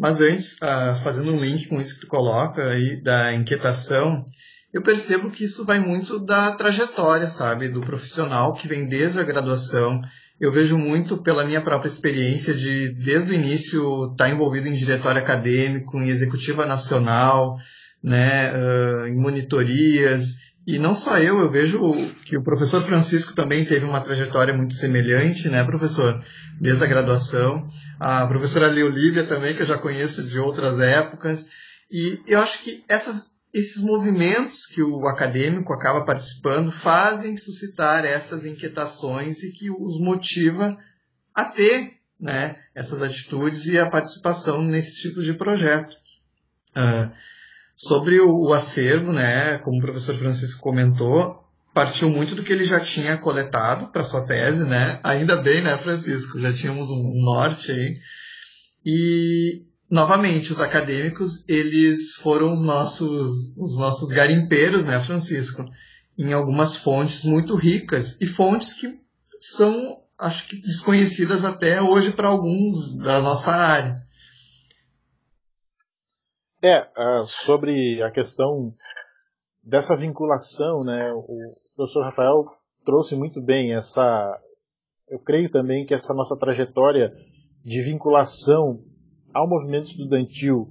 mas 0.00 0.22
antes, 0.22 0.54
uh, 0.54 0.96
fazendo 1.04 1.30
um 1.30 1.38
link 1.38 1.68
com 1.68 1.78
isso 1.78 1.96
que 1.96 2.00
tu 2.00 2.06
coloca 2.06 2.70
aí, 2.70 3.02
da 3.02 3.34
inquietação, 3.34 4.24
eu 4.72 4.80
percebo 4.80 5.30
que 5.30 5.44
isso 5.44 5.62
vai 5.62 5.78
muito 5.78 6.18
da 6.18 6.52
trajetória, 6.52 7.28
sabe, 7.28 7.68
do 7.68 7.82
profissional 7.82 8.54
que 8.54 8.66
vem 8.66 8.88
desde 8.88 9.20
a 9.20 9.24
graduação. 9.24 10.00
Eu 10.40 10.50
vejo 10.50 10.78
muito 10.78 11.22
pela 11.22 11.44
minha 11.44 11.60
própria 11.60 11.86
experiência 11.86 12.54
de, 12.54 12.94
desde 12.94 13.32
o 13.32 13.34
início, 13.34 14.12
estar 14.12 14.24
tá 14.24 14.30
envolvido 14.30 14.68
em 14.68 14.74
diretório 14.74 15.20
acadêmico, 15.20 15.98
em 15.98 16.08
executiva 16.08 16.64
nacional, 16.64 17.58
né, 18.02 18.52
uh, 18.54 19.06
em 19.06 19.20
monitorias, 19.20 20.36
e 20.66 20.78
não 20.78 20.94
só 20.94 21.18
eu, 21.18 21.38
eu 21.38 21.50
vejo 21.50 21.80
que 22.24 22.36
o 22.36 22.42
professor 22.42 22.82
Francisco 22.82 23.34
também 23.34 23.64
teve 23.64 23.84
uma 23.84 24.00
trajetória 24.00 24.54
muito 24.54 24.74
semelhante, 24.74 25.48
né, 25.48 25.64
professor? 25.64 26.22
Desde 26.60 26.84
a 26.84 26.86
graduação. 26.86 27.68
A 27.98 28.26
professora 28.26 28.68
Leolívia 28.68 29.24
também, 29.24 29.54
que 29.54 29.62
eu 29.62 29.66
já 29.66 29.78
conheço 29.78 30.22
de 30.22 30.38
outras 30.38 30.78
épocas. 30.78 31.48
E 31.90 32.22
eu 32.26 32.40
acho 32.40 32.62
que 32.62 32.84
essas, 32.88 33.30
esses 33.52 33.82
movimentos 33.82 34.66
que 34.66 34.82
o 34.82 35.08
acadêmico 35.08 35.72
acaba 35.72 36.04
participando 36.04 36.70
fazem 36.70 37.36
suscitar 37.36 38.04
essas 38.04 38.44
inquietações 38.44 39.42
e 39.42 39.52
que 39.52 39.70
os 39.70 39.98
motiva 39.98 40.76
a 41.34 41.44
ter 41.46 41.94
né, 42.20 42.56
essas 42.74 43.02
atitudes 43.02 43.66
e 43.66 43.78
a 43.78 43.88
participação 43.88 44.62
nesse 44.62 45.00
tipo 45.00 45.22
de 45.22 45.32
projeto. 45.32 45.96
Uh, 46.76 47.10
Sobre 47.82 48.20
o, 48.20 48.48
o 48.48 48.52
acervo, 48.52 49.10
né, 49.10 49.56
como 49.58 49.78
o 49.78 49.80
professor 49.80 50.14
Francisco 50.14 50.60
comentou, 50.60 51.42
partiu 51.72 52.10
muito 52.10 52.34
do 52.34 52.42
que 52.42 52.52
ele 52.52 52.66
já 52.66 52.78
tinha 52.78 53.16
coletado 53.16 53.90
para 53.90 54.04
sua 54.04 54.26
tese, 54.26 54.66
né? 54.66 55.00
Ainda 55.02 55.36
bem, 55.36 55.62
né, 55.62 55.78
Francisco? 55.78 56.38
Já 56.38 56.52
tínhamos 56.52 56.90
um, 56.90 57.10
norte 57.22 57.72
aí. 57.72 57.96
E 58.84 59.64
novamente, 59.90 60.52
os 60.52 60.60
acadêmicos, 60.60 61.42
eles 61.48 62.16
foram 62.16 62.52
os 62.52 62.60
nossos 62.60 63.50
os 63.56 63.78
nossos 63.78 64.10
garimpeiros, 64.10 64.84
né, 64.84 65.00
Francisco, 65.00 65.64
em 66.18 66.34
algumas 66.34 66.76
fontes 66.76 67.24
muito 67.24 67.56
ricas 67.56 68.20
e 68.20 68.26
fontes 68.26 68.74
que 68.74 69.00
são 69.40 70.02
acho 70.18 70.48
que 70.48 70.60
desconhecidas 70.60 71.46
até 71.46 71.80
hoje 71.80 72.12
para 72.12 72.28
alguns 72.28 72.94
da 72.98 73.22
nossa 73.22 73.52
área. 73.52 74.09
É, 76.62 76.80
uh, 76.82 77.24
sobre 77.24 78.02
a 78.02 78.10
questão 78.10 78.74
dessa 79.62 79.96
vinculação, 79.96 80.84
né, 80.84 81.10
o 81.12 81.54
professor 81.74 82.04
Rafael 82.04 82.44
trouxe 82.84 83.16
muito 83.16 83.40
bem 83.40 83.74
essa. 83.74 84.02
Eu 85.08 85.18
creio 85.18 85.50
também 85.50 85.86
que 85.86 85.94
essa 85.94 86.14
nossa 86.14 86.36
trajetória 86.36 87.12
de 87.64 87.82
vinculação 87.82 88.80
ao 89.32 89.48
movimento 89.48 89.84
estudantil, 89.84 90.68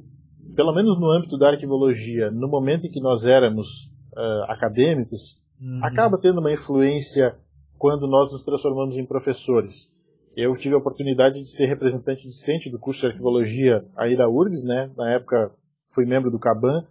pelo 0.56 0.74
menos 0.74 1.00
no 1.00 1.12
âmbito 1.12 1.38
da 1.38 1.50
arquivologia, 1.50 2.30
no 2.30 2.48
momento 2.48 2.86
em 2.86 2.90
que 2.90 3.02
nós 3.02 3.26
éramos 3.26 3.86
uh, 4.16 4.44
acadêmicos, 4.48 5.38
uhum. 5.60 5.80
acaba 5.84 6.20
tendo 6.20 6.40
uma 6.40 6.52
influência 6.52 7.36
quando 7.78 8.08
nós 8.08 8.32
nos 8.32 8.44
transformamos 8.44 8.98
em 8.98 9.06
professores. 9.06 9.92
Eu 10.36 10.56
tive 10.56 10.76
a 10.76 10.78
oportunidade 10.78 11.40
de 11.40 11.50
ser 11.50 11.66
representante 11.66 12.28
discente 12.28 12.70
do 12.70 12.80
curso 12.80 13.02
de 13.02 13.08
arquivologia 13.08 13.86
aí 13.98 14.16
da 14.16 14.30
URGS, 14.30 14.64
né? 14.64 14.92
Na 14.96 15.16
época 15.16 15.52
fui 15.94 16.06
membro 16.06 16.32
do 16.32 16.40
Caban, 16.40 16.86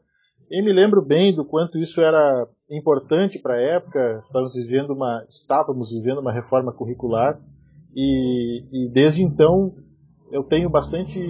e 0.50 0.62
me 0.62 0.72
lembro 0.72 1.02
bem 1.02 1.34
do 1.34 1.44
quanto 1.44 1.76
isso 1.76 2.00
era 2.00 2.48
importante 2.70 3.38
para 3.38 3.54
a 3.54 3.60
época. 3.60 4.20
Estávamos 4.22 4.54
vivendo 4.54 4.90
uma, 4.92 5.24
estávamos 5.28 5.90
vivendo 5.90 6.20
uma 6.20 6.32
reforma 6.32 6.72
curricular 6.72 7.38
e, 7.94 8.64
e 8.72 8.90
desde 8.90 9.22
então 9.22 9.74
eu 10.32 10.42
tenho 10.42 10.70
bastante, 10.70 11.20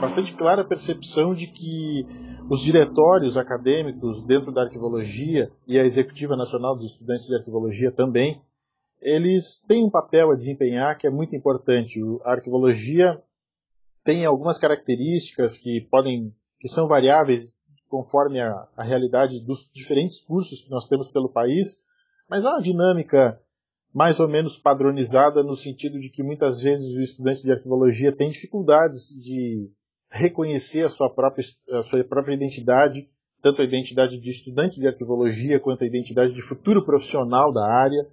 bastante 0.00 0.32
clara 0.34 0.64
percepção 0.64 1.34
de 1.34 1.48
que 1.48 2.06
os 2.48 2.60
diretórios 2.60 3.36
acadêmicos 3.36 4.24
dentro 4.24 4.52
da 4.52 4.62
arquivologia 4.62 5.50
e 5.66 5.78
a 5.78 5.82
Executiva 5.82 6.36
Nacional 6.36 6.76
dos 6.76 6.92
Estudantes 6.92 7.26
de 7.26 7.34
Arquivologia 7.34 7.90
também, 7.90 8.40
eles 9.00 9.62
têm 9.66 9.84
um 9.84 9.90
papel 9.90 10.30
a 10.30 10.36
desempenhar 10.36 10.98
que 10.98 11.06
é 11.06 11.10
muito 11.10 11.34
importante. 11.34 12.00
A 12.24 12.32
arquivologia 12.32 13.20
tem 14.04 14.24
algumas 14.24 14.58
características 14.58 15.56
que 15.56 15.86
podem 15.90 16.32
que 16.64 16.68
são 16.70 16.88
variáveis 16.88 17.52
conforme 17.90 18.40
a, 18.40 18.66
a 18.74 18.82
realidade 18.82 19.38
dos 19.44 19.70
diferentes 19.70 20.18
cursos 20.22 20.62
que 20.62 20.70
nós 20.70 20.88
temos 20.88 21.08
pelo 21.08 21.28
país, 21.28 21.76
mas 22.26 22.46
há 22.46 22.52
uma 22.52 22.62
dinâmica 22.62 23.38
mais 23.92 24.18
ou 24.18 24.26
menos 24.26 24.56
padronizada 24.56 25.42
no 25.42 25.58
sentido 25.58 26.00
de 26.00 26.08
que 26.08 26.22
muitas 26.22 26.62
vezes 26.62 26.96
o 26.96 27.02
estudante 27.02 27.42
de 27.42 27.52
arquivologia 27.52 28.16
tem 28.16 28.30
dificuldades 28.30 29.10
de 29.10 29.70
reconhecer 30.10 30.86
a 30.86 30.88
sua 30.88 31.10
própria, 31.10 31.44
a 31.70 31.82
sua 31.82 32.02
própria 32.02 32.34
identidade, 32.34 33.10
tanto 33.42 33.60
a 33.60 33.64
identidade 33.66 34.18
de 34.18 34.30
estudante 34.30 34.80
de 34.80 34.88
arquivologia 34.88 35.60
quanto 35.60 35.84
a 35.84 35.86
identidade 35.86 36.32
de 36.32 36.40
futuro 36.40 36.82
profissional 36.82 37.52
da 37.52 37.70
área. 37.70 38.08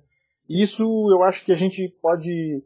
Isso 0.50 0.84
eu 0.84 1.24
acho 1.24 1.46
que 1.46 1.54
a 1.54 1.58
gente 1.58 1.88
pode, 2.02 2.62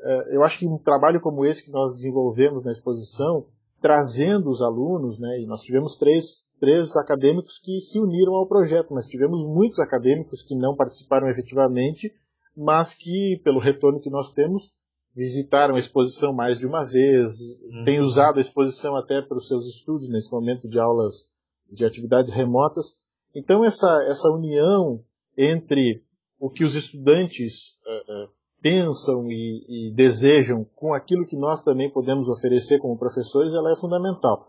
eh, 0.00 0.28
eu 0.32 0.42
acho 0.42 0.58
que 0.58 0.66
um 0.66 0.82
trabalho 0.82 1.20
como 1.20 1.46
esse 1.46 1.64
que 1.64 1.70
nós 1.70 1.94
desenvolvemos 1.94 2.64
na 2.64 2.72
exposição 2.72 3.46
trazendo 3.80 4.50
os 4.50 4.60
alunos, 4.60 5.18
né, 5.18 5.40
e 5.40 5.46
nós 5.46 5.62
tivemos 5.62 5.96
três, 5.96 6.44
três 6.58 6.96
acadêmicos 6.96 7.58
que 7.58 7.78
se 7.80 8.00
uniram 8.00 8.34
ao 8.34 8.48
projeto, 8.48 8.92
mas 8.92 9.06
tivemos 9.06 9.44
muitos 9.44 9.78
acadêmicos 9.78 10.42
que 10.42 10.56
não 10.56 10.74
participaram 10.74 11.28
efetivamente, 11.28 12.12
mas 12.56 12.92
que, 12.92 13.40
pelo 13.44 13.60
retorno 13.60 14.00
que 14.00 14.10
nós 14.10 14.32
temos, 14.32 14.72
visitaram 15.14 15.76
a 15.76 15.78
exposição 15.78 16.32
mais 16.32 16.58
de 16.58 16.66
uma 16.66 16.84
vez, 16.84 17.32
uhum. 17.62 17.82
têm 17.84 18.00
usado 18.00 18.38
a 18.38 18.40
exposição 18.40 18.96
até 18.96 19.22
para 19.22 19.36
os 19.36 19.48
seus 19.48 19.66
estudos 19.66 20.08
nesse 20.08 20.30
momento 20.32 20.68
de 20.68 20.78
aulas 20.78 21.24
de 21.72 21.84
atividades 21.84 22.32
remotas. 22.32 22.86
Então, 23.34 23.64
essa, 23.64 24.04
essa 24.06 24.28
união 24.30 25.02
entre 25.36 26.02
o 26.38 26.50
que 26.50 26.64
os 26.64 26.74
estudantes 26.74 27.76
uh, 27.86 28.24
uh, 28.24 28.30
pensam 28.60 29.30
e, 29.30 29.90
e, 29.90 29.94
desejam 29.94 30.66
com 30.74 30.92
aquilo 30.92 31.26
que 31.26 31.36
nós 31.36 31.62
também 31.62 31.90
podemos 31.90 32.28
oferecer 32.28 32.78
como 32.78 32.98
professores, 32.98 33.54
ela 33.54 33.70
é 33.70 33.76
fundamental. 33.76 34.42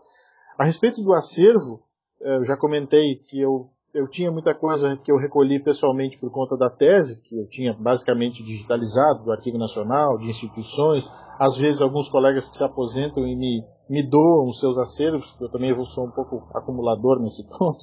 A 0.58 0.64
respeito 0.64 1.02
do 1.02 1.14
acervo, 1.14 1.82
eh, 2.20 2.36
eu 2.36 2.44
já 2.44 2.56
comentei 2.56 3.16
que 3.16 3.40
eu, 3.40 3.70
eu 3.94 4.08
tinha 4.08 4.30
muita 4.30 4.54
coisa 4.54 4.96
que 4.96 5.10
eu 5.10 5.16
recolhi 5.16 5.62
pessoalmente 5.62 6.18
por 6.18 6.30
conta 6.30 6.56
da 6.56 6.68
tese, 6.68 7.22
que 7.22 7.36
eu 7.36 7.46
tinha 7.48 7.72
basicamente 7.74 8.42
digitalizado 8.42 9.24
do 9.24 9.32
Arquivo 9.32 9.58
Nacional, 9.58 10.18
de 10.18 10.28
instituições, 10.28 11.08
às 11.38 11.56
vezes 11.56 11.80
alguns 11.80 12.08
colegas 12.08 12.48
que 12.48 12.56
se 12.56 12.64
aposentam 12.64 13.26
e 13.26 13.36
me, 13.36 13.64
me 13.88 14.02
doam 14.02 14.46
os 14.46 14.58
seus 14.60 14.76
acervos, 14.76 15.34
eu 15.40 15.50
também 15.50 15.74
sou 15.84 16.06
um 16.06 16.10
pouco 16.10 16.48
acumulador 16.54 17.20
nesse 17.20 17.46
ponto, 17.48 17.78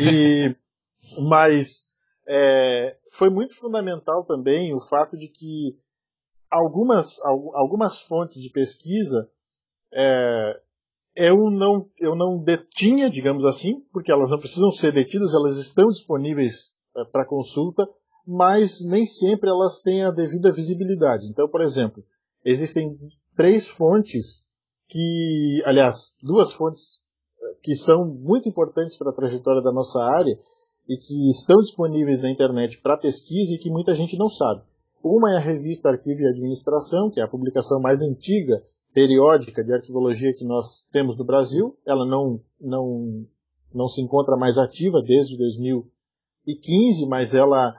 e, 0.00 0.54
mas 1.28 1.91
é, 2.26 2.96
foi 3.12 3.30
muito 3.30 3.56
fundamental 3.56 4.24
também 4.24 4.72
o 4.74 4.80
fato 4.80 5.16
de 5.16 5.28
que 5.28 5.76
algumas, 6.50 7.18
algumas 7.24 8.00
fontes 8.00 8.40
de 8.40 8.50
pesquisa 8.50 9.28
é, 9.92 10.60
eu, 11.14 11.36
não, 11.50 11.88
eu 11.98 12.14
não 12.16 12.42
detinha, 12.42 13.10
digamos 13.10 13.44
assim, 13.44 13.80
porque 13.92 14.10
elas 14.10 14.30
não 14.30 14.38
precisam 14.38 14.70
ser 14.70 14.92
detidas, 14.92 15.34
elas 15.34 15.58
estão 15.58 15.88
disponíveis 15.88 16.72
é, 16.96 17.04
para 17.04 17.26
consulta, 17.26 17.86
mas 18.26 18.84
nem 18.86 19.04
sempre 19.04 19.50
elas 19.50 19.80
têm 19.80 20.04
a 20.04 20.10
devida 20.10 20.52
visibilidade. 20.52 21.28
Então, 21.28 21.48
por 21.48 21.60
exemplo, 21.60 22.02
existem 22.44 22.96
três 23.34 23.68
fontes 23.68 24.44
que, 24.88 25.62
aliás, 25.66 26.14
duas 26.22 26.52
fontes 26.52 27.00
é, 27.40 27.54
que 27.62 27.74
são 27.74 28.06
muito 28.06 28.48
importantes 28.48 28.96
para 28.96 29.10
a 29.10 29.14
trajetória 29.14 29.62
da 29.62 29.72
nossa 29.72 30.02
área, 30.02 30.38
e 30.88 30.96
que 30.96 31.30
estão 31.30 31.58
disponíveis 31.58 32.20
na 32.20 32.30
internet 32.30 32.80
para 32.80 32.96
pesquisa 32.96 33.54
e 33.54 33.58
que 33.58 33.70
muita 33.70 33.94
gente 33.94 34.16
não 34.18 34.28
sabe. 34.28 34.62
Uma 35.02 35.32
é 35.32 35.36
a 35.36 35.40
revista 35.40 35.88
Arquivo 35.88 36.22
e 36.22 36.28
Administração, 36.28 37.10
que 37.10 37.20
é 37.20 37.24
a 37.24 37.28
publicação 37.28 37.80
mais 37.80 38.02
antiga, 38.02 38.62
periódica 38.94 39.64
de 39.64 39.72
arquivologia 39.72 40.34
que 40.34 40.44
nós 40.44 40.86
temos 40.92 41.18
no 41.18 41.24
Brasil. 41.24 41.76
Ela 41.86 42.06
não, 42.06 42.36
não, 42.60 43.26
não 43.74 43.88
se 43.88 44.00
encontra 44.00 44.36
mais 44.36 44.58
ativa 44.58 45.02
desde 45.02 45.36
2015, 45.36 47.06
mas 47.08 47.34
ela 47.34 47.74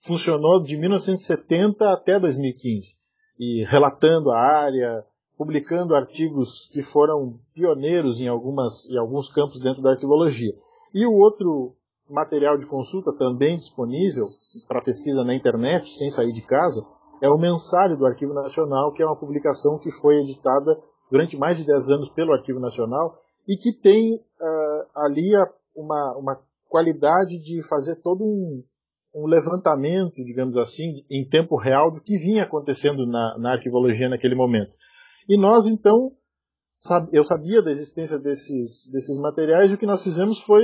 funcionou 0.00 0.62
de 0.62 0.76
1970 0.76 1.92
até 1.92 2.20
2015, 2.20 2.94
e 3.38 3.64
relatando 3.64 4.30
a 4.30 4.38
área, 4.38 5.04
publicando 5.36 5.94
artigos 5.94 6.68
que 6.72 6.82
foram 6.82 7.40
pioneiros 7.52 8.20
em, 8.20 8.28
algumas, 8.28 8.88
em 8.88 8.96
alguns 8.96 9.28
campos 9.28 9.60
dentro 9.60 9.82
da 9.82 9.90
arquivologia. 9.90 10.52
E 10.94 11.04
o 11.04 11.12
outro 11.12 11.74
material 12.08 12.56
de 12.56 12.66
consulta 12.66 13.12
também 13.16 13.56
disponível 13.56 14.28
para 14.66 14.82
pesquisa 14.82 15.24
na 15.24 15.34
internet, 15.34 15.90
sem 15.90 16.10
sair 16.10 16.32
de 16.32 16.42
casa, 16.42 16.84
é 17.22 17.28
o 17.28 17.38
Mensário 17.38 17.96
do 17.96 18.06
Arquivo 18.06 18.32
Nacional, 18.32 18.92
que 18.92 19.02
é 19.02 19.06
uma 19.06 19.18
publicação 19.18 19.78
que 19.78 19.90
foi 19.90 20.20
editada 20.20 20.78
durante 21.10 21.36
mais 21.36 21.58
de 21.58 21.66
10 21.66 21.90
anos 21.90 22.10
pelo 22.10 22.32
Arquivo 22.32 22.60
Nacional 22.60 23.18
e 23.46 23.56
que 23.56 23.72
tem 23.72 24.16
uh, 24.16 24.86
ali 24.94 25.34
a, 25.34 25.46
uma, 25.74 26.16
uma 26.16 26.40
qualidade 26.68 27.38
de 27.38 27.66
fazer 27.66 27.96
todo 27.96 28.22
um, 28.22 28.62
um, 29.14 29.26
levantamento, 29.26 30.22
digamos 30.24 30.56
assim, 30.56 31.04
em 31.10 31.26
tempo 31.28 31.56
real 31.56 31.90
do 31.90 32.00
que 32.00 32.16
vinha 32.16 32.44
acontecendo 32.44 33.06
na, 33.06 33.36
na 33.38 33.52
arquivologia 33.52 34.08
naquele 34.08 34.34
momento. 34.34 34.76
E 35.28 35.40
nós, 35.40 35.66
então, 35.66 36.12
eu 37.12 37.24
sabia 37.24 37.62
da 37.62 37.70
existência 37.70 38.18
desses, 38.18 38.88
desses 38.92 39.18
materiais 39.18 39.72
e 39.72 39.74
o 39.74 39.78
que 39.78 39.86
nós 39.86 40.02
fizemos 40.02 40.40
foi 40.40 40.62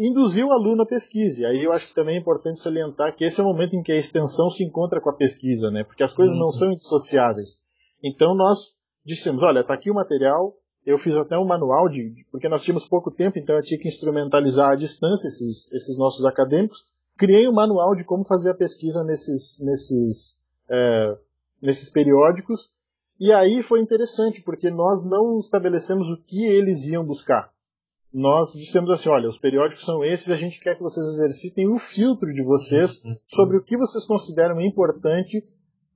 induzir 0.00 0.44
o 0.44 0.52
aluno 0.52 0.82
à 0.82 0.86
pesquisa. 0.86 1.42
E 1.42 1.46
aí 1.46 1.64
eu 1.64 1.72
acho 1.72 1.88
que 1.88 1.94
também 1.94 2.16
é 2.16 2.18
importante 2.18 2.60
salientar 2.60 3.14
que 3.14 3.24
esse 3.24 3.40
é 3.40 3.44
o 3.44 3.46
momento 3.46 3.76
em 3.76 3.82
que 3.82 3.92
a 3.92 3.96
extensão 3.96 4.48
se 4.48 4.64
encontra 4.64 5.00
com 5.00 5.10
a 5.10 5.16
pesquisa, 5.16 5.70
né? 5.70 5.84
Porque 5.84 6.02
as 6.02 6.14
coisas 6.14 6.36
não 6.38 6.48
são 6.48 6.72
indissociáveis. 6.72 7.60
Então 8.02 8.34
nós 8.34 8.76
dissemos, 9.04 9.42
olha, 9.42 9.60
está 9.60 9.74
aqui 9.74 9.90
o 9.90 9.94
material, 9.94 10.56
eu 10.86 10.96
fiz 10.96 11.14
até 11.14 11.36
um 11.36 11.46
manual, 11.46 11.88
de, 11.88 12.10
de, 12.10 12.24
porque 12.30 12.48
nós 12.48 12.62
tínhamos 12.62 12.88
pouco 12.88 13.10
tempo, 13.10 13.38
então 13.38 13.54
eu 13.56 13.62
tinha 13.62 13.78
que 13.78 13.88
instrumentalizar 13.88 14.70
à 14.70 14.74
distância 14.74 15.28
esses, 15.28 15.70
esses 15.72 15.98
nossos 15.98 16.24
acadêmicos. 16.24 16.78
Criei 17.18 17.46
um 17.46 17.52
manual 17.52 17.94
de 17.94 18.04
como 18.04 18.26
fazer 18.26 18.50
a 18.50 18.54
pesquisa 18.54 19.04
nesses, 19.04 19.58
nesses, 19.60 20.38
é, 20.70 21.16
nesses 21.60 21.90
periódicos. 21.90 22.72
E 23.18 23.30
aí 23.30 23.62
foi 23.62 23.82
interessante, 23.82 24.42
porque 24.42 24.70
nós 24.70 25.04
não 25.04 25.36
estabelecemos 25.36 26.08
o 26.08 26.16
que 26.16 26.46
eles 26.46 26.86
iam 26.86 27.04
buscar 27.04 27.52
nós 28.12 28.52
dissemos 28.52 28.90
assim, 28.90 29.08
olha, 29.08 29.28
os 29.28 29.38
periódicos 29.38 29.84
são 29.84 30.04
esses 30.04 30.30
a 30.30 30.36
gente 30.36 30.60
quer 30.60 30.74
que 30.74 30.82
vocês 30.82 31.06
exercitem 31.06 31.68
o 31.68 31.78
filtro 31.78 32.32
de 32.32 32.42
vocês 32.42 33.02
sobre 33.24 33.56
o 33.56 33.62
que 33.62 33.76
vocês 33.76 34.04
consideram 34.04 34.60
importante 34.60 35.44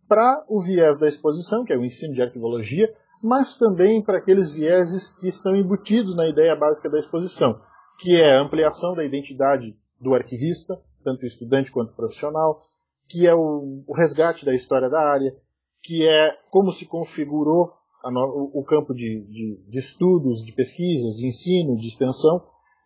para 0.08 0.44
o 0.48 0.60
viés 0.60 0.98
da 0.98 1.06
exposição, 1.06 1.64
que 1.64 1.72
é 1.72 1.76
o 1.76 1.84
ensino 1.84 2.14
de 2.14 2.22
arquivologia, 2.22 2.92
mas 3.22 3.56
também 3.56 4.02
para 4.02 4.18
aqueles 4.18 4.52
vieses 4.52 5.12
que 5.14 5.26
estão 5.26 5.56
embutidos 5.56 6.14
na 6.14 6.28
ideia 6.28 6.54
básica 6.54 6.88
da 6.88 6.98
exposição, 6.98 7.58
que 7.98 8.14
é 8.14 8.36
a 8.36 8.42
ampliação 8.42 8.94
da 8.94 9.04
identidade 9.04 9.76
do 10.00 10.14
arquivista, 10.14 10.80
tanto 11.02 11.24
estudante 11.24 11.72
quanto 11.72 11.94
profissional, 11.94 12.60
que 13.08 13.26
é 13.26 13.34
o, 13.34 13.82
o 13.86 13.96
resgate 13.96 14.44
da 14.44 14.52
história 14.52 14.88
da 14.88 15.00
área, 15.00 15.34
que 15.82 16.06
é 16.06 16.36
como 16.50 16.70
se 16.70 16.86
configurou 16.86 17.72
no, 18.10 18.50
o, 18.52 18.62
campo 18.64 18.94
de, 18.94 19.24
de, 19.28 19.60
de, 19.66 19.78
estudos, 19.78 20.44
de 20.44 20.52
pesquisas, 20.52 21.16
de 21.16 21.26
ensino, 21.26 21.76
de 21.76 21.88
extensão. 21.88 22.42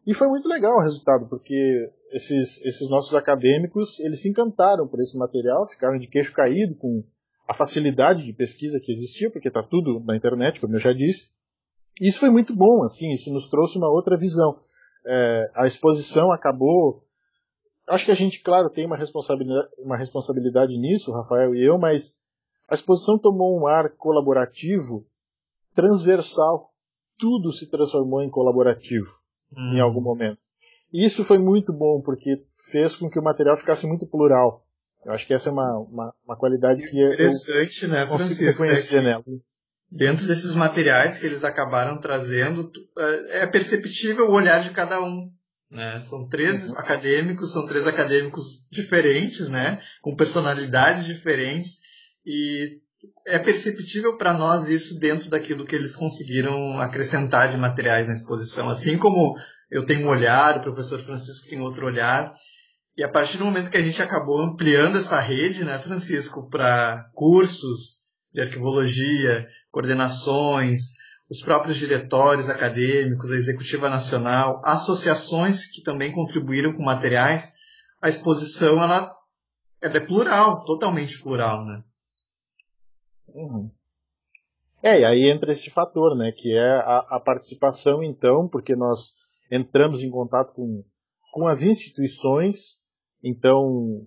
E 0.06 0.14
foi 0.14 0.28
muito 0.28 0.48
legal 0.48 0.76
o 0.76 0.82
resultado, 0.82 1.28
porque 1.28 1.90
esses, 2.12 2.64
esses 2.64 2.88
nossos 2.88 3.14
acadêmicos 3.14 4.00
eles 4.00 4.22
se 4.22 4.28
encantaram 4.30 4.86
por 4.86 5.00
esse 5.00 5.16
material, 5.18 5.66
ficaram 5.66 5.98
de 5.98 6.08
queixo 6.08 6.32
caído 6.32 6.74
com 6.76 7.02
a 7.48 7.54
facilidade 7.54 8.24
de 8.24 8.32
pesquisa 8.32 8.78
que 8.80 8.92
existia, 8.92 9.30
porque 9.30 9.48
está 9.48 9.62
tudo 9.62 10.00
na 10.04 10.16
internet, 10.16 10.60
como 10.60 10.74
eu 10.74 10.80
já 10.80 10.92
disse. 10.92 11.28
E 12.00 12.08
isso 12.08 12.20
foi 12.20 12.30
muito 12.30 12.54
bom, 12.54 12.82
assim, 12.82 13.10
isso 13.10 13.32
nos 13.32 13.48
trouxe 13.48 13.78
uma 13.78 13.90
outra 13.90 14.16
visão. 14.16 14.56
É, 15.06 15.50
a 15.54 15.64
exposição 15.64 16.30
acabou. 16.32 17.02
Acho 17.88 18.04
que 18.04 18.12
a 18.12 18.14
gente, 18.14 18.42
claro, 18.42 18.70
tem 18.70 18.86
uma 18.86 18.96
responsabilidade, 18.96 19.68
uma 19.78 19.96
responsabilidade 19.96 20.78
nisso, 20.78 21.10
Rafael 21.10 21.54
e 21.54 21.66
eu, 21.66 21.78
mas 21.78 22.16
a 22.68 22.74
exposição 22.74 23.18
tomou 23.18 23.58
um 23.58 23.66
ar 23.66 23.90
colaborativo, 23.96 25.06
transversal. 25.74 26.72
Tudo 27.18 27.52
se 27.52 27.68
transformou 27.68 28.22
em 28.22 28.30
colaborativo 28.30 29.08
hum. 29.56 29.74
em 29.74 29.80
algum 29.80 30.00
momento. 30.00 30.38
E 30.92 31.04
isso 31.04 31.24
foi 31.24 31.38
muito 31.38 31.72
bom, 31.72 32.00
porque 32.00 32.44
fez 32.70 32.94
com 32.96 33.10
que 33.10 33.18
o 33.18 33.22
material 33.22 33.56
ficasse 33.56 33.86
muito 33.86 34.06
plural. 34.06 34.64
Eu 35.04 35.12
acho 35.12 35.26
que 35.26 35.34
essa 35.34 35.48
é 35.48 35.52
uma, 35.52 35.78
uma, 35.78 36.14
uma 36.24 36.36
qualidade 36.36 36.88
que 36.88 37.00
Interessante, 37.00 37.84
eu 37.84 37.90
né, 37.90 38.06
consigo 38.06 38.50
reconhecer 38.50 38.98
é 38.98 39.02
nela. 39.02 39.24
Dentro 39.90 40.26
desses 40.26 40.54
materiais 40.54 41.18
que 41.18 41.26
eles 41.26 41.44
acabaram 41.44 41.98
trazendo, 41.98 42.70
é, 42.98 43.42
é 43.42 43.46
perceptível 43.46 44.28
o 44.28 44.34
olhar 44.34 44.62
de 44.62 44.70
cada 44.70 45.02
um. 45.02 45.32
Né? 45.70 46.00
São 46.00 46.26
três 46.28 46.70
uhum. 46.70 46.78
acadêmicos, 46.78 47.52
são 47.52 47.66
três 47.66 47.86
acadêmicos 47.86 48.64
diferentes, 48.70 49.48
né? 49.48 49.80
com 50.00 50.14
personalidades 50.14 51.04
diferentes, 51.04 51.80
e 52.28 52.82
é 53.26 53.38
perceptível 53.38 54.18
para 54.18 54.34
nós 54.34 54.68
isso 54.68 54.98
dentro 55.00 55.30
daquilo 55.30 55.64
que 55.64 55.74
eles 55.74 55.96
conseguiram 55.96 56.78
acrescentar 56.78 57.48
de 57.48 57.56
materiais 57.56 58.06
na 58.06 58.12
exposição. 58.12 58.68
Assim 58.68 58.98
como 58.98 59.34
eu 59.70 59.86
tenho 59.86 60.06
um 60.06 60.10
olhar, 60.10 60.58
o 60.58 60.62
professor 60.62 60.98
Francisco 60.98 61.48
tem 61.48 61.58
outro 61.58 61.86
olhar. 61.86 62.34
E 62.98 63.02
a 63.02 63.08
partir 63.08 63.38
do 63.38 63.46
momento 63.46 63.70
que 63.70 63.78
a 63.78 63.82
gente 63.82 64.02
acabou 64.02 64.42
ampliando 64.42 64.98
essa 64.98 65.18
rede, 65.20 65.64
né, 65.64 65.78
Francisco, 65.78 66.50
para 66.50 67.08
cursos 67.14 68.02
de 68.30 68.42
arquivologia, 68.42 69.48
coordenações, 69.70 70.80
os 71.30 71.40
próprios 71.40 71.78
diretórios 71.78 72.50
acadêmicos, 72.50 73.32
a 73.32 73.36
executiva 73.36 73.88
nacional, 73.88 74.60
associações 74.66 75.64
que 75.64 75.82
também 75.82 76.12
contribuíram 76.12 76.74
com 76.74 76.82
materiais, 76.82 77.52
a 78.02 78.10
exposição 78.10 78.82
ela, 78.82 79.10
ela 79.80 79.96
é 79.96 80.00
plural, 80.00 80.62
totalmente 80.64 81.22
plural, 81.22 81.64
né? 81.64 81.82
Uhum. 83.34 83.70
É, 84.82 85.00
e 85.00 85.04
aí 85.04 85.30
entra 85.30 85.52
esse 85.52 85.70
fator, 85.70 86.16
né, 86.16 86.32
que 86.32 86.52
é 86.52 86.76
a, 86.80 87.16
a, 87.16 87.20
participação, 87.20 88.02
então, 88.02 88.48
porque 88.48 88.76
nós 88.76 89.12
entramos 89.50 90.02
em 90.02 90.10
contato 90.10 90.54
com, 90.54 90.84
com 91.32 91.46
as 91.46 91.62
instituições, 91.62 92.78
então 93.22 94.06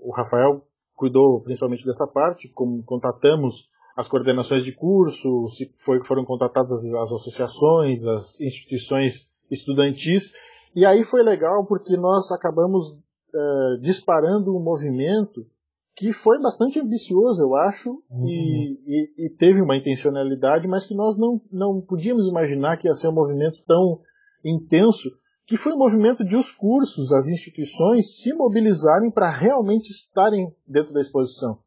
o 0.00 0.12
Rafael 0.12 0.66
cuidou 0.94 1.40
principalmente 1.42 1.84
dessa 1.84 2.06
parte, 2.06 2.48
como 2.48 2.82
contatamos 2.82 3.70
as 3.96 4.08
coordenações 4.08 4.64
de 4.64 4.72
curso, 4.72 5.46
se 5.48 5.72
foi, 5.76 6.02
foram 6.04 6.24
contatadas 6.24 6.72
as, 6.72 6.94
as 6.94 7.12
associações, 7.12 8.04
as 8.04 8.40
instituições 8.40 9.30
estudantis, 9.50 10.32
e 10.74 10.84
aí 10.84 11.04
foi 11.04 11.22
legal 11.22 11.64
porque 11.66 11.96
nós 11.96 12.32
acabamos 12.32 12.90
uh, 12.90 13.78
disparando 13.80 14.56
um 14.56 14.62
movimento 14.62 15.46
que 15.94 16.12
foi 16.12 16.40
bastante 16.40 16.80
ambicioso, 16.80 17.42
eu 17.42 17.54
acho, 17.54 17.90
uhum. 18.10 18.26
e, 18.26 18.78
e, 18.86 19.26
e, 19.26 19.30
teve 19.36 19.60
uma 19.60 19.76
intencionalidade, 19.76 20.66
mas 20.66 20.86
que 20.86 20.94
nós 20.94 21.18
não, 21.18 21.40
não 21.50 21.80
podíamos 21.80 22.26
imaginar 22.26 22.78
que 22.78 22.88
ia 22.88 22.94
ser 22.94 23.08
um 23.08 23.14
movimento 23.14 23.62
tão 23.66 24.00
intenso, 24.44 25.10
que 25.46 25.56
foi 25.56 25.72
o 25.72 25.74
um 25.74 25.78
movimento 25.78 26.24
de 26.24 26.34
os 26.34 26.50
cursos, 26.50 27.12
as 27.12 27.28
instituições 27.28 28.16
se 28.16 28.32
mobilizarem 28.32 29.10
para 29.10 29.30
realmente 29.30 29.90
estarem 29.90 30.50
dentro 30.66 30.94
da 30.94 31.00
exposição. 31.00 31.58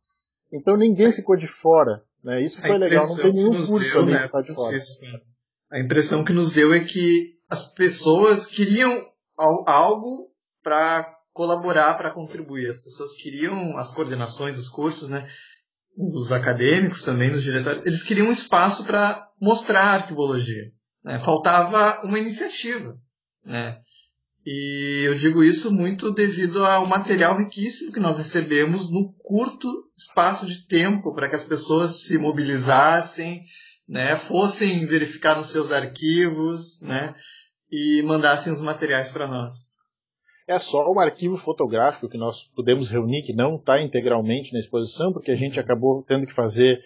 Então 0.51 0.75
ninguém 0.75 1.11
ficou 1.11 1.35
de 1.35 1.47
fora. 1.47 2.03
Né? 2.23 2.41
Isso 2.41 2.59
foi 2.61 2.77
legal, 2.77 3.07
não 3.07 3.17
tem 3.17 3.33
nenhum 3.33 3.53
curso 3.55 3.93
deu, 3.93 4.05
né, 4.07 4.23
que 4.23 4.31
tá 4.31 4.41
de 4.41 4.55
fora. 4.55 4.77
A 5.69 5.79
impressão 5.79 6.23
que 6.23 6.33
nos 6.33 6.51
deu 6.51 6.73
é 6.73 6.79
que 6.83 7.35
as 7.47 7.71
pessoas 7.73 8.47
queriam 8.47 9.05
algo 9.37 10.31
para 10.63 11.14
colaborar, 11.35 11.95
para 11.95 12.11
contribuir. 12.11 12.69
As 12.69 12.79
pessoas 12.79 13.13
queriam 13.13 13.77
as 13.77 13.91
coordenações 13.91 14.55
dos 14.55 14.69
cursos, 14.69 15.09
né? 15.09 15.29
os 15.97 16.31
acadêmicos 16.31 17.03
também, 17.03 17.29
os 17.31 17.43
diretórios, 17.43 17.85
eles 17.85 18.03
queriam 18.03 18.27
um 18.27 18.31
espaço 18.31 18.85
para 18.85 19.29
mostrar 19.39 19.81
a 19.81 19.93
arquivologia. 19.95 20.71
Né? 21.03 21.19
Faltava 21.19 22.05
uma 22.05 22.17
iniciativa. 22.17 22.97
Né? 23.43 23.77
E 24.45 25.01
eu 25.05 25.15
digo 25.15 25.43
isso 25.43 25.73
muito 25.73 26.09
devido 26.09 26.63
ao 26.63 26.85
material 26.85 27.37
riquíssimo 27.37 27.91
que 27.91 27.99
nós 27.99 28.17
recebemos 28.17 28.89
no 28.89 29.13
curto 29.17 29.69
espaço 29.97 30.45
de 30.45 30.65
tempo 30.67 31.13
para 31.13 31.27
que 31.27 31.35
as 31.35 31.43
pessoas 31.43 32.05
se 32.05 32.17
mobilizassem, 32.17 33.43
né, 33.87 34.15
fossem 34.15 34.85
verificar 34.85 35.35
nos 35.35 35.47
seus 35.47 35.71
arquivos, 35.71 36.79
né, 36.81 37.13
e 37.71 38.03
mandassem 38.03 38.53
os 38.53 38.61
materiais 38.61 39.09
para 39.09 39.27
nós. 39.27 39.74
É 40.47 40.59
só 40.59 40.91
o 40.91 40.99
arquivo 40.99 41.37
fotográfico 41.37 42.07
que 42.07 42.17
nós 42.17 42.47
podemos 42.55 42.89
reunir, 42.89 43.23
que 43.23 43.33
não 43.33 43.55
está 43.55 43.81
integralmente 43.81 44.53
na 44.53 44.59
exposição, 44.59 45.11
porque 45.11 45.31
a 45.31 45.35
gente 45.35 45.59
acabou 45.59 46.03
tendo 46.07 46.25
que 46.25 46.33
fazer 46.33 46.79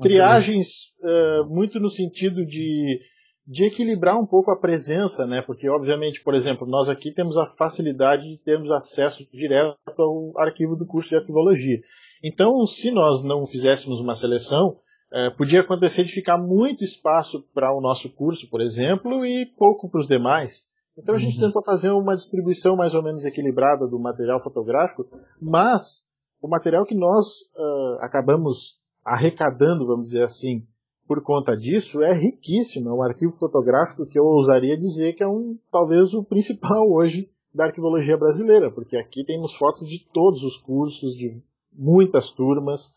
triagens 0.00 0.92
uh, 1.02 1.44
muito 1.48 1.78
no 1.78 1.90
sentido 1.90 2.46
de 2.46 3.00
de 3.48 3.64
equilibrar 3.64 4.20
um 4.20 4.26
pouco 4.26 4.50
a 4.50 4.60
presença, 4.60 5.26
né? 5.26 5.40
Porque, 5.40 5.70
obviamente, 5.70 6.22
por 6.22 6.34
exemplo, 6.34 6.66
nós 6.68 6.90
aqui 6.90 7.10
temos 7.10 7.34
a 7.38 7.46
facilidade 7.46 8.28
de 8.28 8.36
termos 8.36 8.70
acesso 8.70 9.26
direto 9.32 9.78
ao 9.96 10.38
arquivo 10.38 10.76
do 10.76 10.84
curso 10.86 11.08
de 11.08 11.16
arquivologia. 11.16 11.80
Então, 12.22 12.60
se 12.64 12.90
nós 12.90 13.24
não 13.24 13.46
fizéssemos 13.46 14.00
uma 14.00 14.14
seleção, 14.14 14.76
é, 15.10 15.30
podia 15.30 15.60
acontecer 15.60 16.04
de 16.04 16.12
ficar 16.12 16.36
muito 16.36 16.84
espaço 16.84 17.42
para 17.54 17.74
o 17.74 17.80
nosso 17.80 18.14
curso, 18.14 18.50
por 18.50 18.60
exemplo, 18.60 19.24
e 19.24 19.46
pouco 19.46 19.88
para 19.88 20.00
os 20.00 20.06
demais. 20.06 20.66
Então 20.98 21.14
a 21.14 21.18
gente 21.18 21.36
uhum. 21.36 21.46
tentou 21.46 21.62
fazer 21.64 21.90
uma 21.90 22.14
distribuição 22.14 22.76
mais 22.76 22.94
ou 22.94 23.02
menos 23.02 23.24
equilibrada 23.24 23.86
do 23.86 23.98
material 23.98 24.42
fotográfico, 24.42 25.06
mas 25.40 26.04
o 26.42 26.48
material 26.48 26.84
que 26.84 26.94
nós 26.94 27.26
uh, 27.56 27.98
acabamos 28.00 28.78
arrecadando, 29.04 29.86
vamos 29.86 30.06
dizer 30.10 30.24
assim, 30.24 30.66
por 31.06 31.22
conta 31.22 31.56
disso, 31.56 32.02
é 32.02 32.12
riquíssimo. 32.12 32.90
É 32.90 32.92
um 32.92 33.02
arquivo 33.02 33.32
fotográfico 33.32 34.06
que 34.06 34.18
eu 34.18 34.24
ousaria 34.24 34.76
dizer 34.76 35.14
que 35.14 35.22
é 35.22 35.28
um 35.28 35.56
talvez 35.72 36.12
o 36.12 36.22
principal 36.22 36.84
hoje 36.92 37.30
da 37.54 37.64
arquivologia 37.64 38.16
brasileira, 38.16 38.70
porque 38.70 38.96
aqui 38.96 39.24
temos 39.24 39.54
fotos 39.54 39.88
de 39.88 40.06
todos 40.12 40.42
os 40.42 40.58
cursos, 40.58 41.14
de 41.14 41.28
muitas 41.72 42.30
turmas. 42.30 42.90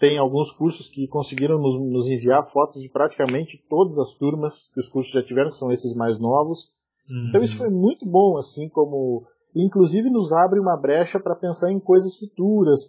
Tem 0.00 0.16
alguns 0.16 0.50
cursos 0.52 0.88
que 0.88 1.06
conseguiram 1.08 1.58
nos, 1.58 1.78
nos 1.92 2.06
enviar 2.06 2.42
fotos 2.44 2.80
de 2.80 2.88
praticamente 2.88 3.62
todas 3.68 3.98
as 3.98 4.14
turmas 4.14 4.70
que 4.72 4.80
os 4.80 4.88
cursos 4.88 5.12
já 5.12 5.22
tiveram, 5.22 5.50
que 5.50 5.56
são 5.56 5.70
esses 5.70 5.94
mais 5.94 6.18
novos. 6.18 6.77
Uhum. 7.10 7.28
Então 7.28 7.40
isso 7.40 7.56
foi 7.56 7.70
muito 7.70 8.06
bom, 8.06 8.36
assim 8.36 8.68
como 8.68 9.24
inclusive 9.54 10.10
nos 10.10 10.32
abre 10.32 10.60
uma 10.60 10.78
brecha 10.80 11.18
para 11.18 11.34
pensar 11.34 11.72
em 11.72 11.80
coisas 11.80 12.16
futuras, 12.16 12.80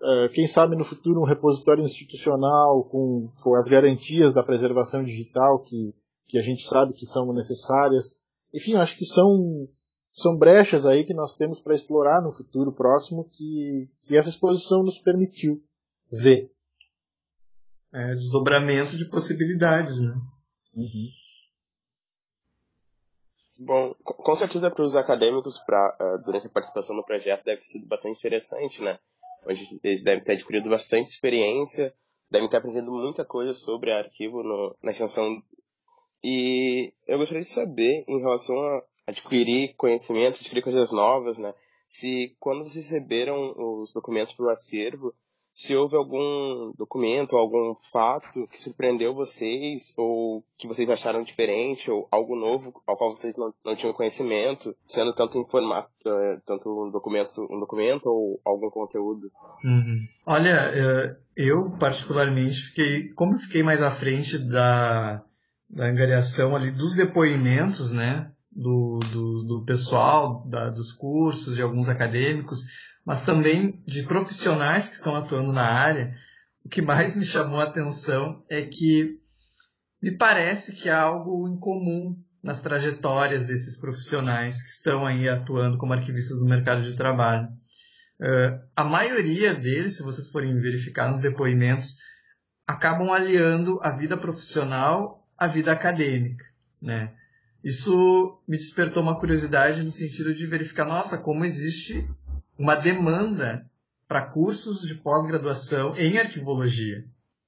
é, 0.00 0.28
quem 0.28 0.46
sabe 0.46 0.76
no 0.76 0.84
futuro 0.84 1.20
um 1.20 1.26
repositório 1.26 1.82
institucional 1.82 2.84
com, 2.84 3.32
com 3.42 3.56
as 3.56 3.66
garantias 3.66 4.32
da 4.32 4.44
preservação 4.44 5.02
digital 5.02 5.60
que, 5.64 5.92
que 6.28 6.38
a 6.38 6.40
gente 6.40 6.66
sabe 6.68 6.94
que 6.94 7.06
são 7.06 7.32
necessárias. 7.32 8.12
Enfim, 8.54 8.74
acho 8.76 8.96
que 8.96 9.04
são, 9.04 9.68
são 10.10 10.36
brechas 10.36 10.86
aí 10.86 11.04
que 11.04 11.14
nós 11.14 11.34
temos 11.34 11.60
para 11.60 11.74
explorar 11.74 12.22
no 12.22 12.30
futuro 12.30 12.72
próximo 12.72 13.28
que, 13.32 13.88
que 14.04 14.16
essa 14.16 14.28
exposição 14.28 14.84
nos 14.84 15.00
permitiu 15.00 15.60
ver. 16.22 16.48
É, 17.92 18.12
desdobramento 18.12 18.96
de 18.96 19.08
possibilidades, 19.08 20.00
né? 20.00 20.14
Uhum. 20.76 21.08
Bom, 23.60 23.92
com 24.04 24.36
certeza 24.36 24.70
para 24.70 24.84
os 24.84 24.94
acadêmicos, 24.94 25.58
pra, 25.58 25.96
uh, 26.00 26.22
durante 26.24 26.46
a 26.46 26.50
participação 26.50 26.94
no 26.94 27.04
projeto, 27.04 27.44
deve 27.44 27.60
ter 27.60 27.66
sido 27.66 27.88
bastante 27.88 28.16
interessante, 28.16 28.80
né? 28.82 28.96
Hoje 29.44 29.80
eles 29.82 30.02
devem 30.04 30.22
ter 30.22 30.34
adquirido 30.34 30.70
bastante 30.70 31.10
experiência, 31.10 31.92
devem 32.30 32.48
ter 32.48 32.58
aprendido 32.58 32.92
muita 32.92 33.24
coisa 33.24 33.52
sobre 33.52 33.92
arquivo 33.92 34.44
no, 34.44 34.76
na 34.80 34.92
extensão. 34.92 35.42
E 36.22 36.92
eu 37.08 37.18
gostaria 37.18 37.42
de 37.42 37.48
saber, 37.48 38.04
em 38.06 38.20
relação 38.20 38.56
a 38.60 38.84
adquirir 39.08 39.74
conhecimento, 39.74 40.38
adquirir 40.38 40.62
coisas 40.62 40.92
novas, 40.92 41.36
né? 41.36 41.52
Se 41.88 42.36
quando 42.38 42.62
vocês 42.62 42.88
receberam 42.88 43.54
os 43.56 43.92
documentos 43.92 44.34
para 44.34 44.46
o 44.46 44.50
acervo, 44.50 45.12
se 45.58 45.74
houve 45.74 45.96
algum 45.96 46.72
documento, 46.78 47.34
algum 47.34 47.74
fato 47.90 48.46
que 48.46 48.62
surpreendeu 48.62 49.12
vocês, 49.12 49.92
ou 49.96 50.44
que 50.56 50.68
vocês 50.68 50.88
acharam 50.88 51.24
diferente, 51.24 51.90
ou 51.90 52.06
algo 52.12 52.36
novo 52.36 52.80
ao 52.86 52.96
qual 52.96 53.16
vocês 53.16 53.36
não, 53.36 53.52
não 53.64 53.74
tinham 53.74 53.92
conhecimento, 53.92 54.72
sendo 54.86 55.12
tanto 55.12 55.36
em 55.36 55.44
formato, 55.50 55.90
uh, 56.06 56.40
tanto 56.46 56.70
um 56.70 56.92
documento, 56.92 57.44
um 57.50 57.58
documento 57.58 58.06
ou 58.06 58.40
algum 58.44 58.70
conteúdo. 58.70 59.32
Uhum. 59.64 60.06
Olha, 60.24 60.70
é, 60.72 61.16
eu 61.34 61.72
particularmente 61.72 62.68
fiquei, 62.68 63.08
como 63.14 63.34
eu 63.34 63.40
fiquei 63.40 63.64
mais 63.64 63.82
à 63.82 63.90
frente 63.90 64.38
da, 64.38 65.24
da 65.68 65.86
angariação 65.86 66.54
ali 66.54 66.70
dos 66.70 66.94
depoimentos, 66.94 67.90
né, 67.90 68.30
do, 68.52 69.00
do, 69.10 69.42
do 69.42 69.64
pessoal, 69.64 70.46
da, 70.46 70.70
dos 70.70 70.92
cursos, 70.92 71.56
de 71.56 71.62
alguns 71.62 71.88
acadêmicos, 71.88 72.60
mas 73.08 73.22
também 73.22 73.82
de 73.86 74.02
profissionais 74.02 74.86
que 74.86 74.92
estão 74.92 75.16
atuando 75.16 75.50
na 75.50 75.64
área, 75.64 76.14
o 76.62 76.68
que 76.68 76.82
mais 76.82 77.16
me 77.16 77.24
chamou 77.24 77.58
a 77.58 77.62
atenção 77.62 78.44
é 78.50 78.60
que 78.60 79.18
me 80.02 80.10
parece 80.10 80.76
que 80.76 80.90
há 80.90 81.00
algo 81.00 81.48
em 81.48 81.58
comum 81.58 82.22
nas 82.42 82.60
trajetórias 82.60 83.46
desses 83.46 83.78
profissionais 83.78 84.60
que 84.60 84.68
estão 84.68 85.06
aí 85.06 85.26
atuando 85.26 85.78
como 85.78 85.94
arquivistas 85.94 86.38
no 86.42 86.50
mercado 86.50 86.82
de 86.82 86.94
trabalho. 86.96 87.48
Uh, 88.20 88.60
a 88.76 88.84
maioria 88.84 89.54
deles, 89.54 89.96
se 89.96 90.02
vocês 90.02 90.28
forem 90.28 90.60
verificar 90.60 91.10
nos 91.10 91.22
depoimentos, 91.22 91.96
acabam 92.66 93.10
aliando 93.10 93.78
a 93.80 93.96
vida 93.96 94.18
profissional 94.18 95.26
à 95.38 95.46
vida 95.46 95.72
acadêmica, 95.72 96.44
né? 96.78 97.14
Isso 97.64 98.38
me 98.46 98.58
despertou 98.58 99.02
uma 99.02 99.18
curiosidade 99.18 99.82
no 99.82 99.90
sentido 99.90 100.34
de 100.34 100.46
verificar, 100.46 100.84
nossa, 100.84 101.16
como 101.16 101.46
existe 101.46 102.06
uma 102.58 102.74
demanda 102.74 103.64
para 104.08 104.26
cursos 104.26 104.82
de 104.82 104.96
pós-graduação 104.96 105.94
em 105.96 106.18
arquivologia. 106.18 107.04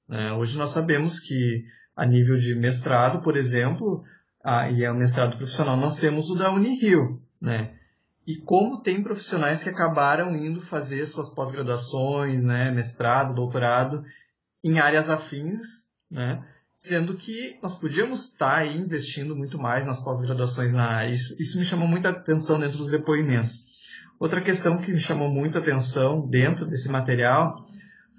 É, 0.09 0.31
hoje 0.31 0.57
nós 0.57 0.71
sabemos 0.71 1.19
que, 1.19 1.65
a 1.95 2.05
nível 2.05 2.37
de 2.37 2.55
mestrado, 2.55 3.21
por 3.21 3.35
exemplo, 3.35 4.03
a, 4.43 4.69
e 4.69 4.83
é 4.83 4.91
o 4.91 4.95
mestrado 4.95 5.37
profissional, 5.37 5.75
nós 5.75 5.97
temos 5.97 6.29
o 6.29 6.35
da 6.35 6.51
Unirio. 6.51 7.21
Né? 7.41 7.73
E 8.25 8.35
como 8.37 8.79
tem 8.79 9.01
profissionais 9.01 9.63
que 9.63 9.69
acabaram 9.69 10.35
indo 10.35 10.61
fazer 10.61 11.05
suas 11.07 11.29
pós-graduações, 11.29 12.43
né, 12.43 12.71
mestrado, 12.71 13.33
doutorado, 13.33 14.05
em 14.63 14.79
áreas 14.79 15.09
afins, 15.09 15.85
né? 16.09 16.45
sendo 16.77 17.15
que 17.15 17.59
nós 17.61 17.75
podíamos 17.75 18.25
estar 18.25 18.57
aí 18.57 18.77
investindo 18.77 19.35
muito 19.35 19.57
mais 19.57 19.85
nas 19.85 19.99
pós-graduações 19.99 20.73
na 20.73 20.85
área. 20.85 21.11
Isso, 21.11 21.35
isso 21.39 21.57
me 21.57 21.65
chamou 21.65 21.87
muita 21.87 22.09
atenção 22.09 22.59
dentro 22.59 22.77
dos 22.77 22.89
depoimentos. 22.89 23.70
Outra 24.21 24.39
questão 24.39 24.77
que 24.77 24.91
me 24.91 24.99
chamou 24.99 25.29
muito 25.29 25.57
a 25.57 25.61
atenção 25.61 26.27
dentro 26.27 26.67
desse 26.67 26.87
material 26.87 27.67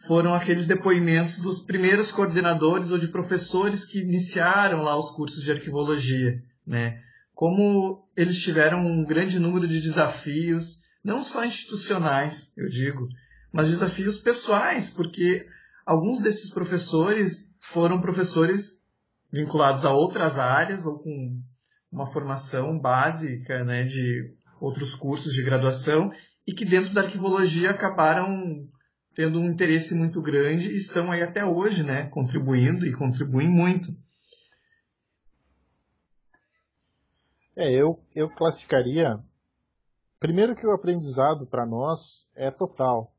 foram 0.05 0.35
aqueles 0.35 0.67
depoimentos 0.67 1.39
dos 1.39 1.61
primeiros 1.61 2.11
coordenadores 2.11 2.91
ou 2.91 2.99
de 2.99 3.07
professores 3.07 3.85
que 3.85 4.01
iniciaram 4.01 4.83
lá 4.83 4.99
os 4.99 5.11
cursos 5.11 5.45
de 5.45 5.53
arquivologia, 5.53 6.43
né? 6.67 7.01
Como 7.33 8.05
eles 8.17 8.43
tiveram 8.43 8.85
um 8.85 9.05
grande 9.05 9.39
número 9.39 9.69
de 9.69 9.81
desafios, 9.81 10.81
não 11.05 11.23
só 11.23 11.45
institucionais, 11.45 12.51
eu 12.57 12.67
digo, 12.67 13.07
mas 13.53 13.69
desafios 13.69 14.19
pessoais, 14.19 14.91
porque 14.91 15.47
alguns 15.87 16.21
desses 16.21 16.51
professores 16.51 17.49
foram 17.61 18.01
professores 18.01 18.83
vinculados 19.33 19.85
a 19.85 19.93
outras 19.93 20.37
áreas 20.37 20.85
ou 20.85 20.99
com 20.99 21.41
uma 21.93 22.09
formação 22.09 22.77
básica, 22.77 23.63
né, 23.63 23.85
de 23.85 24.42
outros 24.63 24.95
cursos 24.95 25.33
de 25.33 25.43
graduação 25.43 26.13
e 26.47 26.53
que 26.53 26.65
dentro 26.65 26.95
da 26.95 27.01
arquivologia 27.01 27.71
acabaram 27.71 28.69
tendo 29.13 29.41
um 29.41 29.51
interesse 29.51 29.93
muito 29.93 30.23
grande 30.23 30.71
e 30.71 30.77
estão 30.77 31.11
aí 31.11 31.21
até 31.21 31.45
hoje, 31.45 31.83
né, 31.83 32.07
contribuindo 32.07 32.87
e 32.87 32.93
contribuem 32.93 33.49
muito. 33.49 33.93
É, 37.57 37.71
eu, 37.71 38.01
eu 38.15 38.31
classificaria. 38.31 39.19
Primeiro 40.21 40.55
que 40.55 40.65
o 40.65 40.73
aprendizado 40.73 41.45
para 41.45 41.67
nós 41.67 42.29
é 42.35 42.49
total, 42.49 43.13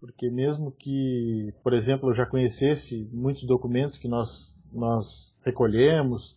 porque 0.00 0.28
mesmo 0.28 0.72
que, 0.72 1.54
por 1.62 1.72
exemplo, 1.72 2.10
eu 2.10 2.14
já 2.14 2.26
conhecesse 2.26 3.08
muitos 3.12 3.44
documentos 3.44 3.98
que 3.98 4.08
nós, 4.08 4.60
nós 4.72 5.38
recolhemos, 5.44 6.36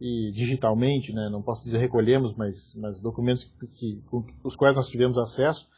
e 0.00 0.30
digitalmente, 0.32 1.12
né, 1.12 1.28
não 1.30 1.42
posso 1.42 1.64
dizer 1.64 1.78
recolhemos, 1.78 2.34
mas, 2.36 2.74
mas 2.76 3.00
documentos 3.00 3.44
que, 3.74 4.02
com 4.10 4.24
os 4.44 4.54
quais 4.54 4.76
nós 4.76 4.88
tivemos 4.88 5.16
acesso, 5.16 5.68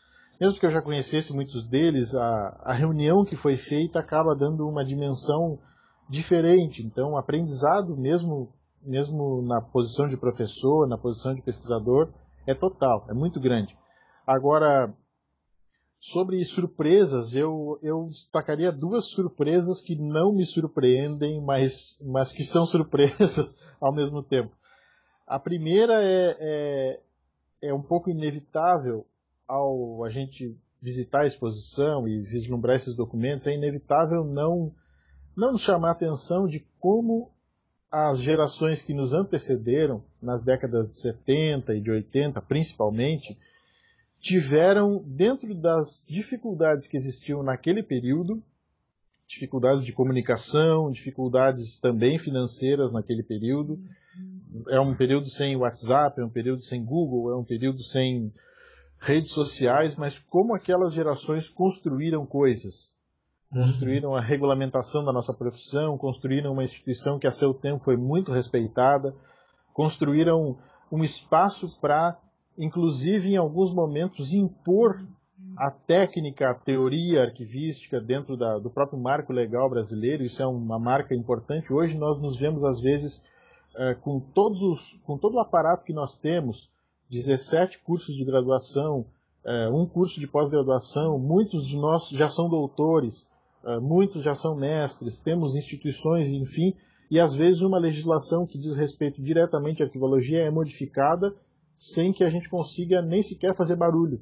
mesmo 0.40 0.58
que 0.58 0.66
eu 0.66 0.70
já 0.70 0.80
conhecesse 0.80 1.34
muitos 1.34 1.66
deles, 1.66 2.14
a, 2.14 2.60
a 2.62 2.72
reunião 2.72 3.24
que 3.24 3.36
foi 3.36 3.56
feita 3.56 3.98
acaba 3.98 4.36
dando 4.36 4.68
uma 4.68 4.84
dimensão 4.84 5.58
diferente. 6.08 6.82
Então, 6.82 7.16
aprendizado, 7.16 7.96
mesmo, 7.96 8.52
mesmo 8.82 9.42
na 9.42 9.60
posição 9.60 10.06
de 10.06 10.16
professor, 10.16 10.86
na 10.88 10.96
posição 10.96 11.34
de 11.34 11.42
pesquisador, 11.42 12.12
é 12.46 12.54
total, 12.54 13.04
é 13.08 13.14
muito 13.14 13.40
grande. 13.40 13.76
Agora, 14.26 14.94
sobre 15.98 16.44
surpresas, 16.44 17.34
eu, 17.34 17.78
eu 17.82 18.06
destacaria 18.06 18.70
duas 18.70 19.06
surpresas 19.06 19.80
que 19.80 19.96
não 19.96 20.32
me 20.32 20.46
surpreendem, 20.46 21.40
mas, 21.40 21.98
mas 22.04 22.32
que 22.32 22.42
são 22.42 22.64
surpresas 22.66 23.58
ao 23.80 23.92
mesmo 23.92 24.22
tempo. 24.22 24.56
A 25.26 25.38
primeira 25.38 26.02
é, 26.02 26.36
é, 26.40 27.00
é 27.62 27.74
um 27.74 27.82
pouco 27.82 28.10
inevitável 28.10 29.04
ao 29.46 30.04
a 30.04 30.08
gente 30.08 30.56
visitar 30.80 31.22
a 31.22 31.26
exposição 31.26 32.06
e 32.06 32.22
vislumbrar 32.22 32.76
esses 32.76 32.94
documentos, 32.94 33.46
é 33.46 33.52
inevitável 33.52 34.24
não, 34.24 34.72
não 35.36 35.58
chamar 35.58 35.88
a 35.88 35.92
atenção 35.92 36.46
de 36.46 36.64
como 36.78 37.32
as 37.90 38.20
gerações 38.20 38.82
que 38.82 38.94
nos 38.94 39.12
antecederam, 39.12 40.04
nas 40.22 40.42
décadas 40.42 40.90
de 40.90 40.98
70 40.98 41.74
e 41.74 41.80
de 41.80 41.90
80 41.90 42.40
principalmente, 42.42 43.36
tiveram, 44.20 45.02
dentro 45.06 45.54
das 45.54 46.04
dificuldades 46.06 46.86
que 46.86 46.96
existiam 46.96 47.42
naquele 47.42 47.82
período, 47.82 48.42
dificuldades 49.26 49.84
de 49.84 49.92
comunicação, 49.92 50.90
dificuldades 50.90 51.78
também 51.78 52.18
financeiras 52.18 52.92
naquele 52.92 53.22
período. 53.22 53.78
É 54.68 54.80
um 54.80 54.96
período 54.96 55.28
sem 55.28 55.54
WhatsApp, 55.54 56.20
é 56.20 56.24
um 56.24 56.30
período 56.30 56.62
sem 56.62 56.82
Google, 56.84 57.30
é 57.30 57.36
um 57.36 57.44
período 57.44 57.82
sem 57.82 58.32
redes 58.98 59.30
sociais, 59.30 59.94
mas 59.96 60.18
como 60.18 60.54
aquelas 60.54 60.94
gerações 60.94 61.48
construíram 61.48 62.26
coisas. 62.26 62.96
Construíram 63.50 64.14
a 64.14 64.20
regulamentação 64.20 65.04
da 65.04 65.12
nossa 65.12 65.32
profissão, 65.32 65.96
construíram 65.96 66.52
uma 66.52 66.64
instituição 66.64 67.18
que 67.18 67.26
a 67.26 67.30
seu 67.30 67.54
tempo 67.54 67.82
foi 67.82 67.96
muito 67.96 68.32
respeitada, 68.32 69.14
construíram 69.72 70.58
um 70.90 71.02
espaço 71.02 71.78
para, 71.80 72.18
inclusive 72.58 73.30
em 73.30 73.36
alguns 73.36 73.72
momentos, 73.72 74.34
impor 74.34 75.00
a 75.56 75.70
técnica, 75.70 76.50
a 76.50 76.54
teoria 76.54 77.22
arquivística 77.22 78.00
dentro 78.00 78.36
da, 78.36 78.58
do 78.58 78.68
próprio 78.68 78.98
marco 78.98 79.32
legal 79.32 79.70
brasileiro. 79.70 80.22
Isso 80.22 80.42
é 80.42 80.46
uma 80.46 80.78
marca 80.78 81.14
importante. 81.14 81.72
Hoje 81.72 81.96
nós 81.96 82.20
nos 82.20 82.38
vemos, 82.38 82.64
às 82.64 82.80
vezes, 82.80 83.24
é, 83.76 83.94
com, 83.94 84.20
todos 84.20 84.60
os, 84.60 85.00
com 85.04 85.16
todo 85.16 85.34
o 85.34 85.40
aparato 85.40 85.84
que 85.84 85.92
nós 85.92 86.16
temos, 86.16 86.68
17 87.10 87.78
cursos 87.78 88.14
de 88.14 88.24
graduação, 88.24 89.06
é, 89.44 89.68
um 89.68 89.86
curso 89.86 90.20
de 90.20 90.26
pós-graduação, 90.26 91.18
muitos 91.18 91.66
de 91.66 91.78
nós 91.78 92.08
já 92.10 92.28
são 92.28 92.48
doutores, 92.48 93.28
é, 93.64 93.78
muitos 93.78 94.22
já 94.22 94.34
são 94.34 94.54
mestres, 94.54 95.18
temos 95.18 95.56
instituições, 95.56 96.30
enfim, 96.30 96.74
e 97.10 97.18
às 97.18 97.34
vezes 97.34 97.62
uma 97.62 97.78
legislação 97.78 98.46
que 98.46 98.58
diz 98.58 98.76
respeito 98.76 99.22
diretamente 99.22 99.82
à 99.82 99.86
arquivologia 99.86 100.42
é 100.42 100.50
modificada 100.50 101.34
sem 101.78 102.12
que 102.12 102.24
a 102.24 102.28
gente 102.28 102.48
consiga 102.48 103.00
nem 103.00 103.22
sequer 103.22 103.54
fazer 103.54 103.76
barulho. 103.76 104.20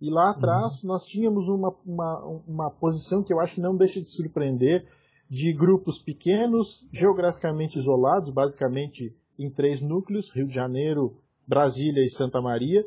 E 0.00 0.08
lá 0.08 0.30
atrás 0.30 0.82
uhum. 0.82 0.88
nós 0.88 1.04
tínhamos 1.04 1.46
uma, 1.46 1.76
uma, 1.84 2.42
uma 2.46 2.70
posição 2.70 3.22
que 3.22 3.30
eu 3.30 3.38
acho 3.38 3.56
que 3.56 3.60
não 3.60 3.76
deixa 3.76 4.00
de 4.00 4.08
surpreender, 4.08 4.88
de 5.28 5.52
grupos 5.52 5.98
pequenos, 5.98 6.88
geograficamente 6.90 7.78
isolados, 7.78 8.30
basicamente 8.30 9.14
em 9.38 9.50
três 9.50 9.82
núcleos, 9.82 10.30
Rio 10.30 10.46
de 10.46 10.54
Janeiro, 10.54 11.20
Brasília 11.46 12.02
e 12.02 12.08
Santa 12.08 12.40
Maria, 12.40 12.86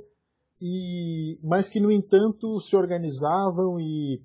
e, 0.59 1.37
mas 1.43 1.69
que, 1.69 1.79
no 1.79 1.91
entanto, 1.91 2.59
se 2.59 2.75
organizavam 2.75 3.79
e, 3.79 4.19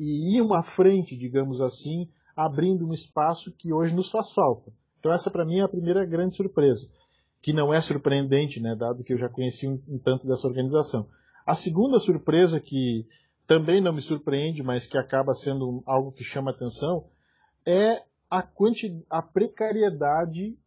e 0.00 0.36
iam 0.36 0.54
à 0.54 0.62
frente, 0.62 1.14
digamos 1.14 1.60
assim, 1.60 2.08
abrindo 2.34 2.86
um 2.86 2.94
espaço 2.94 3.52
que 3.52 3.74
hoje 3.74 3.94
nos 3.94 4.10
faz 4.10 4.30
falta. 4.30 4.72
Então 4.98 5.12
essa 5.12 5.30
para 5.30 5.44
mim 5.44 5.58
é 5.58 5.62
a 5.62 5.68
primeira 5.68 6.02
grande 6.04 6.34
surpresa, 6.34 6.88
que 7.46 7.52
não 7.52 7.72
é 7.72 7.80
surpreendente, 7.80 8.60
né, 8.60 8.74
dado 8.74 9.04
que 9.04 9.12
eu 9.12 9.16
já 9.16 9.28
conheci 9.28 9.68
um, 9.68 9.80
um 9.86 9.98
tanto 10.00 10.26
dessa 10.26 10.48
organização. 10.48 11.08
A 11.46 11.54
segunda 11.54 12.00
surpresa 12.00 12.58
que 12.58 13.06
também 13.46 13.80
não 13.80 13.92
me 13.92 14.00
surpreende, 14.00 14.64
mas 14.64 14.84
que 14.84 14.98
acaba 14.98 15.32
sendo 15.32 15.80
algo 15.86 16.10
que 16.10 16.24
chama 16.24 16.50
atenção, 16.50 17.06
é 17.64 18.02
a, 18.28 18.42
quanti, 18.42 19.00
a 19.08 19.22
precariedade 19.22 20.58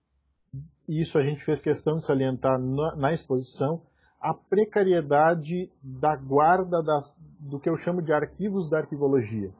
e 0.88 1.02
isso 1.02 1.18
a 1.18 1.22
gente 1.22 1.44
fez 1.44 1.60
questão 1.60 1.96
de 1.96 2.06
salientar 2.06 2.58
na, 2.58 2.96
na 2.96 3.12
exposição, 3.12 3.82
a 4.18 4.34
precariedade 4.34 5.70
da 5.84 6.16
guarda 6.16 6.82
do 7.42 7.60
que 7.60 7.68
eu 7.68 7.76
chamo 7.76 8.02
de 8.02 8.14
arquivos 8.14 8.70
da 8.70 8.78
arquivologia. 8.78 9.54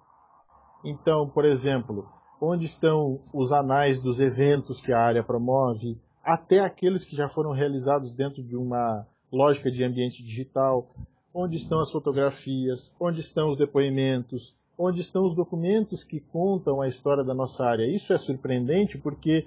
Então, 0.86 1.28
por 1.28 1.44
exemplo, 1.44 2.08
onde 2.40 2.66
estão 2.66 3.20
os 3.34 3.52
anais 3.52 4.02
dos 4.02 4.22
eventos 4.22 4.80
que 4.80 4.94
a 4.94 5.02
área 5.02 5.22
promove, 5.22 6.00
até 6.24 6.60
aqueles 6.60 7.06
que 7.06 7.16
já 7.16 7.28
foram 7.28 7.52
realizados 7.52 8.12
dentro 8.12 8.44
de 8.44 8.56
uma 8.56 9.06
lógica 9.32 9.72
de 9.72 9.84
ambiente 9.84 10.24
digital, 10.24 10.90
onde 11.34 11.58
estão 11.58 11.80
as 11.80 11.92
fotografias, 11.92 12.94
onde 13.00 13.20
estão 13.20 13.52
os 13.52 13.58
depoimentos, 13.58 14.56
onde 14.78 15.02
estão 15.02 15.26
os 15.26 15.36
documentos 15.36 16.04
que 16.04 16.20
contam 16.20 16.82
a 16.82 16.88
história 16.88 17.24
da 17.24 17.34
nossa 17.34 17.66
área. 17.66 17.86
Isso 17.86 18.14
é 18.14 18.18
surpreendente 18.18 18.98
porque 18.98 19.46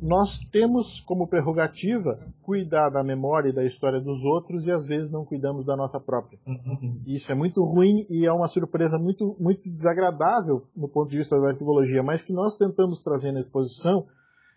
nós 0.00 0.38
temos 0.50 1.00
como 1.00 1.26
prerrogativa 1.26 2.18
cuidar 2.42 2.90
da 2.90 3.02
memória 3.02 3.48
e 3.48 3.52
da 3.52 3.64
história 3.64 4.00
dos 4.00 4.24
outros 4.24 4.66
e 4.66 4.70
às 4.70 4.86
vezes 4.86 5.10
não 5.10 5.24
cuidamos 5.24 5.64
da 5.64 5.76
nossa 5.76 5.98
própria. 5.98 6.38
Uhum. 6.46 7.00
Isso 7.06 7.30
é 7.30 7.34
muito 7.34 7.64
ruim 7.64 8.06
e 8.10 8.26
é 8.26 8.32
uma 8.32 8.48
surpresa 8.48 8.98
muito, 8.98 9.36
muito 9.38 9.68
desagradável 9.70 10.66
no 10.76 10.88
ponto 10.88 11.10
de 11.10 11.18
vista 11.18 11.40
da 11.40 11.48
arquivologia, 11.48 12.02
mas 12.02 12.22
que 12.22 12.32
nós 12.32 12.56
tentamos 12.56 13.00
trazer 13.00 13.32
na 13.32 13.40
exposição 13.40 14.06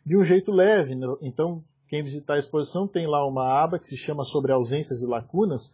de 0.07 0.15
um 0.15 0.23
jeito 0.23 0.53
leve. 0.53 0.95
Né? 0.95 1.05
Então, 1.21 1.61
quem 1.89 2.01
visitar 2.01 2.35
a 2.35 2.39
exposição 2.39 2.87
tem 2.87 3.05
lá 3.05 3.27
uma 3.27 3.61
aba 3.61 3.77
que 3.77 3.89
se 3.89 3.97
chama 3.97 4.23
Sobre 4.23 4.53
Ausências 4.53 5.01
e 5.01 5.05
Lacunas, 5.05 5.69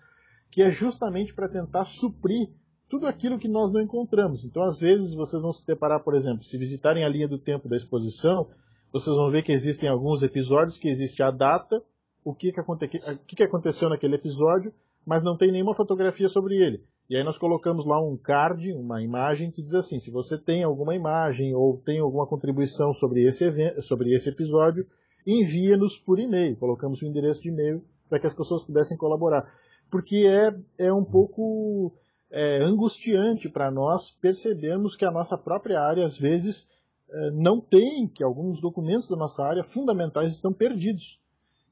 que 0.50 0.64
é 0.64 0.72
justamente 0.72 1.36
para 1.36 1.48
tentar 1.48 1.86
suprir 1.86 2.50
tudo 2.90 3.06
aquilo 3.06 3.38
que 3.38 3.48
nós 3.48 3.72
não 3.72 3.80
encontramos. 3.80 4.44
Então, 4.44 4.64
às 4.64 4.80
vezes, 4.80 5.14
vocês 5.14 5.40
vão 5.40 5.52
se 5.52 5.66
deparar, 5.66 6.04
por 6.04 6.16
exemplo, 6.16 6.44
se 6.44 6.58
visitarem 6.58 7.04
a 7.04 7.10
linha 7.10 7.28
do 7.28 7.38
tempo 7.38 7.70
da 7.70 7.76
exposição, 7.76 8.50
vocês 8.92 9.16
vão 9.16 9.30
ver 9.30 9.44
que 9.44 9.52
existem 9.52 9.88
alguns 9.88 10.24
episódios 10.24 10.78
que 10.78 10.88
existe 10.88 11.22
a 11.22 11.30
data, 11.30 11.82
o 12.24 12.34
que, 12.34 12.52
que, 12.52 12.60
aconte... 12.60 12.86
o 12.86 12.90
que, 13.28 13.36
que 13.36 13.44
aconteceu 13.44 13.88
naquele 13.88 14.16
episódio, 14.16 14.74
mas 15.06 15.24
não 15.24 15.38
tem 15.38 15.52
nenhuma 15.52 15.76
fotografia 15.76 16.28
sobre 16.28 16.56
ele. 16.56 16.84
E 17.10 17.18
aí 17.18 17.24
nós 17.24 17.38
colocamos 17.38 17.86
lá 17.86 18.02
um 18.02 18.18
card, 18.18 18.72
uma 18.74 19.02
imagem 19.02 19.52
que 19.52 19.62
diz 19.62 19.74
assim: 19.74 20.00
se 20.00 20.10
você 20.10 20.38
tem 20.38 20.64
alguma 20.64 20.96
imagem 20.96 21.54
ou 21.54 21.78
tem 21.78 22.00
alguma 22.00 22.26
contribuição 22.26 22.94
sobre 22.94 23.26
esse, 23.26 23.44
evento, 23.44 23.82
sobre 23.82 24.14
esse 24.14 24.30
episódio, 24.30 24.88
envia-nos 25.28 25.98
por 25.98 26.20
e-mail. 26.20 26.56
Colocamos 26.58 27.02
o 27.02 27.06
endereço 27.06 27.42
de 27.42 27.50
e-mail 27.50 27.84
para 28.10 28.20
que 28.20 28.28
as 28.28 28.34
pessoas 28.34 28.64
pudessem 28.64 28.98
colaborar. 28.98 29.52
Porque 29.92 30.26
é, 30.28 30.86
é 30.86 30.94
um 30.94 31.04
pouco 31.04 31.94
é, 32.32 32.64
angustiante 32.64 33.50
para 33.50 33.70
nós 33.70 34.10
percebermos 34.10 34.96
que 34.96 35.06
a 35.06 35.12
nossa 35.12 35.38
própria 35.38 35.80
área, 35.80 36.06
às 36.06 36.18
vezes, 36.18 36.68
é, 37.10 37.32
não 37.32 37.62
tem, 37.62 38.08
que 38.08 38.24
alguns 38.24 38.60
documentos 38.60 39.10
da 39.10 39.16
nossa 39.16 39.44
área 39.44 39.64
fundamentais 39.64 40.32
estão 40.32 40.52
perdidos. 40.54 41.22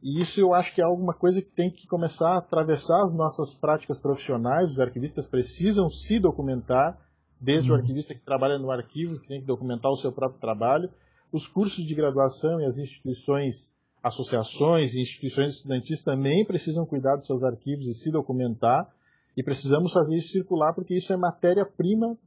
E 0.02 0.20
isso 0.20 0.39
eu 0.39 0.54
acho 0.54 0.74
que 0.74 0.82
é 0.82 0.84
alguma 0.84 1.14
coisa 1.14 1.41
que 1.41 1.49
tem 1.49 1.70
que 1.70 1.86
começar 1.88 2.34
a 2.34 2.38
atravessar 2.39 3.04
as 3.04 3.14
nossas 3.14 3.54
práticas 3.54 3.99
profissionais. 3.99 4.72
Os 4.72 4.80
arquivistas 4.80 5.28
precisam 5.28 5.89
se 5.89 6.20
documentar, 6.20 6.97
desde 7.39 7.70
uhum. 7.70 7.76
o 7.76 7.80
arquivista 7.80 8.16
que 8.16 8.24
trabalha 8.24 8.58
no 8.58 8.72
arquivo, 8.72 9.20
que 9.20 9.28
tem 9.28 9.41
que 9.41 9.45
documentar 9.45 9.91
o 9.91 9.95
seu 9.95 10.12
próprio 10.12 10.41
trabalho. 10.41 10.89
Os 11.32 11.47
cursos 11.47 11.86
de 11.86 11.93
graduação 11.93 12.60
e 12.60 12.66
as 12.66 12.80
instituições, 12.80 13.72
associações 14.04 14.95
e 14.95 15.02
instituições 15.02 15.56
estudantis 15.56 16.02
também 16.02 16.45
precisam 16.45 16.86
cuidar 16.86 17.16
dos 17.16 17.28
seus 17.28 17.43
arquivos 17.43 17.86
e 17.86 17.93
se 17.93 18.12
documentar. 18.12 18.91
E 19.38 19.43
precisamos 19.43 19.93
fazer 19.93 20.18
isso 20.18 20.30
circular, 20.30 20.74
porque 20.74 20.95
isso 20.95 21.14
é 21.14 21.18
matéria-prima 21.18 22.18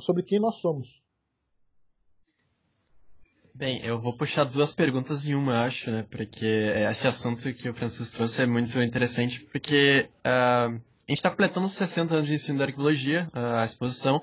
sobre 0.00 0.22
quem 0.22 0.40
nós 0.40 0.56
somos. 0.56 1.02
Bem, 3.58 3.80
eu 3.82 3.98
vou 3.98 4.16
puxar 4.16 4.44
duas 4.44 4.70
perguntas 4.70 5.26
em 5.26 5.34
uma, 5.34 5.64
acho, 5.64 5.90
né? 5.90 6.06
Porque 6.08 6.46
esse 6.88 7.08
assunto 7.08 7.52
que 7.52 7.68
o 7.68 7.74
Francisco 7.74 8.14
trouxe 8.14 8.42
é 8.42 8.46
muito 8.46 8.80
interessante, 8.80 9.40
porque 9.40 10.08
uh, 10.24 10.76
a 10.76 11.08
gente 11.08 11.18
está 11.18 11.28
completando 11.28 11.66
60 11.66 12.14
anos 12.14 12.28
de 12.28 12.34
ensino 12.34 12.60
da 12.60 12.66
arqueologia, 12.66 13.28
uh, 13.34 13.56
a 13.56 13.64
exposição. 13.64 14.22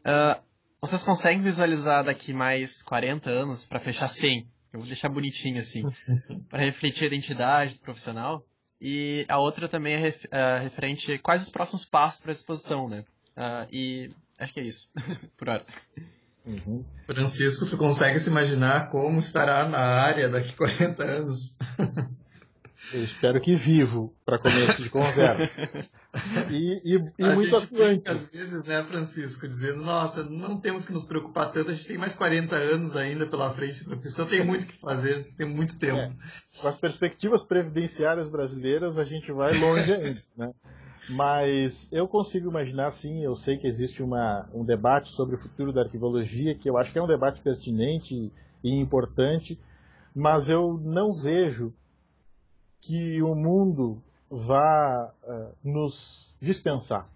Uh, 0.00 0.38
vocês 0.82 1.02
conseguem 1.02 1.40
visualizar 1.40 2.04
daqui 2.04 2.34
mais 2.34 2.82
40 2.82 3.30
anos 3.30 3.64
para 3.64 3.80
fechar 3.80 4.06
100? 4.06 4.46
Eu 4.74 4.80
vou 4.80 4.86
deixar 4.86 5.08
bonitinho 5.08 5.60
assim, 5.60 5.82
para 6.50 6.62
refletir 6.62 7.04
a 7.04 7.06
identidade 7.06 7.76
do 7.76 7.80
profissional. 7.80 8.44
E 8.78 9.24
a 9.30 9.38
outra 9.38 9.66
também 9.66 9.94
é 9.94 9.96
ref, 9.96 10.26
referente 10.62 11.16
quais 11.20 11.44
os 11.44 11.48
próximos 11.48 11.86
passos 11.86 12.20
para 12.20 12.32
a 12.32 12.34
exposição, 12.34 12.86
né? 12.86 13.02
e 13.72 14.10
acho 14.38 14.52
que 14.52 14.60
é 14.60 14.64
isso, 14.64 14.90
por 15.38 15.48
hora. 15.48 15.64
Uhum. 16.46 16.84
Francisco, 17.06 17.66
tu 17.66 17.76
consegue 17.76 18.18
se 18.18 18.28
imaginar 18.28 18.90
como 18.90 19.18
estará 19.18 19.68
na 19.68 19.78
área 19.78 20.28
daqui 20.28 20.52
a 20.54 20.56
40 20.56 21.04
anos? 21.04 21.56
Eu 22.92 23.02
espero 23.02 23.40
que 23.40 23.54
vivo 23.54 24.14
para 24.24 24.38
começo 24.38 24.82
de 24.82 24.90
conversa. 24.90 25.68
E, 26.50 26.80
e, 26.84 27.12
e 27.18 27.24
a 27.24 27.34
muito 27.34 27.58
gente 27.58 28.08
às 28.08 28.24
vezes, 28.24 28.62
né, 28.64 28.84
Francisco, 28.84 29.48
dizendo, 29.48 29.82
nossa, 29.82 30.22
não 30.22 30.60
temos 30.60 30.84
que 30.84 30.92
nos 30.92 31.06
preocupar 31.06 31.50
tanto, 31.50 31.70
a 31.70 31.74
gente 31.74 31.88
tem 31.88 31.98
mais 31.98 32.14
40 32.14 32.54
anos 32.54 32.94
ainda 32.94 33.26
pela 33.26 33.50
frente, 33.50 33.82
a 33.82 33.86
profissão 33.86 34.26
tem 34.26 34.44
muito 34.44 34.66
que 34.66 34.76
fazer, 34.76 35.34
tem 35.36 35.48
muito 35.48 35.78
tempo. 35.78 35.96
É. 35.96 36.12
Com 36.60 36.68
as 36.68 36.76
perspectivas 36.76 37.42
previdenciárias 37.42 38.28
brasileiras, 38.28 38.98
a 38.98 39.02
gente 39.02 39.32
vai 39.32 39.58
longe 39.58 39.90
ainda, 39.92 40.22
né? 40.36 40.52
Mas 41.08 41.88
eu 41.92 42.08
consigo 42.08 42.48
imaginar, 42.48 42.90
sim, 42.90 43.22
eu 43.22 43.34
sei 43.34 43.58
que 43.58 43.66
existe 43.66 44.02
uma, 44.02 44.48
um 44.54 44.64
debate 44.64 45.10
sobre 45.10 45.34
o 45.34 45.38
futuro 45.38 45.72
da 45.72 45.82
arquivologia, 45.82 46.54
que 46.54 46.68
eu 46.68 46.78
acho 46.78 46.92
que 46.92 46.98
é 46.98 47.02
um 47.02 47.06
debate 47.06 47.42
pertinente 47.42 48.32
e 48.62 48.74
importante, 48.74 49.60
mas 50.14 50.48
eu 50.48 50.78
não 50.82 51.12
vejo 51.12 51.74
que 52.80 53.22
o 53.22 53.34
mundo 53.34 54.02
vá 54.30 55.12
uh, 55.22 55.54
nos 55.62 56.36
dispensar. 56.40 57.06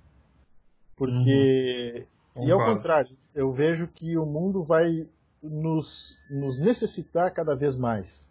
Porque, 0.94 2.06
uhum. 2.34 2.46
e 2.46 2.50
ao 2.50 2.58
contrário, 2.58 3.16
eu 3.34 3.52
vejo 3.52 3.88
que 3.88 4.18
o 4.18 4.26
mundo 4.26 4.60
vai 4.60 5.06
nos, 5.42 6.18
nos 6.28 6.58
necessitar 6.58 7.32
cada 7.32 7.54
vez 7.54 7.76
mais. 7.76 8.30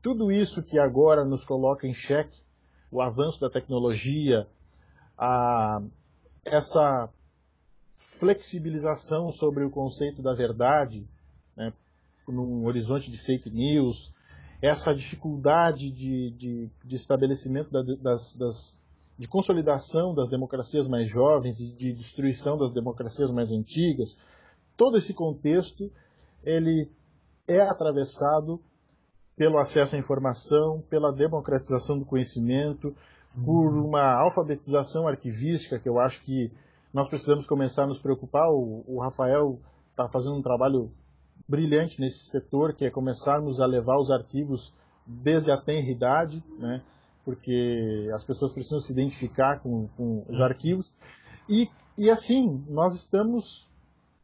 Tudo 0.00 0.30
isso 0.30 0.62
que 0.62 0.78
agora 0.78 1.24
nos 1.24 1.44
coloca 1.44 1.86
em 1.86 1.92
xeque, 1.92 2.40
o 2.90 3.02
avanço 3.02 3.40
da 3.40 3.50
tecnologia, 3.50 4.46
a, 5.18 5.82
essa 6.44 7.08
flexibilização 7.96 9.32
sobre 9.32 9.64
o 9.64 9.70
conceito 9.70 10.22
da 10.22 10.32
verdade, 10.32 11.06
né, 11.56 11.72
num 12.28 12.64
horizonte 12.64 13.10
de 13.10 13.18
fake 13.18 13.50
news, 13.50 14.14
essa 14.62 14.94
dificuldade 14.94 15.90
de, 15.90 16.30
de, 16.30 16.70
de 16.84 16.96
estabelecimento 16.96 17.70
da, 17.70 17.82
das, 17.82 18.32
das, 18.34 18.84
de 19.18 19.26
consolidação 19.26 20.14
das 20.14 20.28
democracias 20.28 20.86
mais 20.86 21.08
jovens 21.08 21.60
e 21.60 21.72
de 21.72 21.92
destruição 21.92 22.56
das 22.56 22.72
democracias 22.72 23.32
mais 23.32 23.50
antigas, 23.50 24.16
todo 24.76 24.96
esse 24.96 25.12
contexto 25.12 25.90
ele 26.44 26.90
é 27.46 27.60
atravessado 27.60 28.60
pelo 29.36 29.58
acesso 29.58 29.94
à 29.94 29.98
informação, 29.98 30.82
pela 30.90 31.12
democratização 31.12 31.98
do 31.98 32.04
conhecimento, 32.04 32.94
por 33.34 33.76
uma 33.76 34.12
alfabetização 34.14 35.06
arquivística, 35.06 35.78
que 35.78 35.88
eu 35.88 35.98
acho 36.00 36.20
que 36.22 36.50
nós 36.92 37.08
precisamos 37.08 37.46
começar 37.46 37.84
a 37.84 37.86
nos 37.86 37.98
preocupar. 37.98 38.48
O, 38.50 38.84
o 38.86 39.00
Rafael 39.00 39.58
está 39.90 40.08
fazendo 40.08 40.36
um 40.36 40.42
trabalho 40.42 40.90
brilhante 41.48 42.00
nesse 42.00 42.30
setor, 42.30 42.74
que 42.74 42.84
é 42.84 42.90
começarmos 42.90 43.60
a 43.60 43.66
levar 43.66 43.98
os 43.98 44.10
arquivos 44.10 44.72
desde 45.06 45.50
a 45.50 45.56
tenra 45.56 45.90
idade, 45.90 46.44
né, 46.58 46.82
porque 47.24 48.10
as 48.14 48.22
pessoas 48.22 48.52
precisam 48.52 48.78
se 48.78 48.92
identificar 48.92 49.60
com, 49.60 49.88
com 49.96 50.24
os 50.28 50.40
arquivos. 50.40 50.92
E, 51.48 51.68
e 51.96 52.10
assim, 52.10 52.62
nós 52.68 52.94
estamos 52.94 53.68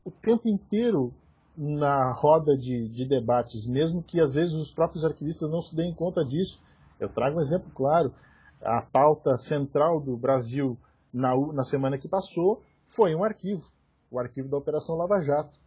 o 0.04 0.10
tempo 0.10 0.48
inteiro 0.48 1.12
na 1.56 2.12
roda 2.12 2.56
de, 2.56 2.88
de 2.88 3.06
debates, 3.06 3.66
mesmo 3.66 4.02
que 4.02 4.20
às 4.20 4.34
vezes 4.34 4.54
os 4.54 4.72
próprios 4.72 5.04
arquivistas 5.04 5.48
não 5.50 5.62
se 5.62 5.74
deem 5.74 5.94
conta 5.94 6.24
disso. 6.24 6.60
Eu 6.98 7.08
trago 7.08 7.38
um 7.38 7.40
exemplo 7.40 7.70
claro 7.74 8.12
a 8.64 8.82
pauta 8.82 9.36
central 9.36 10.00
do 10.00 10.16
Brasil 10.16 10.76
na, 11.12 11.34
na 11.52 11.62
semana 11.62 11.98
que 11.98 12.08
passou 12.08 12.62
foi 12.86 13.14
um 13.14 13.22
arquivo, 13.24 13.70
o 14.10 14.18
arquivo 14.18 14.48
da 14.48 14.56
Operação 14.56 14.96
Lava 14.96 15.20
Jato. 15.20 15.58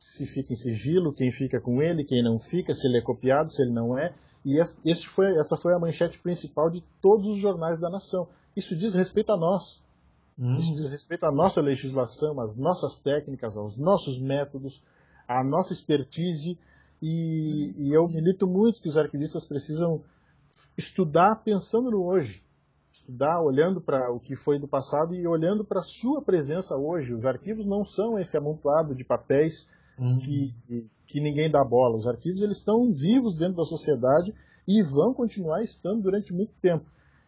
Se 0.00 0.26
fica 0.26 0.52
em 0.52 0.56
sigilo, 0.56 1.12
quem 1.12 1.30
fica 1.30 1.60
com 1.60 1.80
ele, 1.80 2.04
quem 2.04 2.22
não 2.22 2.38
fica, 2.38 2.74
se 2.74 2.86
ele 2.86 2.98
é 2.98 3.02
copiado, 3.02 3.52
se 3.52 3.62
ele 3.62 3.70
não 3.70 3.96
é. 3.96 4.12
E 4.44 4.58
esse 4.84 5.06
foi, 5.06 5.36
essa 5.38 5.56
foi 5.56 5.72
a 5.72 5.78
manchete 5.78 6.18
principal 6.18 6.68
de 6.68 6.82
todos 7.00 7.26
os 7.28 7.38
jornais 7.38 7.78
da 7.78 7.88
nação. 7.88 8.28
Isso 8.56 8.76
diz 8.76 8.94
respeito 8.94 9.30
a 9.30 9.36
nós. 9.36 9.80
Hum. 10.36 10.54
Isso 10.56 10.74
diz 10.74 10.90
respeito 10.90 11.24
à 11.24 11.30
nossa 11.30 11.60
legislação, 11.60 12.40
às 12.40 12.56
nossas 12.56 12.96
técnicas, 12.96 13.56
aos 13.56 13.76
nossos 13.76 14.18
métodos, 14.18 14.82
à 15.28 15.44
nossa 15.44 15.72
expertise. 15.72 16.58
E, 17.00 17.74
e 17.76 17.92
eu 17.92 18.08
milito 18.08 18.46
muito 18.46 18.80
que 18.80 18.88
os 18.88 18.96
arquivistas 18.96 19.44
precisam 19.44 20.02
estudar 20.76 21.36
pensando 21.36 21.90
no 21.90 22.04
hoje, 22.04 22.44
estudar 22.92 23.40
olhando 23.42 23.80
para 23.80 24.12
o 24.12 24.20
que 24.20 24.34
foi 24.34 24.58
do 24.58 24.68
passado 24.68 25.14
e 25.14 25.26
olhando 25.26 25.64
para 25.64 25.80
a 25.80 25.84
sua 25.84 26.22
presença 26.22 26.76
hoje. 26.76 27.14
Os 27.14 27.24
arquivos 27.24 27.66
não 27.66 27.84
são 27.84 28.18
esse 28.18 28.36
amontoado 28.36 28.94
de 28.94 29.04
papéis 29.04 29.68
uhum. 29.98 30.18
que, 30.20 30.54
que 31.06 31.20
ninguém 31.20 31.50
dá 31.50 31.64
bola. 31.64 31.96
Os 31.96 32.06
arquivos 32.06 32.40
eles 32.40 32.58
estão 32.58 32.92
vivos 32.92 33.36
dentro 33.36 33.56
da 33.56 33.64
sociedade 33.64 34.34
e 34.66 34.82
vão 34.82 35.12
continuar 35.12 35.62
estando 35.62 36.02
durante 36.02 36.32
muito 36.32 36.52
tempo. 36.60 36.84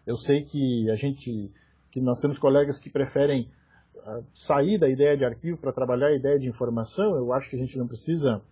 Eu 0.07 0.17
sei 0.17 0.43
que 0.43 0.91
a 0.91 0.95
gente, 0.95 1.51
que 1.91 2.01
nós 2.01 2.19
temos 2.19 2.39
colegas 2.39 2.79
que 2.79 2.91
preferem 2.91 3.51
uh, 3.97 4.25
sair 4.35 4.79
da 4.79 4.89
ideia 4.89 5.17
de 5.17 5.25
arquivo 5.25 5.59
para 5.59 5.73
trabalhar 5.73 6.09
a 6.09 6.17
ideia 6.17 6.39
de 6.39 6.49
informação. 6.49 7.17
Eu 7.17 7.33
acho 7.33 7.49
que 7.49 7.57
a 7.57 7.59
gente 7.59 7.79
não 7.79 7.87
precisa 7.87 8.43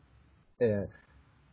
é, 0.59 0.89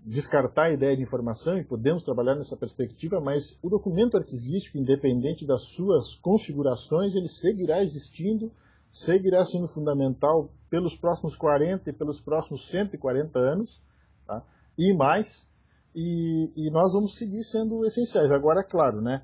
descartar 0.06 0.64
a 0.64 0.74
ideia 0.74 0.96
de 0.96 1.04
informação 1.04 1.58
e 1.58 1.64
podemos 1.64 2.04
trabalhar 2.04 2.36
nessa 2.36 2.56
perspectiva, 2.56 3.20
mas 3.20 3.60
o 3.62 3.70
documento 3.70 4.18
arquivístico, 4.18 4.78
independente 4.78 5.46
das 5.46 5.64
suas 5.70 6.16
configurações, 6.16 7.16
ele 7.16 7.28
seguirá 7.28 7.82
existindo, 7.82 8.52
seguirá 8.90 9.44
sendo 9.44 9.68
fundamental 9.68 10.50
pelos 10.70 10.96
próximos 10.96 11.36
40 11.36 11.90
e 11.90 11.94
pelos 11.94 12.22
próximos 12.22 12.68
140 12.70 13.38
anos, 13.38 13.82
tá? 14.26 14.44
e 14.78 14.94
mais, 14.94 15.50
e, 15.94 16.52
e 16.56 16.72
nós 16.72 16.94
vamos 16.94 17.18
seguir 17.18 17.44
sendo 17.44 17.86
essenciais. 17.86 18.32
Agora, 18.32 18.64
claro, 18.64 19.02
né, 19.02 19.24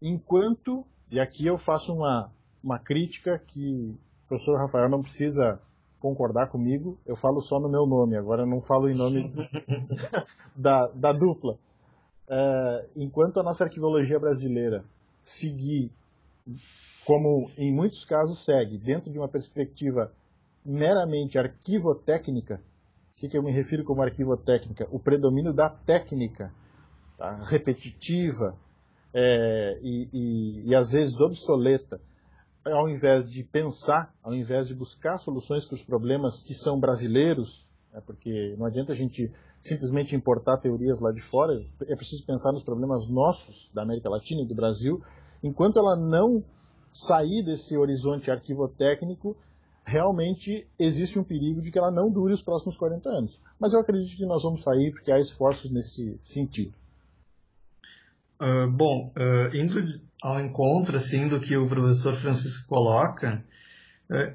enquanto, 0.00 0.84
e 1.10 1.20
aqui 1.20 1.46
eu 1.46 1.58
faço 1.58 1.92
uma, 1.92 2.32
uma 2.62 2.78
crítica 2.78 3.38
que 3.38 3.96
o 4.24 4.28
professor 4.28 4.58
Rafael 4.58 4.88
não 4.88 5.02
precisa 5.02 5.60
concordar 6.00 6.48
comigo, 6.48 6.98
eu 7.06 7.14
falo 7.14 7.40
só 7.40 7.60
no 7.60 7.68
meu 7.68 7.86
nome, 7.86 8.16
agora 8.16 8.42
eu 8.42 8.46
não 8.46 8.60
falo 8.60 8.88
em 8.88 8.96
nome 8.96 9.22
da, 10.56 10.88
da 10.88 11.12
dupla. 11.12 11.58
É, 12.28 12.86
enquanto 12.96 13.38
a 13.38 13.42
nossa 13.42 13.64
arquivologia 13.64 14.18
brasileira 14.18 14.84
seguir, 15.22 15.92
como 17.04 17.50
em 17.56 17.72
muitos 17.72 18.04
casos 18.04 18.44
segue, 18.44 18.78
dentro 18.78 19.12
de 19.12 19.18
uma 19.18 19.28
perspectiva 19.28 20.12
meramente 20.64 21.38
arquivotécnica, 21.38 22.62
o 23.12 23.20
que, 23.20 23.28
que 23.28 23.36
eu 23.36 23.42
me 23.42 23.52
refiro 23.52 23.84
como 23.84 24.02
arquivotécnica? 24.02 24.88
O 24.90 24.98
predomínio 24.98 25.52
da 25.52 25.68
técnica 25.68 26.50
tá? 27.18 27.42
repetitiva 27.44 28.56
é, 29.12 29.78
e, 29.82 30.08
e, 30.12 30.68
e 30.70 30.74
às 30.74 30.88
vezes 30.88 31.20
obsoleta 31.20 32.00
ao 32.64 32.88
invés 32.88 33.30
de 33.30 33.42
pensar, 33.42 34.12
ao 34.22 34.34
invés 34.34 34.68
de 34.68 34.74
buscar 34.74 35.18
soluções 35.18 35.64
para 35.64 35.74
os 35.74 35.82
problemas 35.82 36.40
que 36.40 36.54
são 36.54 36.78
brasileiros, 36.78 37.66
né, 37.92 38.02
porque 38.04 38.54
não 38.58 38.66
adianta 38.66 38.92
a 38.92 38.96
gente 38.96 39.32
simplesmente 39.60 40.16
importar 40.16 40.58
teorias 40.58 41.00
lá 41.00 41.12
de 41.12 41.20
fora, 41.20 41.60
é 41.82 41.96
preciso 41.96 42.24
pensar 42.24 42.52
nos 42.52 42.62
problemas 42.62 43.06
nossos 43.06 43.70
da 43.74 43.82
América 43.82 44.08
Latina 44.08 44.42
e 44.42 44.46
do 44.46 44.54
Brasil, 44.54 45.02
enquanto 45.42 45.78
ela 45.78 45.96
não 45.96 46.44
sair 46.90 47.42
desse 47.42 47.76
horizonte 47.76 48.30
arquivotécnico, 48.30 49.36
realmente 49.84 50.66
existe 50.78 51.18
um 51.18 51.24
perigo 51.24 51.60
de 51.60 51.70
que 51.70 51.78
ela 51.78 51.90
não 51.90 52.10
dure 52.10 52.32
os 52.32 52.42
próximos 52.42 52.76
40 52.76 53.08
anos. 53.08 53.40
Mas 53.58 53.72
eu 53.72 53.80
acredito 53.80 54.16
que 54.16 54.26
nós 54.26 54.42
vamos 54.42 54.62
sair 54.62 54.92
porque 54.92 55.10
há 55.10 55.18
esforços 55.18 55.70
nesse 55.70 56.18
sentido. 56.22 56.72
Uh, 58.40 58.70
bom, 58.70 59.12
uh, 59.16 59.54
indo 59.54 60.00
ao 60.22 60.40
encontro 60.40 60.96
assim 60.96 61.28
do 61.28 61.38
que 61.38 61.54
o 61.56 61.68
professor 61.68 62.14
Francisco 62.14 62.66
coloca, 62.66 63.44
uh, 64.10 64.32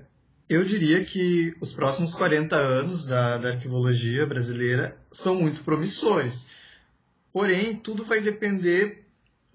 eu 0.47 0.64
diria 0.64 1.03
que 1.03 1.56
os 1.60 1.74
próximos 1.74 2.14
40 2.14 2.56
anos 2.56 3.08
da, 3.08 3.39
da 3.39 3.49
arquivologia 3.49 4.26
brasileira 4.28 4.95
são 5.12 5.34
muito 5.34 5.64
promissores. 5.64 6.45
Porém, 7.34 7.76
tudo 7.76 8.06
vai 8.06 8.22
depender, 8.22 9.08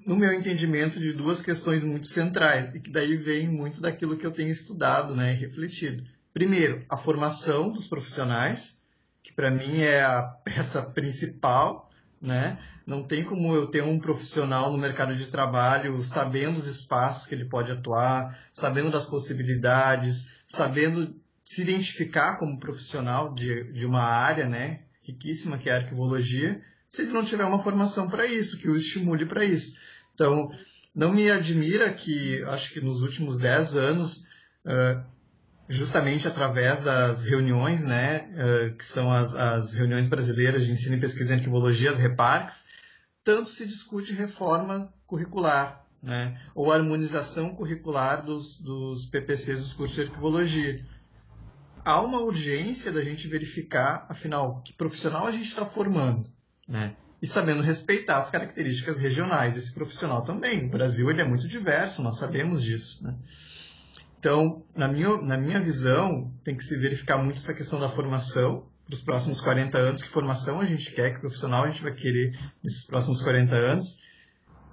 no 0.05 0.17
meu 0.17 0.33
entendimento, 0.33 0.99
de 0.99 1.13
duas 1.13 1.41
questões 1.41 1.85
muito 1.85 2.09
centrais, 2.09 2.75
e 2.75 2.81
que 2.81 2.91
daí 2.91 3.17
vem 3.17 3.49
muito 3.49 3.81
daquilo 3.81 4.17
que 4.17 4.27
eu 4.27 4.33
tenho 4.33 4.51
estudado 4.51 5.15
né, 5.15 5.33
e 5.33 5.37
refletido. 5.37 6.05
Primeiro, 6.33 6.85
a 6.89 6.97
formação 6.97 7.71
dos 7.71 7.87
profissionais, 7.87 8.83
que 9.23 9.33
para 9.33 9.51
mim 9.51 9.81
é 9.81 10.03
a 10.03 10.23
peça 10.45 10.83
principal 10.83 11.89
né? 12.21 12.59
Não 12.87 13.03
tem 13.03 13.25
como 13.25 13.55
eu 13.55 13.66
ter 13.66 13.83
um 13.83 13.99
profissional 13.99 14.71
no 14.71 14.79
mercado 14.79 15.14
de 15.16 15.27
trabalho 15.27 16.03
sabendo 16.03 16.59
os 16.59 16.66
espaços 16.66 17.27
que 17.27 17.35
ele 17.35 17.47
pode 17.47 17.73
atuar, 17.73 18.39
sabendo 18.53 18.91
das 18.91 19.07
possibilidades, 19.07 20.37
sabendo 20.47 21.14
se 21.45 21.62
identificar 21.62 22.37
como 22.37 22.61
profissional 22.61 23.33
de, 23.33 23.73
de 23.73 23.87
uma 23.87 24.03
área, 24.03 24.47
né? 24.49 24.83
Riquíssima 25.03 25.59
que 25.59 25.71
é 25.71 25.73
a 25.73 25.77
arquivologia, 25.77 26.62
se 26.89 27.03
ele 27.03 27.12
não 27.12 27.25
tiver 27.25 27.45
uma 27.45 27.62
formação 27.62 28.09
para 28.09 28.27
isso, 28.27 28.59
que 28.59 28.68
o 28.68 28.77
estimule 28.77 29.27
para 29.27 29.45
isso. 29.45 29.77
Então, 30.14 30.51
não 30.95 31.12
me 31.12 31.31
admira 31.31 31.93
que, 31.93 32.43
acho 32.45 32.73
que 32.73 32.81
nos 32.81 33.03
últimos 33.03 33.39
10 33.39 33.77
anos, 33.77 34.25
uh, 34.66 35.03
justamente 35.71 36.27
através 36.27 36.81
das 36.81 37.23
reuniões, 37.23 37.85
né, 37.85 38.29
uh, 38.35 38.77
que 38.77 38.85
são 38.85 39.11
as, 39.12 39.37
as, 39.37 39.73
reuniões 39.73 40.09
brasileiras 40.09 40.66
de 40.66 40.73
ensino 40.73 40.97
e 40.97 41.01
pesquisa 41.01 41.33
em 41.33 41.37
arquivologia, 41.37 41.91
as 41.91 41.97
REPARCs, 41.97 42.64
tanto 43.23 43.51
se 43.51 43.64
discute 43.64 44.12
reforma 44.12 44.93
curricular, 45.07 45.87
né? 46.03 46.41
ou 46.55 46.73
harmonização 46.73 47.55
curricular 47.55 48.25
dos, 48.25 48.59
dos 48.59 49.07
PPCs 49.07 49.61
dos 49.61 49.73
cursos 49.73 49.97
de 49.97 50.03
arquivologia. 50.03 50.85
Há 51.85 52.01
uma 52.01 52.18
urgência 52.21 52.91
da 52.91 53.05
gente 53.05 53.29
verificar, 53.29 54.07
afinal, 54.09 54.62
que 54.62 54.73
profissional 54.73 55.27
a 55.27 55.33
gente 55.33 55.47
está 55.47 55.64
formando, 55.64 56.33
né? 56.66 56.97
e 57.23 57.27
sabendo 57.27 57.62
respeitar 57.62 58.16
as 58.16 58.31
características 58.31 58.99
regionais 58.99 59.55
desse 59.55 59.73
profissional 59.73 60.23
também. 60.23 60.66
O 60.66 60.71
Brasil 60.71 61.11
ele 61.11 61.21
é 61.21 61.29
muito 61.29 61.47
diverso, 61.47 62.03
nós 62.03 62.16
sabemos 62.16 62.62
disso. 62.62 63.05
Né? 63.05 63.14
Então, 64.21 64.62
na 64.77 64.87
minha, 64.87 65.16
na 65.23 65.39
minha 65.39 65.59
visão, 65.59 66.31
tem 66.45 66.55
que 66.55 66.62
se 66.62 66.77
verificar 66.77 67.16
muito 67.16 67.39
essa 67.39 67.55
questão 67.55 67.81
da 67.81 67.89
formação 67.89 68.66
para 68.85 68.95
os 68.95 69.01
próximos 69.01 69.41
40 69.41 69.79
anos, 69.79 70.03
que 70.03 70.11
formação 70.11 70.61
a 70.61 70.66
gente 70.66 70.93
quer, 70.93 71.14
que 71.14 71.21
profissional 71.21 71.64
a 71.64 71.68
gente 71.68 71.83
vai 71.83 71.95
querer 71.95 72.39
nesses 72.62 72.85
próximos 72.85 73.23
40 73.23 73.55
anos, 73.55 73.97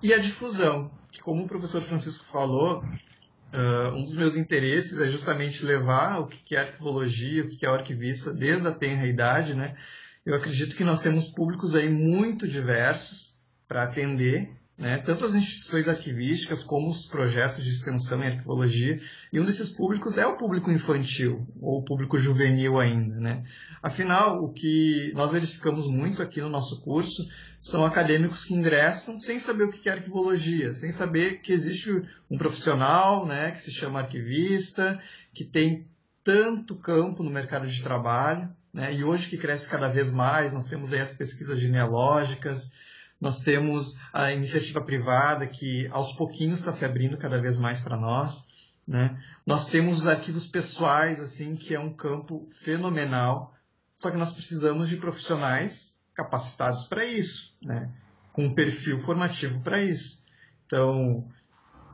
e 0.04 0.14
a 0.14 0.18
difusão, 0.18 0.91
que 1.14 1.22
como 1.22 1.45
o 1.45 1.48
professor 1.48 1.82
Francisco 1.82 2.26
falou, 2.26 2.84
uh, 2.84 3.95
um 3.95 4.04
dos 4.04 4.18
meus 4.18 4.36
interesses 4.36 5.00
é 5.00 5.10
justamente 5.10 5.64
levar 5.64 6.20
o 6.20 6.28
que 6.28 6.54
é 6.54 6.60
arquivologia, 6.60 7.45
o 7.45 7.48
que 7.48 7.66
é 7.66 7.70
arquivista, 7.70 8.34
desde 8.34 8.68
a 8.68 8.72
tenra 8.72 9.08
idade, 9.08 9.54
né? 9.54 9.78
Eu 10.26 10.36
acredito 10.36 10.76
que 10.76 10.84
nós 10.84 11.00
temos 11.00 11.30
públicos 11.30 11.74
aí 11.74 11.88
muito 11.88 12.45
diversos 12.45 13.34
para 13.66 13.84
atender, 13.84 14.57
né? 14.78 14.98
tanto 14.98 15.26
as 15.26 15.34
instituições 15.34 15.88
arquivísticas 15.88 16.62
como 16.62 16.90
os 16.90 17.06
projetos 17.06 17.64
de 17.64 17.70
extensão 17.70 18.24
em 18.24 18.28
arquivologia, 18.28 19.02
e 19.34 19.40
um 19.40 19.46
desses 19.46 19.70
públicos 19.70 20.18
é 20.18 20.26
o 20.28 20.38
público 20.38 20.70
infantil, 20.70 21.48
ou 21.60 21.80
o 21.80 21.84
público 21.84 22.20
juvenil 22.20 22.80
ainda. 22.80 23.16
Né? 23.16 23.44
Afinal, 23.82 24.44
o 24.44 24.54
que 24.54 25.12
nós 25.16 25.32
verificamos 25.32 25.88
muito 25.88 26.22
aqui 26.22 26.40
no 26.40 26.50
nosso 26.50 26.82
curso 26.82 27.28
são 27.60 27.86
acadêmicos 27.86 28.46
que 28.46 28.54
ingressam 28.54 29.20
sem 29.20 29.40
saber 29.40 29.64
o 29.64 29.72
que 29.72 29.90
é 29.90 29.94
arquivologia, 29.94 30.74
sem 30.74 30.92
saber 30.92 31.42
que 31.42 31.52
existe 31.52 32.04
um 32.30 32.38
profissional 32.38 33.26
né, 33.26 33.52
que 33.52 33.62
se 33.62 33.72
chama 33.72 34.00
arquivista, 34.00 35.02
que 35.34 35.44
tem 35.44 35.88
tanto 36.24 36.76
campo 36.76 37.24
no 37.24 37.30
mercado 37.30 37.66
de 37.66 37.82
trabalho, 37.82 38.50
né? 38.74 38.94
E 38.94 39.04
hoje 39.04 39.30
que 39.30 39.38
cresce 39.38 39.68
cada 39.68 39.88
vez 39.88 40.12
mais, 40.12 40.52
nós 40.52 40.68
temos 40.68 40.92
aí 40.92 41.00
as 41.00 41.12
pesquisas 41.12 41.58
genealógicas, 41.58 42.72
nós 43.20 43.39
temos 43.39 43.95
a 44.13 44.32
iniciativa 44.32 44.82
privada 44.82 45.47
que 45.47 45.88
aos 45.88 46.11
pouquinhos 46.11 46.59
está 46.59 46.72
se 46.72 46.86
abrindo 46.86 47.18
cada 47.18 47.41
vez 47.41 47.57
mais 47.57 47.82
para 47.82 47.97
nós. 47.97 48.45
Né? 48.88 49.22
Nós 49.45 49.68
temos 49.68 49.99
os 49.99 50.07
arquivos 50.07 50.47
pessoais, 50.47 51.20
assim, 51.20 51.55
que 51.55 51.74
é 51.74 51.80
um 51.80 51.91
campo 51.91 52.47
fenomenal, 52.51 53.53
só 53.95 54.11
que 54.11 54.18
nós 54.18 54.32
precisamos 54.32 54.88
de 54.88 54.97
profissionais 54.97 55.95
capacitados 56.13 56.84
para 56.84 57.03
isso, 57.03 57.55
né? 57.61 57.91
com 58.32 58.45
um 58.45 58.53
perfil 58.53 58.99
formativo 58.99 59.59
para 59.61 59.82
isso. 59.82 60.24
Então, 60.65 61.28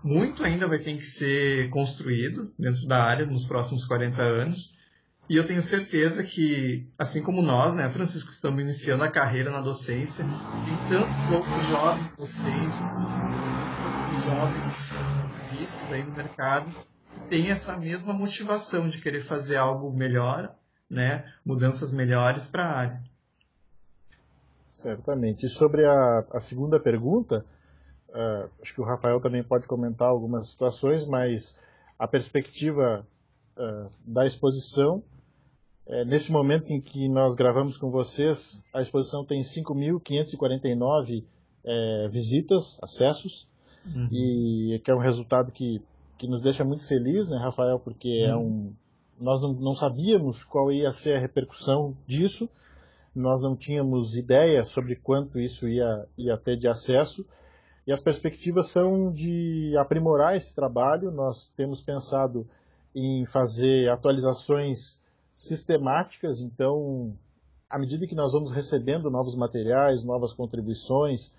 muito 0.04 0.44
ainda 0.44 0.68
vai 0.68 0.80
ter 0.80 0.98
que 0.98 1.06
ser 1.06 1.70
construído 1.70 2.54
dentro 2.60 2.86
da 2.86 3.02
área 3.04 3.26
nos 3.26 3.46
próximos 3.46 3.86
40 3.86 4.22
anos, 4.22 4.78
e 5.30 5.38
eu 5.38 5.48
tenho 5.48 5.62
certeza 5.62 6.22
que, 6.24 6.86
assim 6.98 7.24
como 7.24 7.42
nós, 7.42 7.74
né, 7.76 7.90
Francisco, 7.90 8.30
estamos 8.30 8.62
iniciando 8.62 9.04
a 9.04 9.12
carreira 9.12 9.50
na 9.50 9.62
docência, 9.62 10.26
tem 10.26 11.00
tantos 11.00 11.32
outros 11.32 11.66
jovens 11.68 12.16
docentes, 12.18 12.94
tantos 12.94 14.24
jovens 14.24 14.90
vistos 15.52 15.94
aí 15.94 16.04
no 16.04 16.12
mercado, 16.12 16.70
que 17.14 17.30
têm 17.30 17.50
essa 17.50 17.78
mesma 17.78 18.14
motivação 18.14 18.90
de 18.90 19.00
querer 19.00 19.22
fazer 19.22 19.56
algo 19.56 19.94
melhor, 19.94 20.54
né, 20.90 21.32
mudanças 21.46 21.94
melhores 21.94 22.46
para 22.46 22.66
a 22.66 22.78
área. 22.78 23.04
Certamente. 24.68 25.46
E 25.46 25.50
sobre 25.50 25.86
a, 25.86 26.26
a 26.34 26.40
segunda 26.42 26.80
pergunta, 26.82 27.46
uh, 28.10 28.50
acho 28.62 28.74
que 28.74 28.82
o 28.82 28.84
Rafael 28.84 29.22
também 29.22 29.44
pode 29.44 29.68
comentar 29.68 30.10
algumas 30.10 30.50
situações, 30.50 31.08
mas 31.08 31.58
a 31.98 32.08
perspectiva 32.08 33.08
uh, 33.56 33.90
da 34.06 34.26
exposição 34.26 35.02
é, 35.88 36.06
nesse 36.06 36.32
momento 36.32 36.72
em 36.72 36.80
que 36.80 37.10
nós 37.10 37.36
gravamos 37.36 37.78
com 37.78 37.90
vocês, 37.90 38.64
a 38.74 38.80
exposição 38.80 39.26
tem 39.26 39.42
5.549 39.42 41.24
é, 41.66 42.08
visitas, 42.10 42.80
acessos, 42.82 43.48
uhum. 43.86 44.08
e 44.12 44.82
que 44.84 44.92
é 44.92 44.96
um 44.96 45.00
resultado 45.00 45.52
que, 45.52 45.82
que 46.18 46.28
nos 46.28 46.42
deixa 46.42 46.64
muito 46.64 46.88
feliz, 46.88 47.28
né, 47.28 47.38
Rafael, 47.38 47.80
porque 47.80 48.10
é 48.26 48.34
uhum. 48.34 48.42
é 48.42 48.46
um, 48.46 48.74
nós 49.20 49.42
não, 49.42 49.54
não 49.54 49.72
sabíamos 49.74 50.44
qual 50.44 50.72
ia 50.72 50.92
ser 50.92 51.16
a 51.16 51.20
repercussão 51.20 51.96
disso, 52.08 52.50
nós 53.16 53.42
não 53.42 53.56
tínhamos 53.56 54.16
ideia 54.16 54.66
sobre 54.66 54.96
quanto 54.96 55.40
isso 55.40 55.68
ia, 55.68 56.06
ia 56.18 56.38
ter 56.38 56.58
de 56.58 56.68
acesso, 56.68 57.26
e 57.86 57.92
as 57.92 58.02
perspectivas 58.02 58.70
são 58.70 59.12
de 59.12 59.76
aprimorar 59.78 60.36
esse 60.36 60.56
trabalho. 60.56 61.12
Nós 61.12 61.50
temos 61.50 61.82
pensado 61.82 62.48
em 62.96 63.26
fazer 63.26 63.90
atualizações 63.90 65.03
sistemáticas, 65.48 66.42
então, 66.42 67.14
à 67.70 67.78
medida 67.78 68.08
que 68.08 68.16
nós 68.16 68.32
vamos 68.32 68.52
recebendo 68.52 69.10
novos 69.10 69.36
materiais, 69.36 70.04
novas 70.04 70.34
contribuições, 70.34 71.34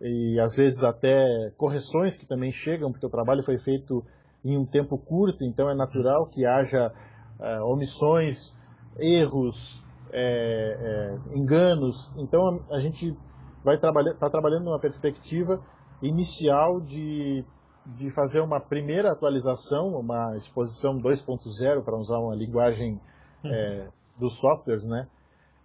e 0.00 0.40
às 0.40 0.56
vezes 0.56 0.82
até 0.82 1.52
correções 1.56 2.16
que 2.16 2.26
também 2.26 2.50
chegam, 2.50 2.90
porque 2.90 3.04
o 3.04 3.10
trabalho 3.10 3.42
foi 3.42 3.58
feito 3.58 4.02
em 4.42 4.56
um 4.56 4.64
tempo 4.64 4.96
curto, 4.96 5.44
então 5.44 5.68
é 5.68 5.74
natural 5.74 6.26
que 6.26 6.46
haja 6.46 6.90
é, 7.38 7.60
omissões, 7.60 8.56
erros, 8.98 9.84
é, 10.10 11.18
é, 11.32 11.36
enganos. 11.36 12.10
Então 12.16 12.64
a 12.70 12.78
gente 12.78 13.14
vai 13.62 13.78
trabalhar, 13.78 14.12
está 14.12 14.30
trabalhando 14.30 14.64
numa 14.64 14.80
perspectiva 14.80 15.62
inicial 16.02 16.80
de, 16.80 17.44
de 17.84 18.10
fazer 18.10 18.40
uma 18.40 18.58
primeira 18.58 19.12
atualização, 19.12 19.88
uma 19.88 20.34
exposição 20.36 20.98
2.0, 20.98 21.84
para 21.84 21.98
usar 21.98 22.18
uma 22.18 22.34
linguagem 22.34 22.98
é, 23.44 23.88
dos 24.18 24.38
softwares, 24.38 24.84
né? 24.84 25.08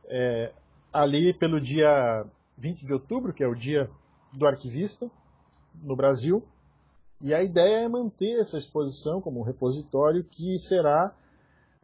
É, 0.08 0.52
ali 0.94 1.34
pelo 1.34 1.60
dia 1.60 2.26
20 2.58 2.86
de 2.86 2.94
outubro, 2.94 3.34
que 3.34 3.44
é 3.44 3.48
o 3.48 3.56
dia 3.56 3.90
do 4.34 4.46
arquivista 4.46 5.10
no 5.84 5.96
Brasil, 5.96 6.44
e 7.22 7.34
a 7.34 7.42
ideia 7.42 7.86
é 7.86 7.90
manter 7.90 8.40
essa 8.40 8.58
exposição 8.58 9.22
como 9.22 9.40
um 9.40 9.44
repositório 9.44 10.24
que 10.24 10.58
será 10.60 11.14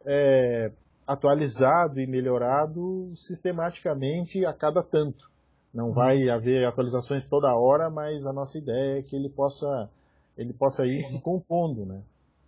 é, 0.04 0.72
atualizado 1.06 2.00
e 2.00 2.06
melhorado 2.06 3.12
sistematicamente 3.16 4.44
a 4.44 4.52
cada 4.52 4.82
tanto. 4.82 5.30
Não 5.72 5.88
uhum. 5.88 5.94
vai 5.94 6.28
haver 6.28 6.66
atualizações 6.66 7.26
toda 7.26 7.54
hora, 7.54 7.88
mas 7.88 8.26
a 8.26 8.32
nossa 8.32 8.58
ideia 8.58 8.98
é 8.98 9.02
que 9.02 9.16
ele 9.16 9.30
possa, 9.30 9.90
ele 10.36 10.52
possa 10.52 10.86
ir 10.86 11.00
se 11.00 11.20
compondo, 11.20 11.86
né? 11.86 12.02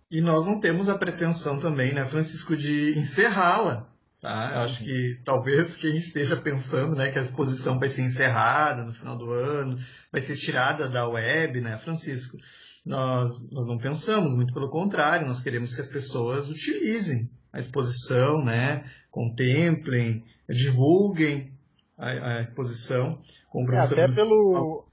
E 0.09 0.21
nós 0.21 0.45
não 0.45 0.59
temos 0.59 0.87
a 0.87 0.97
pretensão 0.97 1.59
também, 1.59 1.93
né, 1.93 2.05
Francisco, 2.05 2.55
de 2.55 2.97
encerrá-la. 2.97 3.89
Tá? 4.21 4.51
Eu 4.53 4.59
acho 4.61 4.83
que 4.83 5.21
talvez 5.23 5.75
quem 5.75 5.97
esteja 5.97 6.35
pensando 6.35 6.95
né, 6.95 7.11
que 7.11 7.19
a 7.19 7.21
exposição 7.21 7.79
vai 7.79 7.89
ser 7.89 8.01
encerrada 8.01 8.83
no 8.83 8.91
final 8.91 9.17
do 9.17 9.31
ano, 9.31 9.77
vai 10.11 10.21
ser 10.21 10.35
tirada 10.35 10.87
da 10.87 11.07
web, 11.07 11.61
né, 11.61 11.77
Francisco? 11.77 12.37
Nós, 12.85 13.49
nós 13.51 13.65
não 13.65 13.77
pensamos, 13.77 14.35
muito 14.35 14.53
pelo 14.53 14.69
contrário, 14.69 15.27
nós 15.27 15.41
queremos 15.41 15.73
que 15.73 15.81
as 15.81 15.87
pessoas 15.87 16.49
utilizem 16.49 17.29
a 17.51 17.59
exposição, 17.59 18.43
né, 18.43 18.85
contemplem, 19.09 20.23
divulguem 20.49 21.51
a, 21.97 22.37
a 22.37 22.41
exposição. 22.41 23.19
Como 23.49 23.73
é, 23.73 23.79
até 23.79 24.07
pelo, 24.07 24.85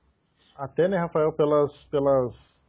até, 0.57 0.89
né, 0.89 0.97
Rafael, 0.97 1.33
pelas, 1.33 1.85
pelas 1.85 2.62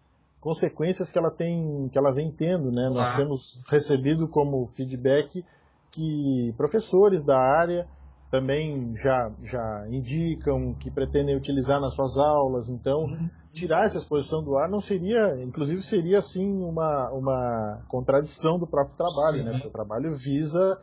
consequências 0.43 1.09
que 1.09 1.17
ela 1.17 1.31
tem, 1.31 1.87
que 1.89 1.97
ela 1.97 2.11
vem 2.11 2.29
tendo, 2.29 2.69
né? 2.69 2.89
Nós 2.89 3.15
temos 3.15 3.63
recebido 3.65 4.27
como 4.27 4.65
feedback 4.65 5.43
que 5.89 6.53
professores 6.57 7.23
da 7.23 7.39
área 7.39 7.87
também 8.29 8.93
já, 8.97 9.31
já 9.41 9.87
indicam 9.89 10.73
que 10.73 10.91
pretendem 10.91 11.37
utilizar 11.37 11.79
nas 11.79 11.93
suas 11.93 12.17
aulas, 12.17 12.67
então 12.67 13.03
uhum. 13.03 13.29
tirar 13.53 13.85
essa 13.85 13.97
exposição 13.97 14.43
do 14.43 14.57
ar 14.57 14.69
não 14.69 14.81
seria, 14.81 15.41
inclusive 15.41 15.81
seria 15.81 16.17
assim 16.17 16.45
uma, 16.45 17.09
uma 17.11 17.81
contradição 17.87 18.59
do 18.59 18.67
próprio 18.67 18.97
trabalho, 18.97 19.37
Sim. 19.37 19.43
né? 19.43 19.51
Porque 19.53 19.67
o 19.67 19.71
trabalho 19.71 20.11
visa 20.11 20.77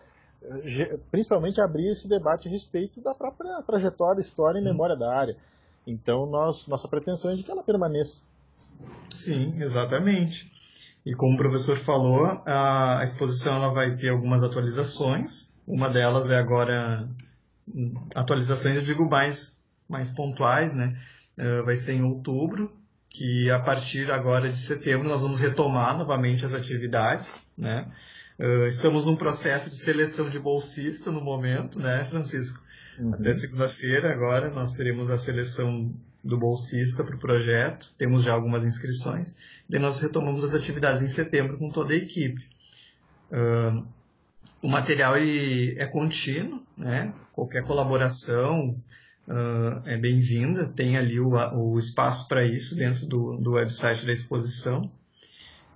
principalmente 1.11 1.61
abrir 1.61 1.89
esse 1.89 2.09
debate 2.09 2.49
a 2.49 2.51
respeito 2.51 2.99
da 3.03 3.15
própria 3.15 3.63
trajetória, 3.63 4.23
história 4.23 4.59
e 4.59 4.65
memória 4.65 4.97
da 4.97 5.15
área. 5.15 5.37
Então 5.87 6.25
nós, 6.25 6.67
nossa 6.67 6.89
pretensão 6.89 7.31
é 7.31 7.35
de 7.35 7.43
que 7.43 7.51
ela 7.51 7.63
permaneça. 7.63 8.23
Sim, 9.11 9.55
exatamente. 9.61 10.51
E 11.05 11.15
como 11.15 11.35
o 11.35 11.39
professor 11.39 11.77
falou, 11.77 12.43
a 12.47 13.01
exposição 13.03 13.57
ela 13.57 13.73
vai 13.73 13.97
ter 13.97 14.11
algumas 14.11 14.43
atualizações. 14.43 15.55
Uma 15.67 15.89
delas 15.89 16.31
é 16.31 16.39
agora 16.39 17.09
atualizações, 18.15 18.77
eu 18.77 18.83
digo 18.83 19.09
mais, 19.09 19.61
mais 19.89 20.11
pontuais, 20.11 20.75
né? 20.75 20.99
Uh, 21.39 21.65
vai 21.65 21.77
ser 21.77 21.95
em 21.95 22.03
outubro, 22.03 22.73
que 23.09 23.51
a 23.51 23.59
partir 23.61 24.11
agora 24.11 24.49
de 24.49 24.59
setembro 24.59 25.09
nós 25.09 25.23
vamos 25.23 25.41
retomar 25.41 25.97
novamente 25.97 26.45
as 26.45 26.55
atividades, 26.55 27.43
né? 27.57 27.91
Uh, 28.39 28.67
estamos 28.67 29.05
num 29.05 29.17
processo 29.17 29.71
de 29.71 29.77
seleção 29.77 30.29
de 30.29 30.39
bolsista 30.39 31.11
no 31.11 31.21
momento, 31.21 31.79
né, 31.79 32.07
Francisco? 32.09 32.61
Uhum. 32.99 33.15
Até 33.15 33.35
segunda-feira, 33.35 34.13
agora, 34.13 34.51
nós 34.51 34.75
teremos 34.75 35.11
a 35.11 35.19
seleção 35.19 35.95
do 36.23 36.39
bolsista 36.39 37.03
para 37.03 37.16
o 37.16 37.18
projeto, 37.18 37.95
temos 37.97 38.23
já 38.23 38.35
algumas 38.35 38.64
inscrições, 38.64 39.35
e 39.68 39.79
nós 39.79 40.01
retomamos 40.01 40.45
as 40.45 40.55
atividades 40.55 41.03
em 41.03 41.09
setembro 41.09 41.59
com 41.59 41.71
toda 41.71 41.95
a 41.95 41.97
equipe. 41.97 42.43
Uh, 43.31 43.87
o 44.62 44.68
material 44.68 45.16
ele 45.16 45.75
é 45.79 45.87
contínuo, 45.87 46.62
né? 46.77 47.14
qualquer 47.33 47.64
colaboração 47.64 48.77
uh, 49.27 49.83
é 49.87 49.97
bem-vinda, 49.97 50.68
tem 50.68 50.97
ali 50.97 51.18
o, 51.18 51.31
o 51.55 51.79
espaço 51.79 52.29
para 52.29 52.45
isso 52.45 52.75
dentro 52.75 53.07
do, 53.07 53.37
do 53.39 53.53
website 53.53 54.05
da 54.05 54.12
exposição. 54.12 54.91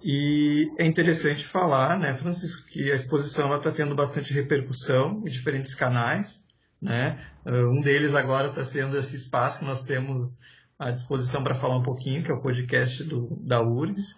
E 0.03 0.70
é 0.76 0.84
interessante 0.84 1.47
falar, 1.47 1.99
né, 1.99 2.12
Francisco, 2.12 2.66
que 2.66 2.92
a 2.92 2.95
exposição 2.95 3.57
está 3.57 3.70
tendo 3.70 3.95
bastante 3.95 4.34
repercussão 4.34 5.22
em 5.26 5.30
diferentes 5.30 5.74
canais. 5.74 6.43
Né? 6.80 7.18
Uh, 7.44 7.70
um 7.70 7.80
deles 7.80 8.14
agora 8.14 8.48
está 8.48 8.64
sendo 8.64 8.96
esse 8.98 9.16
espaço 9.16 9.60
que 9.60 9.64
nós 9.64 9.82
temos 9.82 10.36
à 10.78 10.90
disposição 10.90 11.42
para 11.42 11.54
falar 11.54 11.76
um 11.76 11.82
pouquinho, 11.82 12.22
que 12.22 12.30
é 12.30 12.34
o 12.34 12.40
podcast 12.40 13.04
do, 13.04 13.36
da 13.40 13.62
URGS. 13.62 14.16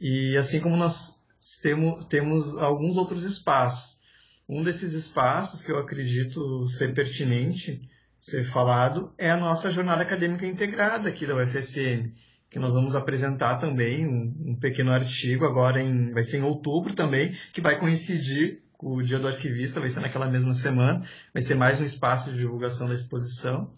E 0.00 0.36
assim 0.36 0.60
como 0.60 0.76
nós 0.76 1.22
temos, 1.62 2.04
temos 2.04 2.56
alguns 2.58 2.96
outros 2.96 3.24
espaços. 3.24 4.00
Um 4.48 4.62
desses 4.62 4.92
espaços 4.92 5.62
que 5.62 5.70
eu 5.70 5.78
acredito 5.78 6.68
ser 6.68 6.92
pertinente 6.94 7.88
ser 8.20 8.44
falado 8.44 9.12
é 9.16 9.30
a 9.30 9.36
nossa 9.36 9.70
jornada 9.70 10.02
acadêmica 10.02 10.46
integrada 10.46 11.08
aqui 11.08 11.26
da 11.26 11.34
UFSM 11.34 12.12
que 12.52 12.58
nós 12.58 12.74
vamos 12.74 12.94
apresentar 12.94 13.56
também 13.56 14.06
um, 14.06 14.50
um, 14.50 14.54
pequeno 14.54 14.92
artigo 14.92 15.46
agora 15.46 15.80
em 15.80 16.12
vai 16.12 16.22
ser 16.22 16.36
em 16.36 16.42
outubro 16.42 16.92
também, 16.92 17.34
que 17.50 17.62
vai 17.62 17.78
coincidir 17.78 18.61
o 18.82 19.00
Dia 19.00 19.18
do 19.18 19.28
Arquivista, 19.28 19.78
vai 19.78 19.88
ser 19.88 20.00
naquela 20.00 20.28
mesma 20.28 20.52
semana, 20.52 21.04
vai 21.32 21.40
ser 21.40 21.54
mais 21.54 21.80
um 21.80 21.84
espaço 21.84 22.32
de 22.32 22.38
divulgação 22.38 22.88
da 22.88 22.94
exposição 22.94 23.72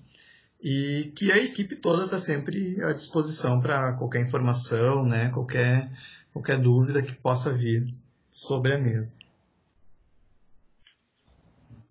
e 0.63 1.13
que 1.15 1.31
a 1.31 1.37
equipe 1.37 1.77
toda 1.77 2.07
está 2.07 2.19
sempre 2.19 2.83
à 2.83 2.91
disposição 2.91 3.61
para 3.61 3.93
qualquer 3.93 4.23
informação, 4.23 5.05
né, 5.05 5.29
qualquer 5.29 5.91
qualquer 6.33 6.59
dúvida 6.59 7.01
que 7.01 7.13
possa 7.13 7.53
vir 7.53 7.95
sobre 8.33 8.73
a 8.73 8.79
mesa. 8.79 9.13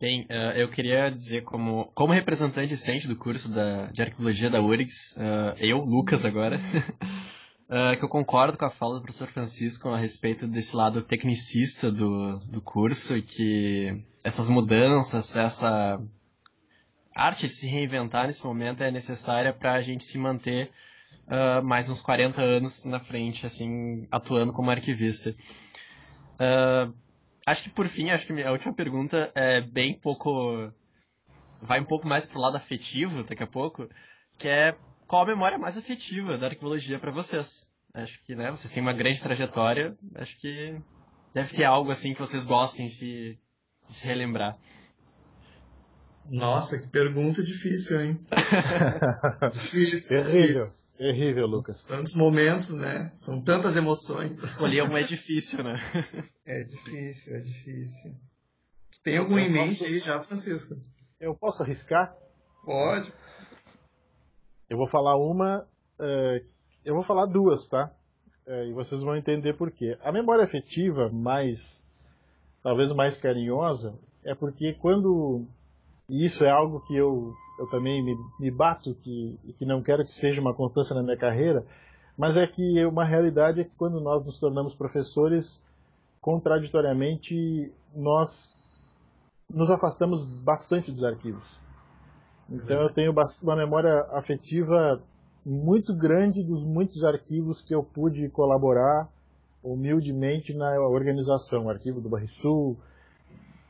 Bem, 0.01 0.24
uh, 0.24 0.51
eu 0.57 0.68
queria 0.68 1.09
dizer 1.09 1.43
como, 1.43 1.86
como 1.93 2.11
representante 2.11 2.72
docente 2.72 3.07
do 3.07 3.16
curso 3.16 3.49
da, 3.49 3.86
de 3.86 4.01
arqueologia 4.01 4.49
da 4.49 4.59
URGS, 4.59 5.16
uh, 5.16 5.55
eu, 5.59 5.80
Lucas 5.80 6.26
agora, 6.26 6.59
uh, 7.70 7.97
que 7.97 8.03
eu 8.03 8.09
concordo 8.09 8.57
com 8.57 8.66
a 8.66 8.70
fala 8.70 8.95
do 8.95 9.01
professor 9.01 9.28
Francisco 9.28 9.89
a 9.89 9.97
respeito 9.97 10.47
desse 10.47 10.76
lado 10.76 11.01
tecnicista 11.01 11.91
do, 11.91 12.38
do 12.45 12.61
curso 12.61 13.18
e 13.18 13.22
que 13.22 14.03
essas 14.24 14.47
mudanças, 14.47 15.36
essa 15.36 16.01
arte 17.16 17.47
de 17.47 17.53
se 17.53 17.68
reinventar 17.68 18.28
nesse 18.28 18.43
momento 18.45 18.82
é 18.82 18.91
necessária 18.91 19.53
para 19.53 19.74
a 19.74 19.82
gente 19.82 20.03
se 20.03 20.18
manter 20.18 20.72
mais 21.64 21.89
uns 21.89 22.01
40 22.01 22.41
anos 22.41 22.84
na 22.84 22.99
frente, 22.99 23.45
assim, 23.45 24.07
atuando 24.11 24.51
como 24.51 24.70
arquivista. 24.70 25.34
Uh, 26.34 26.93
Acho 27.45 27.64
que 27.64 27.70
por 27.70 27.88
fim, 27.89 28.09
acho 28.09 28.26
que 28.26 28.41
a 28.41 28.51
última 28.51 28.74
pergunta 28.74 29.32
é 29.36 29.59
bem 29.59 29.93
pouco. 29.93 30.72
Vai 31.61 31.80
um 31.80 31.86
pouco 31.86 32.07
mais 32.07 32.26
pro 32.26 32.39
lado 32.39 32.55
afetivo 32.55 33.24
daqui 33.24 33.43
a 33.43 33.47
pouco, 33.47 33.89
que 34.38 34.47
é 34.47 34.74
qual 35.14 35.26
a 35.26 35.28
memória 35.28 35.59
mais 35.59 35.78
afetiva 35.78 36.39
da 36.39 36.47
arqueologia 36.47 36.97
para 36.97 37.11
vocês? 37.11 37.70
Acho 37.93 38.20
que, 38.24 38.36
né, 38.36 38.49
vocês 38.49 38.74
têm 38.74 38.82
uma 38.82 38.93
grande 38.93 39.22
trajetória, 39.22 39.95
acho 40.16 40.36
que 40.39 40.76
deve 41.32 41.55
ter 41.55 41.66
algo 41.66 41.91
assim 41.91 42.16
que 42.16 42.20
vocês 42.20 42.45
gostem 42.45 42.88
de 42.88 42.93
se, 42.93 43.39
de 43.88 43.95
se 43.95 44.07
relembrar. 44.07 44.57
Nossa, 46.28 46.80
que 46.80 46.88
pergunta 46.88 47.43
difícil, 47.43 48.01
hein? 48.01 48.26
difícil. 49.53 50.20
Terrível. 50.20 50.66
Terrível, 50.97 51.45
Lucas. 51.45 51.84
Tantos 51.84 52.16
momentos, 52.16 52.72
né? 52.72 53.11
São 53.20 53.39
tantas 53.39 53.78
emoções. 53.78 54.43
Escolher 54.43 54.82
uma 54.82 54.99
é 54.99 55.03
difícil, 55.03 55.64
né? 55.64 55.80
é 56.43 56.64
difícil, 56.64 57.36
é 57.36 57.39
difícil. 57.39 58.16
Tu 58.91 58.99
tem 59.03 59.18
algum 59.20 59.38
eu 59.38 59.45
em 59.45 59.51
mente 59.51 59.78
posso... 59.78 59.86
aí 59.86 59.99
já, 59.99 60.24
Francisco? 60.24 60.76
Eu 61.20 61.36
posso 61.36 61.61
arriscar? 61.61 62.16
Pode. 62.66 63.14
Eu 64.74 64.78
vou 64.78 64.88
falar 64.88 65.15
uma. 65.17 65.67
Uh, 65.99 66.43
eu 66.84 66.95
vou 66.95 67.03
falar 67.03 67.28
duas, 67.28 67.67
tá? 67.67 67.91
Uh, 68.47 68.69
e 68.69 68.74
vocês 68.74 69.01
vão 69.01 69.15
entender 69.15 69.53
por 69.53 69.69
quê. 69.69 69.95
A 70.03 70.11
memória 70.11 70.43
afetiva 70.43 71.11
mais. 71.13 71.86
talvez 72.63 72.91
mais 72.91 73.15
carinhosa 73.15 73.93
é 74.24 74.34
porque 74.34 74.74
quando. 74.74 75.45
E 76.09 76.26
isso 76.26 76.43
é 76.43 76.49
algo 76.49 76.80
que 76.88 76.95
eu 76.95 77.36
eu 77.59 77.67
também 77.67 78.03
me, 78.03 78.17
me 78.39 78.49
bato 78.49 78.95
que, 78.95 79.38
que 79.55 79.63
não 79.63 79.84
quero 79.84 80.03
que 80.03 80.11
seja 80.11 80.41
uma 80.41 80.55
constância 80.55 80.95
na 80.95 81.03
minha 81.03 81.15
carreira, 81.15 81.63
mas 82.17 82.36
é 82.36 82.47
que 82.47 82.84
uma 82.84 83.05
realidade 83.05 83.61
é 83.61 83.63
que 83.63 83.76
quando 83.76 84.01
nós 84.01 84.26
nos 84.26 84.39
tornamos 84.39 84.74
professores, 84.74 85.63
contraditoriamente, 86.19 87.71
nós 87.95 88.51
nos 89.47 89.69
afastamos 89.69 90.24
bastante 90.24 90.91
dos 90.91 91.03
arquivos. 91.03 91.61
Então 92.50 92.82
eu 92.82 92.89
tenho 92.94 93.14
uma 93.41 93.56
memória 93.56 94.02
afetiva 94.12 95.02
muito 95.46 95.94
grande 95.96 96.44
dos 96.44 96.64
muitos 96.64 97.04
arquivos 97.04 97.62
que 97.62 97.74
eu 97.74 97.84
pude 97.84 98.30
colaborar 98.30 99.10
humildemente 99.64 100.54
na 100.54 100.80
organização, 100.82 101.70
arquivo 101.70 102.02
do 102.02 102.10
Barrisul, 102.10 102.78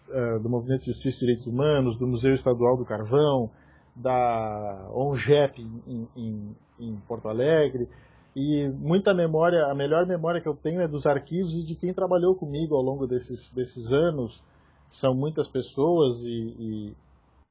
uh, 0.10 0.40
do 0.40 0.50
Movimento 0.50 0.82
de 0.82 0.88
Justiça 0.88 1.18
e 1.18 1.20
Direitos 1.20 1.48
Humanos, 1.48 1.98
do 1.98 2.08
Museu 2.08 2.34
Estadual 2.34 2.76
do 2.76 2.86
Carvão, 2.86 3.50
da 3.96 4.90
ONGEP 4.92 5.62
em, 5.62 6.08
em, 6.16 6.56
em, 6.80 6.96
Porto 7.08 7.30
Alegre. 7.30 7.88
E 8.36 8.68
muita 8.70 9.14
memória, 9.14 9.66
a 9.68 9.76
melhor 9.76 10.08
memória 10.08 10.42
que 10.42 10.48
eu 10.48 10.56
tenho 10.56 10.82
é 10.82 10.88
dos 10.88 11.06
arquivos 11.06 11.54
e 11.54 11.64
de 11.64 11.76
quem 11.76 11.94
trabalhou 11.94 12.34
comigo 12.34 12.76
ao 12.76 12.82
longo 12.82 13.06
desses, 13.06 13.52
desses 13.52 13.94
anos. 13.94 14.44
São 14.90 15.14
muitas 15.14 15.48
pessoas 15.48 16.24
e, 16.24 16.56
e, 16.60 16.96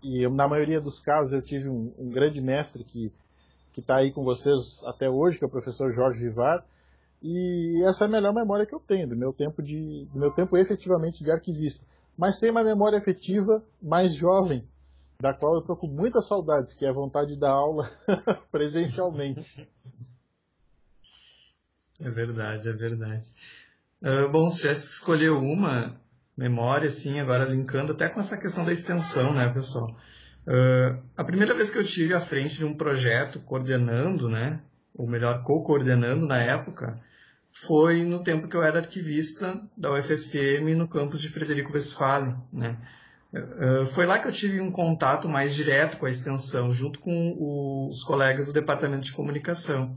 e 0.03 0.29
na 0.29 0.49
maioria 0.49 0.81
dos 0.81 0.99
casos 0.99 1.33
eu 1.33 1.43
tive 1.43 1.69
um, 1.69 1.93
um 1.99 2.11
grande 2.11 2.41
mestre 2.41 2.85
que 2.85 3.13
que 3.73 3.81
está 3.81 3.97
aí 3.97 4.13
com 4.13 4.23
vocês 4.23 4.83
até 4.85 5.09
hoje, 5.09 5.39
que 5.39 5.45
é 5.45 5.47
o 5.47 5.51
professor 5.51 5.91
Jorge 5.91 6.21
Vivar. 6.21 6.63
E 7.23 7.83
essa 7.85 8.05
é 8.05 8.07
a 8.07 8.11
melhor 8.11 8.35
memória 8.35 8.67
que 8.67 8.75
eu 8.75 8.81
tenho 8.81 9.09
do 9.09 9.17
meu 9.17 9.33
tempo 9.33 9.63
de 9.63 10.07
do 10.13 10.19
meu 10.19 10.31
tempo 10.31 10.57
efetivamente 10.57 11.25
de 11.25 11.31
arquivista. 11.31 11.85
Mas 12.19 12.39
tem 12.39 12.51
uma 12.51 12.63
memória 12.63 12.97
efetiva 12.97 13.65
mais 13.81 14.15
jovem, 14.15 14.69
da 15.19 15.33
qual 15.33 15.55
eu 15.55 15.63
tô 15.63 15.75
com 15.75 15.87
muitas 15.87 16.27
saudades, 16.27 16.75
que 16.75 16.85
é 16.85 16.91
a 16.91 16.93
vontade 16.93 17.37
da 17.37 17.51
aula 17.51 17.91
presencialmente. 18.53 19.67
É 21.99 22.11
verdade, 22.11 22.69
é 22.69 22.73
verdade. 22.73 23.33
Uh, 24.03 24.29
bom, 24.31 24.51
se 24.51 24.59
tivesse 24.59 24.89
que 24.89 24.95
escolher 24.95 25.31
uma 25.31 25.99
memória, 26.37 26.89
assim, 26.89 27.21
agora 27.21 27.45
linkando 27.45 27.93
até 27.93 28.09
com 28.09 28.21
essa 28.21 28.37
questão 28.37 28.65
da 28.65 28.73
extensão, 28.73 29.33
né, 29.35 29.49
pessoal? 29.49 29.97
Uh, 30.47 31.03
a 31.17 31.25
primeira 31.25 31.55
vez 31.55 31.71
que 31.71 31.79
eu 31.79 31.85
tive 31.85 32.15
à 32.15 32.21
frente 32.21 32.57
de 32.57 32.65
um 32.65 32.75
projeto 32.75 33.41
coordenando, 33.41 34.29
né, 34.29 34.61
ou 34.95 35.07
melhor, 35.07 35.43
co-coordenando 35.45 36.27
na 36.27 36.39
época, 36.39 37.01
foi 37.53 38.03
no 38.03 38.23
tempo 38.23 38.49
que 38.49 38.57
eu 38.57 38.63
era 38.63 38.81
arquivista 38.81 39.63
da 39.77 39.93
UFSM 39.93 40.75
no 40.75 40.89
campus 40.89 41.21
de 41.21 41.29
Frederico 41.29 41.73
Westphalen, 41.73 42.37
né? 42.53 42.79
Uh, 43.33 43.87
foi 43.87 44.05
lá 44.05 44.19
que 44.19 44.29
eu 44.29 44.33
tive 44.33 44.61
um 44.61 44.71
contato 44.71 45.27
mais 45.27 45.55
direto 45.55 45.97
com 45.97 46.05
a 46.05 46.11
extensão, 46.11 46.71
junto 46.71 46.99
com 46.99 47.35
o, 47.39 47.89
os 47.89 48.03
colegas 48.03 48.47
do 48.47 48.53
departamento 48.53 49.05
de 49.05 49.13
comunicação. 49.13 49.97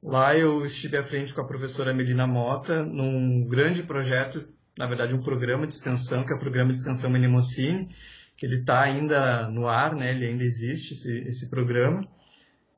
Lá 0.00 0.36
eu 0.36 0.64
estive 0.64 0.96
à 0.96 1.02
frente 1.02 1.34
com 1.34 1.40
a 1.40 1.46
professora 1.46 1.92
Melina 1.92 2.26
Mota, 2.26 2.84
num 2.84 3.44
grande 3.48 3.82
projeto, 3.82 4.48
na 4.78 4.86
verdade 4.86 5.12
um 5.12 5.20
programa 5.20 5.66
de 5.66 5.74
extensão, 5.74 6.24
que 6.24 6.32
é 6.32 6.36
o 6.36 6.38
programa 6.38 6.72
de 6.72 6.78
extensão 6.78 7.10
Minimocine, 7.10 7.88
que 8.36 8.46
ele 8.46 8.60
está 8.60 8.82
ainda 8.82 9.48
no 9.50 9.66
ar, 9.66 9.96
né, 9.96 10.12
ele 10.12 10.24
ainda 10.24 10.44
existe, 10.44 10.94
esse, 10.94 11.18
esse 11.26 11.50
programa. 11.50 12.06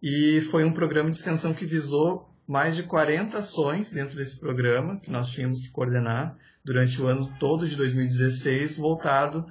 E 0.03 0.40
foi 0.51 0.64
um 0.64 0.72
programa 0.72 1.11
de 1.11 1.18
extensão 1.18 1.53
que 1.53 1.66
visou 1.66 2.34
mais 2.48 2.74
de 2.74 2.84
40 2.84 3.36
ações 3.36 3.92
dentro 3.92 4.16
desse 4.16 4.40
programa, 4.40 4.98
que 4.98 5.11
nós 5.11 5.30
tínhamos 5.30 5.61
que 5.61 5.68
coordenar 5.68 6.34
durante 6.64 7.01
o 7.03 7.07
ano 7.07 7.30
todo 7.38 7.68
de 7.68 7.76
2016, 7.76 8.78
voltado 8.78 9.46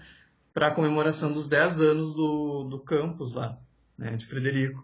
para 0.52 0.70
a 0.70 0.74
comemoração 0.74 1.32
dos 1.32 1.47
10 1.47 1.82
anos 1.82 2.16
do, 2.16 2.64
do 2.64 2.80
campus 2.80 3.34
lá, 3.34 3.60
né, 3.95 4.16
de 4.16 4.26
Frederico. 4.26 4.84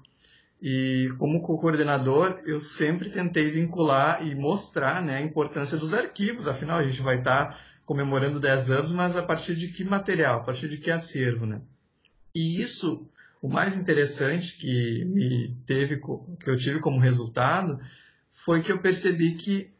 E 0.62 1.14
como 1.18 1.42
co-coordenador, 1.42 2.40
eu 2.46 2.60
sempre 2.60 3.10
tentei 3.10 3.52
vincular 3.52 4.26
e 4.26 4.34
mostrar 4.34 5.02
né, 5.02 5.18
a 5.18 5.22
importância 5.22 5.78
dos 5.78 5.94
arquivos, 5.94 6.48
afinal 6.48 6.80
a 6.80 6.86
gente 6.86 7.02
vai 7.02 7.20
estar 7.20 7.50
tá 7.50 7.60
comemorando 7.86 8.40
10 8.40 8.72
anos, 8.72 8.92
mas 8.92 9.16
a 9.16 9.22
partir 9.22 9.56
de 9.56 9.68
que 9.68 9.84
material, 9.84 10.40
a 10.40 10.44
partir 10.44 10.68
de 10.68 10.78
que 10.78 10.90
acervo, 10.90 11.46
né? 11.46 11.62
E 12.34 12.60
isso, 12.62 13.08
o 13.42 13.48
mais 13.48 13.78
interessante 13.78 14.58
que 14.58 15.06
me 15.06 15.56
teve, 15.66 16.02
que 16.40 16.50
eu 16.50 16.56
tive 16.56 16.80
como 16.80 17.00
resultado, 17.00 17.80
foi 18.34 18.62
que 18.64 18.72
eu 18.72 18.80
percebi 18.80 19.36
que 19.36 19.72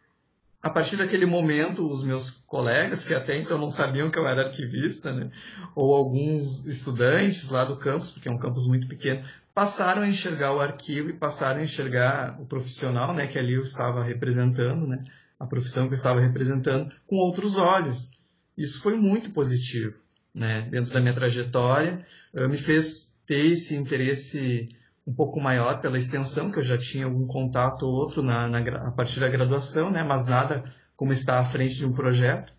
a 0.62 0.70
partir 0.70 0.96
daquele 0.98 1.28
momento, 1.28 1.88
os 1.88 2.04
meus 2.04 2.32
colegas, 2.48 3.04
que 3.04 3.14
até 3.14 3.38
então 3.38 3.56
não 3.56 3.70
sabiam 3.70 4.10
que 4.10 4.18
eu 4.18 4.28
era 4.28 4.48
arquivista, 4.48 5.14
né, 5.14 5.30
ou 5.76 5.94
alguns 5.94 6.66
estudantes 6.66 7.50
lá 7.50 7.66
do 7.66 7.78
campus, 7.78 8.10
porque 8.10 8.28
é 8.28 8.32
um 8.32 8.38
campus 8.40 8.66
muito 8.66 8.88
pequeno, 8.88 9.24
passaram 9.56 10.02
a 10.02 10.08
enxergar 10.08 10.54
o 10.54 10.60
arquivo 10.60 11.10
e 11.10 11.14
passaram 11.14 11.62
a 11.62 11.64
enxergar 11.64 12.40
o 12.42 12.46
profissional, 12.46 13.14
né, 13.14 13.26
que 13.26 13.40
ali 13.40 13.54
eu 13.54 13.62
estava 13.62 14.04
representando, 14.04 14.86
né, 14.86 15.02
a 15.40 15.48
profissão 15.48 15.88
que 15.88 15.94
eu 15.94 15.98
estava 15.98 16.20
representando, 16.20 16.92
com 17.08 17.16
outros 17.16 17.56
olhos. 17.56 18.12
Isso 18.58 18.82
foi 18.82 18.98
muito 18.98 19.32
positivo, 19.32 19.96
né, 20.34 20.64
dentro 20.70 20.94
da 20.94 21.00
minha 21.00 21.14
trajetória, 21.14 22.06
eh, 22.34 22.48
me 22.50 22.58
fez 22.58 23.18
ter 23.26 23.46
esse 23.46 23.76
interesse 23.76 24.68
um 25.08 25.14
pouco 25.14 25.40
maior 25.40 25.80
pela 25.80 25.98
extensão, 25.98 26.52
que 26.52 26.60
eu 26.60 26.64
já 26.64 26.78
tinha 26.78 27.06
algum 27.06 27.26
contato 27.26 27.84
ou 27.84 27.94
outro 27.94 28.22
na, 28.22 28.48
na, 28.50 28.60
a 28.60 28.92
partir 28.92 29.22
da 29.22 29.30
graduação, 29.30 29.90
né? 29.90 30.04
mas 30.04 30.26
nada 30.26 30.66
como 30.98 31.14
estar 31.14 31.40
à 31.40 31.46
frente 31.46 31.76
de 31.76 31.86
um 31.86 31.94
projeto. 31.94 32.54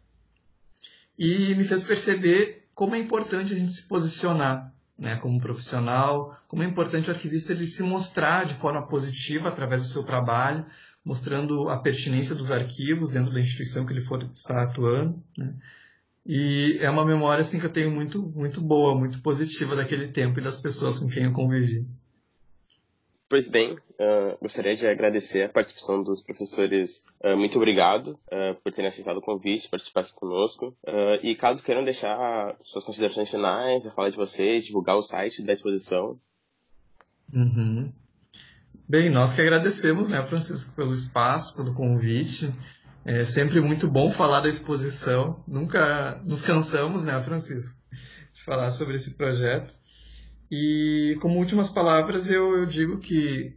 E 1.18 1.55
me 1.57 1.64
fez 1.64 1.84
perceber 1.84 2.68
como 2.74 2.94
é 2.94 2.99
importante 2.99 3.53
a 3.53 3.57
gente 3.57 3.72
se 3.72 3.82
posicionar 3.82 4.76
né, 4.99 5.16
como 5.16 5.40
profissional, 5.40 6.38
como 6.49 6.62
é 6.62 6.66
importante 6.66 7.11
o 7.11 7.12
arquivista 7.12 7.53
ele 7.53 7.66
se 7.66 7.82
mostrar 7.82 8.47
de 8.47 8.55
forma 8.55 8.86
positiva 8.86 9.49
através 9.49 9.82
do 9.82 9.88
seu 9.88 10.05
trabalho, 10.05 10.64
mostrando 11.05 11.68
a 11.68 11.78
pertinência 11.78 12.34
dos 12.34 12.51
arquivos 12.51 13.11
dentro 13.11 13.32
da 13.32 13.40
instituição 13.40 13.84
que 13.84 13.92
ele 13.92 14.03
for 14.03 14.22
estar 14.32 14.62
atuando. 14.62 15.22
Né? 15.36 15.55
E 16.24 16.78
é 16.80 16.90
uma 16.90 17.05
memória 17.05 17.42
assim, 17.42 17.61
que 17.61 17.66
eu 17.66 17.72
tenho 17.72 17.90
muito, 17.90 18.20
muito 18.20 18.61
boa, 18.61 18.99
muito 18.99 19.20
positiva 19.20 19.76
daquele 19.76 20.09
tempo 20.09 20.40
e 20.40 20.42
das 20.42 20.57
pessoas 20.57 20.99
com 20.99 21.07
quem 21.07 21.24
eu 21.24 21.32
convivi. 21.32 21.86
Pois 23.28 23.49
bem, 23.49 23.76
uh, 24.01 24.38
gostaria 24.40 24.76
de 24.76 24.86
agradecer 24.86 25.44
a 25.44 25.49
participação 25.49 26.03
dos 26.03 26.22
professores. 26.22 27.05
Uh, 27.22 27.36
muito 27.36 27.57
obrigado 27.57 28.18
uh, 28.26 28.55
por 28.62 28.72
terem 28.72 28.88
aceitado 28.88 29.18
o 29.18 29.22
convite, 29.22 29.68
participar 29.68 30.01
aqui 30.01 30.14
conosco. 30.14 30.76
e 31.22 31.34
caso 31.34 31.62
queiram 31.62 31.84
deixar 31.84 32.57
suas 32.62 32.84
considerações 32.84 33.30
finais, 33.30 33.86
a 33.86 33.90
fala 33.92 34.11
de 34.11 34.16
vocês, 34.16 34.64
divulgar 34.64 34.97
o 34.97 35.03
site 35.03 35.42
da 35.42 35.53
exposição. 35.53 36.18
Uhum. 37.32 37.92
Bem, 38.88 39.11
nós 39.11 39.32
que 39.32 39.40
agradecemos, 39.40 40.11
né, 40.11 40.22
Francisco, 40.22 40.72
pelo 40.74 40.92
espaço, 40.92 41.57
pelo 41.57 41.74
convite. 41.74 42.53
É 43.05 43.24
sempre 43.24 43.61
muito 43.61 43.88
bom 43.88 44.11
falar 44.12 44.40
da 44.40 44.49
exposição. 44.49 45.42
Nunca 45.47 46.20
nos 46.24 46.42
cansamos, 46.42 47.05
né, 47.05 47.20
Francisco, 47.22 47.76
de 48.32 48.42
falar 48.44 48.70
sobre 48.70 48.97
esse 48.97 49.16
projeto. 49.16 49.74
E 50.51 51.16
como 51.20 51.38
últimas 51.38 51.68
palavras, 51.68 52.30
eu, 52.30 52.57
eu 52.57 52.66
digo 52.66 52.99
que 52.99 53.57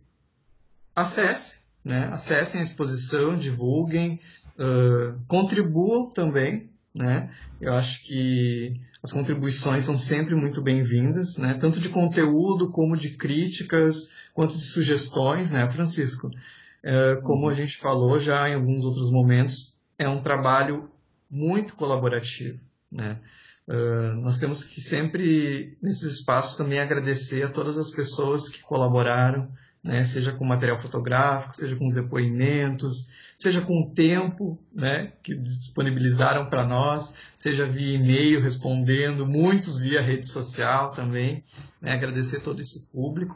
acesse, 1.01 1.59
né? 1.83 2.09
acessem 2.11 2.61
a 2.61 2.63
exposição, 2.63 3.37
divulguem, 3.37 4.19
uh, 4.57 5.19
contribuam 5.27 6.09
também. 6.09 6.69
Né? 6.93 7.31
Eu 7.61 7.73
acho 7.73 8.03
que 8.03 8.79
as 9.01 9.11
contribuições 9.11 9.85
são 9.85 9.97
sempre 9.97 10.35
muito 10.35 10.61
bem-vindas, 10.61 11.37
né? 11.37 11.57
tanto 11.59 11.79
de 11.79 11.89
conteúdo 11.89 12.69
como 12.69 12.97
de 12.97 13.11
críticas, 13.11 14.09
quanto 14.33 14.57
de 14.57 14.63
sugestões, 14.63 15.51
né, 15.51 15.69
Francisco? 15.69 16.27
Uh, 16.27 17.21
como 17.23 17.49
a 17.49 17.53
gente 17.53 17.77
falou 17.77 18.19
já 18.19 18.49
em 18.49 18.55
alguns 18.55 18.85
outros 18.85 19.11
momentos, 19.11 19.77
é 19.97 20.07
um 20.07 20.21
trabalho 20.21 20.89
muito 21.29 21.75
colaborativo. 21.75 22.59
Né? 22.91 23.19
Uh, 23.67 24.15
nós 24.21 24.37
temos 24.37 24.63
que 24.63 24.81
sempre, 24.81 25.77
nesses 25.81 26.19
espaços, 26.19 26.55
também 26.55 26.79
agradecer 26.79 27.43
a 27.43 27.49
todas 27.49 27.77
as 27.77 27.91
pessoas 27.91 28.49
que 28.49 28.61
colaboraram, 28.61 29.51
né, 29.89 30.03
seja 30.03 30.31
com 30.31 30.45
material 30.45 30.77
fotográfico, 30.77 31.55
seja 31.55 31.75
com 31.75 31.87
os 31.87 31.95
depoimentos, 31.95 33.09
seja 33.35 33.59
com 33.59 33.81
o 33.81 33.89
tempo 33.89 34.55
né, 34.71 35.13
que 35.23 35.35
disponibilizaram 35.35 36.47
para 36.47 36.63
nós, 36.63 37.11
seja 37.35 37.65
via 37.65 37.95
e-mail 37.95 38.39
respondendo, 38.39 39.25
muitos 39.25 39.79
via 39.79 39.99
rede 39.99 40.27
social 40.27 40.91
também. 40.91 41.43
Né, 41.81 41.91
agradecer 41.91 42.41
todo 42.41 42.61
esse 42.61 42.85
público 42.91 43.35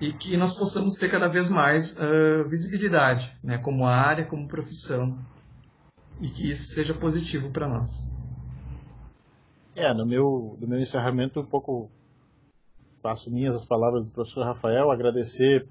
e 0.00 0.12
que 0.12 0.36
nós 0.36 0.52
possamos 0.52 0.96
ter 0.96 1.08
cada 1.08 1.28
vez 1.28 1.48
mais 1.48 1.92
uh, 1.92 2.48
visibilidade 2.48 3.30
né, 3.40 3.56
como 3.56 3.86
área, 3.86 4.24
como 4.24 4.48
profissão 4.48 5.16
e 6.20 6.28
que 6.28 6.50
isso 6.50 6.72
seja 6.72 6.92
positivo 6.92 7.50
para 7.50 7.68
nós. 7.68 8.10
É, 9.76 9.94
no 9.94 10.04
meu, 10.04 10.58
no 10.60 10.66
meu 10.66 10.80
encerramento, 10.80 11.38
um 11.38 11.46
pouco 11.46 11.88
faço 13.02 13.32
minhas 13.32 13.54
as 13.54 13.64
palavras 13.64 14.06
do 14.06 14.12
professor 14.12 14.44
Rafael, 14.44 14.90
agradecer 14.90 15.68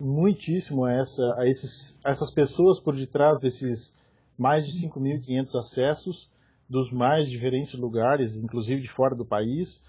muitíssimo 0.00 0.84
a, 0.84 0.92
essa, 0.92 1.22
a, 1.36 1.46
esses, 1.46 1.98
a 2.04 2.10
essas 2.10 2.30
pessoas 2.30 2.80
por 2.80 2.94
detrás 2.94 3.38
desses 3.40 3.94
mais 4.38 4.66
de 4.66 4.72
5.500 4.88 5.54
acessos 5.56 6.30
dos 6.68 6.90
mais 6.90 7.30
diferentes 7.30 7.78
lugares, 7.78 8.36
inclusive 8.36 8.80
de 8.80 8.88
fora 8.88 9.14
do 9.14 9.26
país. 9.26 9.84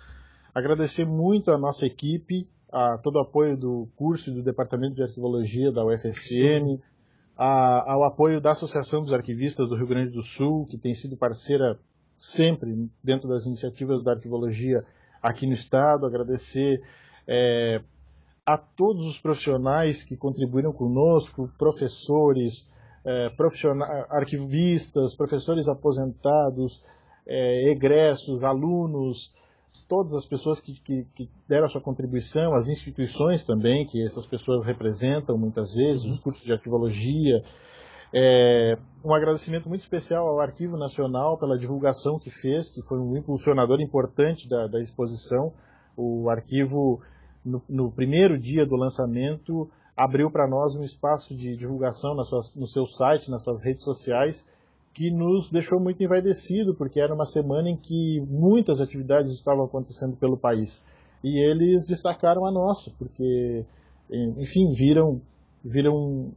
Agradecer 0.54 1.06
muito 1.06 1.52
a 1.52 1.58
nossa 1.58 1.86
equipe, 1.86 2.50
a 2.72 2.98
todo 2.98 3.16
o 3.16 3.22
apoio 3.22 3.56
do 3.56 3.88
curso 3.96 4.30
e 4.30 4.34
do 4.34 4.44
Departamento 4.44 4.96
de 4.96 5.04
Arquivologia 5.04 5.72
da 5.72 5.86
UFSM, 5.86 6.80
a, 7.38 7.92
ao 7.92 8.04
apoio 8.04 8.42
da 8.42 8.52
Associação 8.52 9.04
dos 9.04 9.14
Arquivistas 9.14 9.70
do 9.70 9.76
Rio 9.76 9.88
Grande 9.88 10.12
do 10.12 10.22
Sul, 10.22 10.66
que 10.66 10.78
tem 10.78 10.94
sido 10.94 11.16
parceira 11.16 11.80
sempre 12.18 12.90
dentro 13.04 13.28
das 13.28 13.46
iniciativas 13.46 14.04
da 14.04 14.12
arquivologia 14.12 14.86
aqui 15.24 15.48
no 15.48 15.54
Estado, 15.54 16.06
agradecer 16.06 16.84
é, 17.26 17.82
a 18.46 18.58
todos 18.58 19.06
os 19.08 19.20
profissionais 19.20 20.04
que 20.04 20.18
contribuíram 20.18 20.74
conosco, 20.74 21.50
professores, 21.58 22.70
é, 23.06 23.30
profissionais, 23.30 24.06
arquivistas, 24.10 25.16
professores 25.16 25.70
aposentados, 25.70 26.84
é, 27.26 27.72
egressos, 27.72 28.44
alunos, 28.44 29.34
todas 29.88 30.14
as 30.14 30.26
pessoas 30.26 30.60
que, 30.60 30.74
que, 30.82 31.06
que, 31.16 31.30
deram 31.48 31.66
a 31.66 31.70
sua 31.70 31.82
contribuição, 31.82 32.54
as 32.54 32.68
instituições 32.68 33.44
também, 33.46 33.86
que 33.86 34.04
essas 34.04 34.26
pessoas 34.26 34.66
representam 34.66 35.38
muitas 35.38 35.74
vezes, 35.74 36.06
os 36.06 36.20
cursos 36.20 36.44
de 36.44 36.52
arquivologia, 36.52 37.42
é, 38.14 38.78
um 39.04 39.12
agradecimento 39.12 39.68
muito 39.68 39.82
especial 39.82 40.28
ao 40.28 40.40
Arquivo 40.40 40.78
Nacional 40.78 41.38
pela 41.38 41.58
divulgação 41.58 42.20
que 42.20 42.30
fez, 42.30 42.70
que 42.70 42.82
foi 42.84 43.00
um 43.00 43.18
impulsionador 43.18 43.82
importante 43.82 44.48
da, 44.48 44.68
da 44.68 44.80
exposição. 44.80 45.52
O 45.98 46.30
arquivo, 46.30 47.02
no, 47.44 47.62
no, 47.68 47.92
primeiro 47.92 48.38
dia 48.40 48.68
do 48.68 48.76
lançamento, 48.76 49.68
abriu 49.98 50.30
para 50.30 50.48
nós 50.48 50.76
um 50.76 50.84
espaço 50.84 51.36
de 51.36 51.58
divulgação 51.58 52.16
no 52.16 52.68
seu 52.68 52.86
site, 52.86 53.32
nas 53.32 53.44
suas 53.44 53.64
redes 53.64 53.84
sociais, 53.84 54.46
que 54.94 55.10
nos 55.10 55.50
deixou 55.50 55.80
muito 55.80 56.04
envaidecido, 56.04 56.76
porque 56.76 57.00
era 57.00 57.14
uma 57.14 57.26
semana 57.26 57.68
em 57.68 57.76
que 57.76 58.22
muitas 58.30 58.80
atividades 58.80 59.34
estavam 59.34 59.66
acontecendo 59.66 60.16
pelo 60.16 60.38
país. 60.38 60.84
E 61.24 61.40
eles 61.40 61.88
destacaram 61.88 62.46
a 62.46 62.52
nossa, 62.52 62.92
porque, 63.00 63.66
enfim, 64.38 64.70
viram, 64.70 65.20
viram 65.64 66.32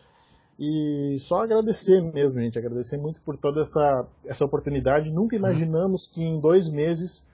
E 0.58 1.16
só 1.20 1.42
agradecer 1.42 2.02
mesmo, 2.02 2.38
gente. 2.38 2.58
Agradecer 2.58 2.98
muito 2.98 3.22
por 3.22 3.38
toda 3.38 3.62
essa, 3.62 4.06
essa 4.26 4.44
oportunidade. 4.44 5.10
Nunca 5.10 5.34
imaginamos 5.34 6.06
que 6.06 6.22
em 6.22 6.38
dois 6.38 6.68
meses 6.68 7.24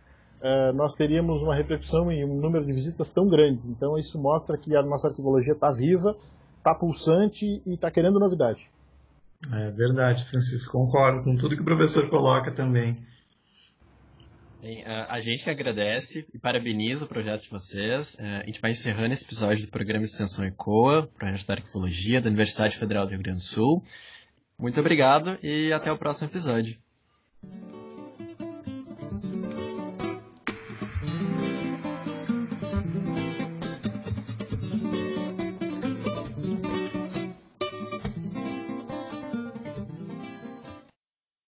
nós 0.74 0.94
teríamos 0.94 1.42
uma 1.42 1.54
repercussão 1.54 2.10
e 2.12 2.24
um 2.24 2.40
número 2.40 2.64
de 2.64 2.72
visitas 2.72 3.08
tão 3.08 3.28
grandes. 3.28 3.68
Então 3.68 3.98
isso 3.98 4.20
mostra 4.20 4.56
que 4.56 4.76
a 4.76 4.82
nossa 4.82 5.08
arquivologia 5.08 5.54
está 5.54 5.72
viva, 5.72 6.16
está 6.58 6.74
pulsante 6.74 7.62
e 7.66 7.74
está 7.74 7.90
querendo 7.90 8.18
novidade. 8.18 8.70
É 9.52 9.70
verdade, 9.70 10.24
Francisco. 10.24 10.72
Concordo 10.72 11.22
com 11.22 11.34
tudo 11.34 11.54
que 11.54 11.62
o 11.62 11.64
professor 11.64 12.08
coloca 12.08 12.50
também. 12.50 12.96
Bem, 14.60 14.84
a 14.84 15.20
gente 15.20 15.44
que 15.44 15.50
agradece 15.50 16.26
e 16.34 16.38
parabeniza 16.38 17.04
o 17.04 17.08
projeto 17.08 17.42
de 17.42 17.50
vocês. 17.50 18.16
É, 18.18 18.38
a 18.38 18.46
gente 18.46 18.60
vai 18.60 18.72
encerrando 18.72 19.14
esse 19.14 19.24
episódio 19.24 19.64
do 19.64 19.70
programa 19.70 20.04
Extensão 20.04 20.44
ECOA, 20.44 21.06
projeto 21.06 21.46
da 21.46 21.54
Arquivologia 21.54 22.20
da 22.20 22.28
Universidade 22.28 22.76
Federal 22.76 23.06
do 23.06 23.10
Rio 23.10 23.22
Grande 23.22 23.38
do 23.38 23.44
Sul. 23.44 23.84
Muito 24.58 24.80
obrigado 24.80 25.38
e 25.42 25.72
até 25.72 25.92
o 25.92 25.98
próximo 25.98 26.28
episódio. 26.28 26.76